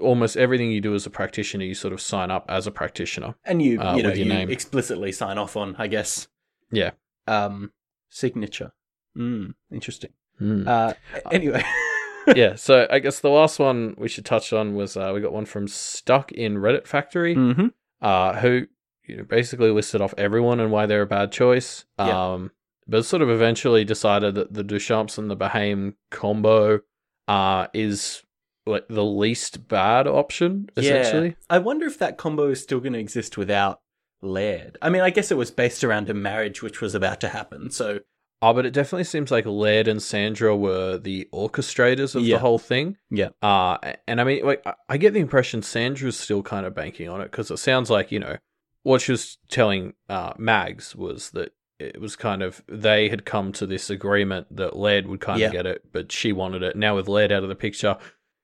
almost 0.00 0.36
everything 0.36 0.72
you 0.72 0.80
do 0.80 0.94
as 0.94 1.06
a 1.06 1.10
practitioner, 1.10 1.64
you 1.64 1.74
sort 1.74 1.92
of 1.92 2.00
sign 2.00 2.30
up 2.30 2.46
as 2.48 2.66
a 2.66 2.70
practitioner. 2.70 3.34
And 3.44 3.60
you, 3.62 3.80
Uh, 3.80 3.96
you 3.96 4.02
know, 4.02 4.12
you 4.12 4.24
name. 4.24 4.50
explicitly 4.50 5.12
sign 5.12 5.36
off 5.38 5.56
on, 5.56 5.76
I 5.78 5.86
guess. 5.88 6.26
Yeah. 6.72 6.92
Um, 7.26 7.72
signature. 8.08 8.72
Mm, 9.16 9.54
interesting. 9.70 10.10
Hmm. 10.38 10.66
Uh, 10.66 10.94
anyway. 11.30 11.62
yeah, 12.34 12.54
so 12.54 12.86
I 12.90 12.98
guess 12.98 13.20
the 13.20 13.28
last 13.30 13.58
one 13.58 13.94
we 13.98 14.08
should 14.08 14.24
touch 14.24 14.52
on 14.52 14.74
was 14.74 14.96
uh, 14.96 15.12
we 15.14 15.20
got 15.20 15.32
one 15.32 15.44
from 15.46 15.68
Stuck 15.68 16.32
in 16.32 16.56
Reddit 16.56 16.86
Factory, 16.86 17.34
hmm 17.34 17.66
uh, 18.00 18.34
who 18.40 18.66
you 19.08 19.16
know, 19.16 19.24
basically 19.24 19.70
listed 19.70 20.00
off 20.00 20.14
everyone 20.18 20.60
and 20.60 20.70
why 20.70 20.86
they're 20.86 21.02
a 21.02 21.06
bad 21.06 21.32
choice. 21.32 21.84
Yeah. 21.98 22.32
Um, 22.34 22.50
but 22.86 23.04
sort 23.04 23.22
of 23.22 23.28
eventually 23.30 23.84
decided 23.84 24.34
that 24.36 24.54
the 24.54 24.64
Duchamps 24.64 25.18
and 25.18 25.30
the 25.30 25.36
Behaim 25.36 25.94
combo 26.10 26.80
uh, 27.26 27.66
is 27.74 28.22
like 28.66 28.86
the 28.88 29.04
least 29.04 29.68
bad 29.68 30.06
option, 30.06 30.68
essentially. 30.76 31.28
Yeah. 31.28 31.34
I 31.50 31.58
wonder 31.58 31.86
if 31.86 31.98
that 31.98 32.16
combo 32.18 32.48
is 32.50 32.62
still 32.62 32.80
going 32.80 32.92
to 32.94 32.98
exist 32.98 33.36
without 33.36 33.80
Laird. 34.22 34.76
I 34.82 34.90
mean, 34.90 35.02
I 35.02 35.10
guess 35.10 35.30
it 35.30 35.36
was 35.36 35.50
based 35.50 35.84
around 35.84 36.10
a 36.10 36.14
marriage 36.14 36.62
which 36.62 36.80
was 36.80 36.94
about 36.94 37.20
to 37.20 37.28
happen. 37.28 37.70
So, 37.70 38.00
Oh, 38.40 38.52
but 38.54 38.64
it 38.66 38.72
definitely 38.72 39.04
seems 39.04 39.30
like 39.32 39.46
Laird 39.46 39.88
and 39.88 40.00
Sandra 40.00 40.56
were 40.56 40.96
the 40.96 41.28
orchestrators 41.32 42.14
of 42.14 42.22
Yeah. 42.22 42.36
the 42.36 42.40
whole 42.40 42.58
thing. 42.58 42.96
Yeah. 43.10 43.30
Uh, 43.42 43.78
and 44.06 44.20
I 44.20 44.24
mean, 44.24 44.44
like, 44.46 44.62
I- 44.66 44.74
I 44.88 44.96
get 44.96 45.12
the 45.12 45.18
impression 45.20 45.60
Sandra's 45.62 46.16
still 46.18 46.42
kind 46.42 46.64
of 46.64 46.72
banking 46.74 47.08
on 47.08 47.20
it 47.20 47.30
because 47.32 47.50
it 47.50 47.56
sounds 47.58 47.90
like, 47.90 48.12
you 48.12 48.20
know, 48.20 48.36
what 48.82 49.00
she 49.02 49.12
was 49.12 49.38
telling 49.48 49.94
uh, 50.08 50.32
Mags 50.38 50.94
was 50.96 51.30
that 51.30 51.52
it 51.78 52.00
was 52.00 52.16
kind 52.16 52.42
of, 52.42 52.62
they 52.68 53.08
had 53.08 53.24
come 53.24 53.52
to 53.52 53.66
this 53.66 53.88
agreement 53.90 54.46
that 54.56 54.76
Laird 54.76 55.06
would 55.06 55.20
kind 55.20 55.38
Yeah. 55.40 55.46
of 55.46 55.52
get 55.52 55.66
it, 55.66 55.82
but 55.92 56.10
she 56.10 56.32
wanted 56.32 56.62
it. 56.62 56.74
Now 56.76 56.96
with 56.96 57.06
Laird 57.08 57.30
out 57.32 57.42
of 57.44 57.48
the 57.48 57.54
picture, 57.54 57.96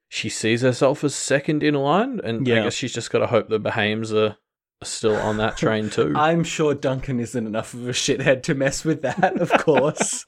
she 0.09 0.29
sees 0.29 0.63
herself 0.63 1.03
as 1.03 1.15
second 1.17 1.63
in 1.65 1.75
line. 1.75 2.21
And 2.23 2.43
I 2.49 2.63
guess 2.63 2.75
she's 2.75 2.93
just 2.93 3.11
got 3.11 3.19
to 3.21 3.27
hope 3.27 3.49
the 3.49 3.59
Behaims 3.59 4.13
are, 4.13 4.37
still 4.83 5.17
on 5.17 5.39
that 5.39 5.57
train 5.57 5.89
too. 5.89 6.13
I'm 6.17 6.45
sure 6.45 6.75
Duncan 6.75 7.19
isn't 7.19 7.47
enough 7.47 7.73
of 7.75 7.89
a 7.89 7.93
shithead 7.93 8.43
to 8.43 8.55
mess 8.55 8.85
with 8.85 9.01
that, 9.03 9.41
of 9.41 9.51
course. 9.59 10.27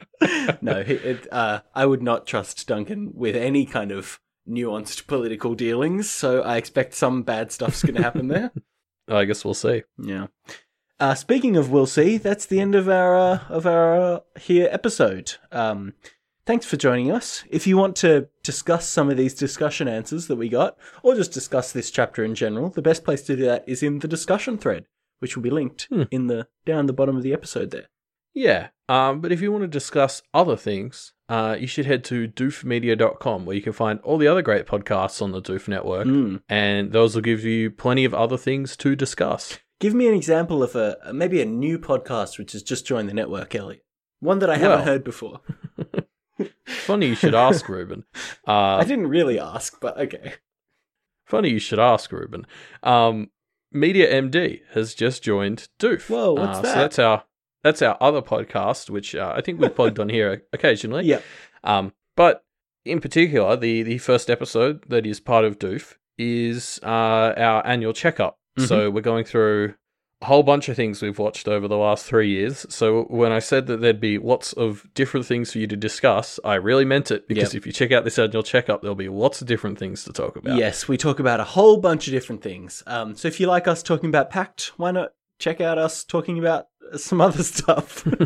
no, 0.62 0.82
he- 0.82 0.94
it, 0.94 1.30
uh, 1.30 1.60
I 1.74 1.84
would 1.84 2.02
not 2.02 2.26
trust 2.26 2.66
Duncan 2.66 3.10
with 3.14 3.36
any 3.36 3.66
kind 3.66 3.92
of 3.92 4.18
nuanced 4.48 5.06
political 5.06 5.54
dealings, 5.54 6.08
so 6.08 6.40
I 6.40 6.56
expect 6.56 6.94
some 6.94 7.22
bad 7.22 7.52
stuff's 7.52 7.82
going 7.82 7.96
to 7.96 8.02
happen 8.02 8.28
there. 8.28 8.50
I 9.08 9.24
guess 9.24 9.44
we'll 9.44 9.54
see. 9.54 9.82
Yeah. 9.98 10.26
Uh, 10.98 11.14
speaking 11.14 11.56
of 11.56 11.70
we'll 11.70 11.86
see, 11.86 12.16
that's 12.16 12.46
the 12.46 12.60
end 12.60 12.74
of 12.74 12.88
our 12.88 13.16
uh, 13.18 13.38
of 13.48 13.66
our 13.66 14.00
uh, 14.00 14.20
here 14.40 14.68
episode. 14.70 15.34
Um, 15.52 15.92
thanks 16.46 16.64
for 16.64 16.76
joining 16.76 17.10
us. 17.10 17.44
If 17.50 17.66
you 17.66 17.76
want 17.76 17.96
to 17.96 18.28
discuss 18.42 18.88
some 18.88 19.10
of 19.10 19.16
these 19.18 19.34
discussion 19.34 19.88
answers 19.88 20.26
that 20.28 20.36
we 20.36 20.48
got, 20.48 20.78
or 21.02 21.14
just 21.14 21.32
discuss 21.32 21.70
this 21.72 21.90
chapter 21.90 22.24
in 22.24 22.34
general, 22.34 22.70
the 22.70 22.80
best 22.82 23.04
place 23.04 23.22
to 23.24 23.36
do 23.36 23.44
that 23.44 23.64
is 23.68 23.82
in 23.82 23.98
the 23.98 24.08
discussion 24.08 24.56
thread, 24.56 24.86
which 25.18 25.36
will 25.36 25.42
be 25.42 25.50
linked 25.50 25.86
Hmm. 25.90 26.04
in 26.10 26.28
the 26.28 26.48
down 26.64 26.86
the 26.86 26.92
bottom 26.94 27.16
of 27.16 27.22
the 27.22 27.34
episode 27.34 27.70
there. 27.72 27.88
Yeah, 28.32 28.68
um, 28.88 29.20
but 29.20 29.32
if 29.32 29.40
you 29.42 29.52
want 29.52 29.62
to 29.62 29.68
discuss 29.68 30.22
other 30.34 30.56
things, 30.56 31.12
uh, 31.28 31.56
you 31.58 31.66
should 31.66 31.86
head 31.86 32.04
to 32.04 32.28
doofmedia.com 32.28 33.44
where 33.46 33.56
you 33.56 33.62
can 33.62 33.72
find 33.72 34.00
all 34.00 34.18
the 34.18 34.28
other 34.28 34.42
great 34.42 34.66
podcasts 34.66 35.20
on 35.22 35.32
the 35.32 35.42
Doof 35.42 35.66
Network, 35.68 36.06
Mm. 36.06 36.42
and 36.48 36.92
those 36.92 37.14
will 37.14 37.22
give 37.22 37.44
you 37.44 37.70
plenty 37.70 38.04
of 38.04 38.14
other 38.14 38.36
things 38.36 38.76
to 38.78 38.94
discuss. 38.96 39.58
Give 39.80 39.94
me 39.94 40.08
an 40.08 40.14
example 40.14 40.62
of 40.62 40.74
a 40.74 40.96
maybe 41.12 41.40
a 41.42 41.44
new 41.44 41.78
podcast 41.78 42.38
which 42.38 42.52
has 42.52 42.62
just 42.62 42.86
joined 42.86 43.08
the 43.08 43.14
network, 43.14 43.54
Elliot. 43.54 43.84
One 44.20 44.38
that 44.38 44.48
I 44.50 44.56
haven't 44.56 44.78
Well. 44.78 44.86
heard 44.86 45.04
before. 45.04 45.40
Funny 46.66 47.06
you 47.08 47.14
should 47.14 47.34
ask, 47.34 47.68
Ruben. 47.68 48.04
I 48.46 48.80
Uh, 48.80 48.84
didn't 48.84 49.08
really 49.08 49.38
ask, 49.40 49.78
but 49.80 49.98
okay. 49.98 50.34
funny 51.24 51.50
you 51.50 51.58
should 51.58 51.78
ask, 51.78 52.12
Ruben. 52.12 52.46
Um, 52.82 53.30
Media 53.72 54.10
MD 54.12 54.60
has 54.72 54.94
just 54.94 55.22
joined 55.22 55.68
Doof. 55.78 56.08
Whoa, 56.08 56.34
what's 56.34 56.58
Uh, 56.58 56.62
that? 56.62 56.72
So 56.74 56.78
that's 56.80 56.98
our 56.98 57.24
that's 57.62 57.82
our 57.82 57.96
other 58.00 58.22
podcast, 58.22 58.90
which 58.90 59.14
uh, 59.14 59.32
I 59.36 59.40
think 59.40 59.60
we've 59.60 59.74
plugged 59.76 59.98
on 59.98 60.08
here 60.08 60.42
occasionally. 60.52 61.04
Yeah. 61.04 61.20
Um, 61.64 61.92
but 62.16 62.44
in 62.84 63.00
particular, 63.00 63.56
the 63.56 63.82
the 63.82 63.98
first 63.98 64.30
episode 64.30 64.84
that 64.88 65.06
is 65.06 65.20
part 65.20 65.44
of 65.44 65.58
Doof 65.58 65.94
is 66.18 66.80
uh, 66.82 67.34
our 67.36 67.66
annual 67.66 67.92
checkup. 67.92 68.38
Mm-hmm. 68.58 68.66
So 68.66 68.90
we're 68.90 69.00
going 69.02 69.24
through 69.24 69.74
a 70.22 70.26
whole 70.26 70.42
bunch 70.42 70.70
of 70.70 70.76
things 70.76 71.02
we've 71.02 71.18
watched 71.18 71.46
over 71.46 71.68
the 71.68 71.76
last 71.76 72.06
three 72.06 72.30
years. 72.30 72.64
So 72.70 73.02
when 73.04 73.32
I 73.32 73.38
said 73.38 73.66
that 73.66 73.82
there'd 73.82 74.00
be 74.00 74.16
lots 74.16 74.54
of 74.54 74.88
different 74.94 75.26
things 75.26 75.52
for 75.52 75.58
you 75.58 75.66
to 75.66 75.76
discuss, 75.76 76.40
I 76.42 76.54
really 76.54 76.86
meant 76.86 77.10
it 77.10 77.28
because 77.28 77.52
Yep. 77.52 77.60
if 77.60 77.66
you 77.66 77.72
check 77.72 77.92
out 77.92 78.04
this 78.04 78.18
annual 78.18 78.42
checkup, 78.42 78.80
there'll 78.80 78.94
be 78.94 79.10
lots 79.10 79.42
of 79.42 79.46
different 79.46 79.78
things 79.78 80.04
to 80.04 80.12
talk 80.14 80.36
about. 80.36 80.56
Yes, 80.56 80.88
we 80.88 80.96
talk 80.96 81.18
about 81.18 81.40
a 81.40 81.44
whole 81.44 81.76
bunch 81.76 82.06
of 82.08 82.12
different 82.12 82.40
things. 82.42 82.82
Um, 82.86 83.14
so 83.14 83.28
if 83.28 83.40
you 83.40 83.46
like 83.46 83.68
us 83.68 83.82
talking 83.82 84.08
about 84.08 84.30
Pact, 84.30 84.72
why 84.78 84.90
not 84.90 85.12
check 85.38 85.60
out 85.60 85.76
us 85.76 86.02
talking 86.02 86.38
about 86.38 86.68
some 86.96 87.20
other 87.20 87.42
stuff? 87.42 88.06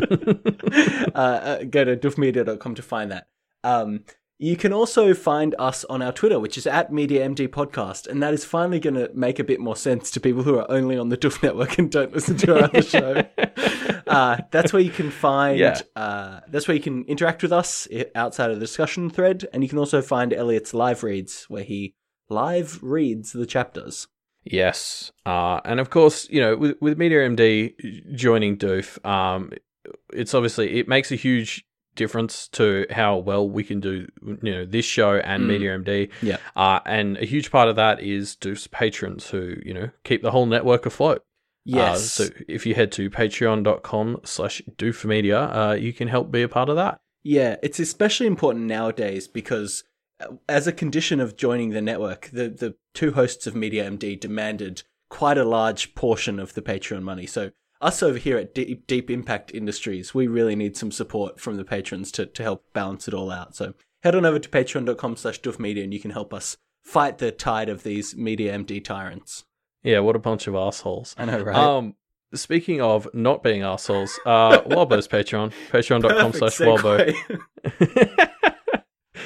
uh, 1.15 1.15
uh, 1.15 1.63
go 1.63 1.83
to 1.83 1.97
doofmedia.com 1.97 2.75
to 2.75 2.81
find 2.81 3.11
that. 3.11 3.27
Um, 3.63 4.05
you 4.41 4.57
can 4.57 4.73
also 4.73 5.13
find 5.13 5.53
us 5.59 5.85
on 5.85 6.01
our 6.01 6.11
Twitter, 6.11 6.39
which 6.39 6.57
is 6.57 6.65
at 6.65 6.91
MediaMD 6.91 7.49
Podcast, 7.49 8.07
and 8.07 8.23
that 8.23 8.33
is 8.33 8.43
finally 8.43 8.79
going 8.79 8.95
to 8.95 9.11
make 9.13 9.37
a 9.37 9.43
bit 9.43 9.59
more 9.59 9.75
sense 9.75 10.09
to 10.11 10.19
people 10.19 10.41
who 10.41 10.57
are 10.57 10.65
only 10.71 10.97
on 10.97 11.09
the 11.09 11.17
Doof 11.17 11.43
Network 11.43 11.77
and 11.77 11.91
don't 11.91 12.11
listen 12.11 12.37
to 12.37 12.55
our 12.55 12.63
other 12.63 12.81
show. 12.81 13.23
Uh, 14.07 14.37
that's 14.51 14.73
where 14.73 14.81
you 14.81 14.91
can 14.91 15.09
find. 15.09 15.57
Yeah. 15.57 15.79
Uh, 15.95 16.41
that's 16.49 16.67
where 16.67 16.75
you 16.75 16.83
can 16.83 17.05
interact 17.05 17.41
with 17.43 17.53
us 17.53 17.87
outside 18.13 18.49
of 18.49 18.57
the 18.57 18.59
discussion 18.59 19.09
thread, 19.09 19.47
and 19.53 19.63
you 19.63 19.69
can 19.69 19.77
also 19.77 20.01
find 20.01 20.33
Elliot's 20.33 20.73
live 20.73 21.01
reads, 21.01 21.45
where 21.47 21.63
he 21.63 21.95
live 22.29 22.79
reads 22.83 23.31
the 23.31 23.45
chapters. 23.45 24.07
Yes, 24.43 25.11
uh, 25.25 25.59
and 25.65 25.79
of 25.79 25.89
course, 25.89 26.27
you 26.29 26.41
know, 26.41 26.55
with, 26.57 26.77
with 26.81 26.97
Media 26.97 27.19
MD 27.29 28.15
joining 28.15 28.57
Doof, 28.57 29.03
um, 29.05 29.51
it's 30.11 30.33
obviously 30.33 30.79
it 30.79 30.87
makes 30.87 31.11
a 31.11 31.15
huge 31.15 31.63
difference 31.95 32.47
to 32.47 32.85
how 32.89 33.17
well 33.17 33.47
we 33.47 33.63
can 33.63 33.79
do, 33.79 34.07
you 34.41 34.51
know, 34.51 34.65
this 34.65 34.85
show 34.85 35.17
and 35.17 35.43
Mm. 35.43 35.47
Media 35.47 35.77
MD. 35.77 36.09
Yeah. 36.21 36.37
uh, 36.55 36.79
and 36.85 37.17
a 37.17 37.25
huge 37.25 37.51
part 37.51 37.67
of 37.69 37.75
that 37.75 38.01
is 38.01 38.35
Doof's 38.35 38.67
patrons 38.67 39.29
who, 39.29 39.55
you 39.63 39.73
know, 39.73 39.89
keep 40.03 40.21
the 40.23 40.31
whole 40.31 40.45
network 40.45 40.85
afloat. 40.85 41.23
Yes. 41.65 42.19
Uh, 42.19 42.23
so 42.25 42.33
if 42.47 42.65
you 42.65 42.73
head 42.75 42.91
to 42.93 43.09
patreon.com 43.09 44.21
slash 44.23 44.61
doofmedia, 44.77 45.55
uh, 45.55 45.73
you 45.73 45.93
can 45.93 46.07
help 46.07 46.31
be 46.31 46.41
a 46.41 46.47
part 46.47 46.69
of 46.69 46.75
that. 46.77 46.99
Yeah, 47.23 47.57
it's 47.61 47.79
especially 47.79 48.25
important 48.25 48.65
nowadays 48.65 49.27
because 49.27 49.83
uh, 49.83 49.90
as 50.47 50.67
a 50.67 50.71
condition 50.71 51.19
of 51.19 51.37
joining 51.37 51.69
the 51.69 51.81
network, 51.81 52.29
the, 52.31 52.49
the 52.49 52.75
two 52.93 53.13
hosts 53.13 53.47
of 53.47 53.55
Media 53.55 53.89
MD 53.89 54.19
demanded 54.19 54.83
quite 55.09 55.37
a 55.37 55.45
large 55.45 55.93
portion 55.95 56.39
of 56.39 56.53
the 56.53 56.61
Patreon 56.61 57.03
money. 57.03 57.25
So 57.25 57.51
us 57.81 58.01
over 58.03 58.17
here 58.17 58.37
at 58.37 58.53
Deep, 58.53 58.87
Deep 58.87 59.09
in 59.09 59.23
Pact 59.23 59.53
Industries, 59.53 60.13
we 60.13 60.27
really 60.27 60.55
need 60.55 60.77
some 60.77 60.91
support 60.91 61.39
from 61.39 61.57
the 61.57 61.65
patrons 61.65 62.11
to, 62.13 62.25
to 62.25 62.43
help 62.43 62.63
balance 62.73 63.07
it 63.07 63.13
all 63.13 63.31
out. 63.31 63.55
So 63.55 63.73
head 64.03 64.15
on 64.15 64.25
over 64.25 64.39
to 64.39 64.49
patreon.com 64.49 65.15
slash 65.17 65.41
doofmedia 65.41 65.83
and 65.83 65.93
you 65.93 65.99
can 65.99 66.11
help 66.11 66.33
us 66.33 66.57
fight 66.83 67.17
the 67.17 67.31
tide 67.31 67.69
of 67.69 67.83
these 67.83 68.15
Media 68.15 68.57
MD 68.57 68.83
tyrants. 68.83 69.45
Yeah, 69.83 69.99
what 69.99 70.15
a 70.15 70.19
bunch 70.19 70.47
of 70.47 70.55
assholes. 70.55 71.15
I 71.17 71.25
know, 71.25 71.41
right? 71.41 71.55
Um, 71.55 71.95
speaking 72.33 72.81
of 72.81 73.07
not 73.13 73.43
being 73.43 73.63
assholes, 73.63 74.19
uh, 74.25 74.61
Wildbow's 74.65 75.07
Patreon, 75.07 75.51
patreon.com 75.71 76.33
slash 76.33 76.57
Wildbow. 76.59 77.15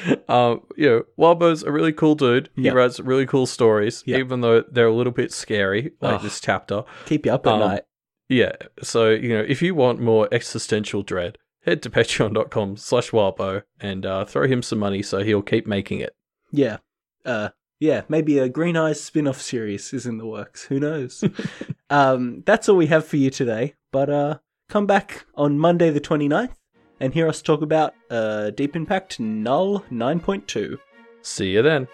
um, 0.29 0.61
you 0.75 0.87
know, 0.89 1.03
Wildbow's 1.17 1.63
a 1.63 1.71
really 1.71 1.93
cool 1.93 2.15
dude. 2.15 2.49
He 2.55 2.69
writes 2.69 2.99
really 2.99 3.25
cool 3.25 3.45
stories, 3.45 4.03
Yeah. 4.05 4.17
even 4.17 4.41
though 4.41 4.63
they're 4.71 4.87
a 4.87 4.93
little 4.93 5.13
bit 5.13 5.31
scary, 5.31 5.91
like 6.01 6.15
Ugh. 6.15 6.21
this 6.21 6.39
chapter. 6.39 6.83
Keep 7.05 7.25
you 7.25 7.33
up 7.33 7.45
at 7.47 7.53
Um, 7.53 7.59
night. 7.59 7.83
Yeah, 8.27 8.53
so, 8.81 9.09
you 9.11 9.29
know, 9.29 9.45
if 9.47 9.61
you 9.61 9.75
want 9.75 9.99
more 9.99 10.27
existential 10.31 11.03
dread, 11.03 11.37
head 11.61 11.81
to 11.83 11.89
patreon.com 11.91 12.77
slash 12.77 13.11
Wildbow 13.11 13.61
and 13.79 14.05
uh, 14.05 14.25
throw 14.25 14.47
him 14.47 14.61
some 14.61 14.79
money 14.79 15.01
so 15.03 15.19
he'll 15.23 15.41
keep 15.43 15.67
making 15.67 15.99
it. 15.99 16.15
Yeah. 16.51 16.77
Uh 17.25 17.49
yeah, 17.79 18.03
maybe 18.07 18.37
a 18.39 18.47
Green 18.47 18.77
Eyes 18.77 19.03
spin-off 19.03 19.41
series 19.41 19.91
is 19.93 20.05
in 20.05 20.17
the 20.17 20.25
works. 20.25 20.63
Who 20.65 20.79
knows? 20.79 21.23
um 21.89 22.43
that's 22.45 22.69
all 22.69 22.77
we 22.77 22.87
have 22.87 23.05
for 23.05 23.17
you 23.17 23.29
today. 23.29 23.73
But 23.91 24.09
uh 24.09 24.37
come 24.69 24.85
back 24.85 25.25
on 25.35 25.57
Monday 25.59 25.89
the 25.89 25.99
29th 25.99 26.53
and 26.99 27.13
hear 27.13 27.27
us 27.27 27.41
talk 27.41 27.61
about 27.61 27.93
uh, 28.09 28.51
Deep 28.51 28.75
in 28.75 28.85
Pact 28.85 29.19
Null 29.19 29.81
9.2. 29.91 30.77
See 31.21 31.51
you 31.51 31.61
then. 31.61 31.87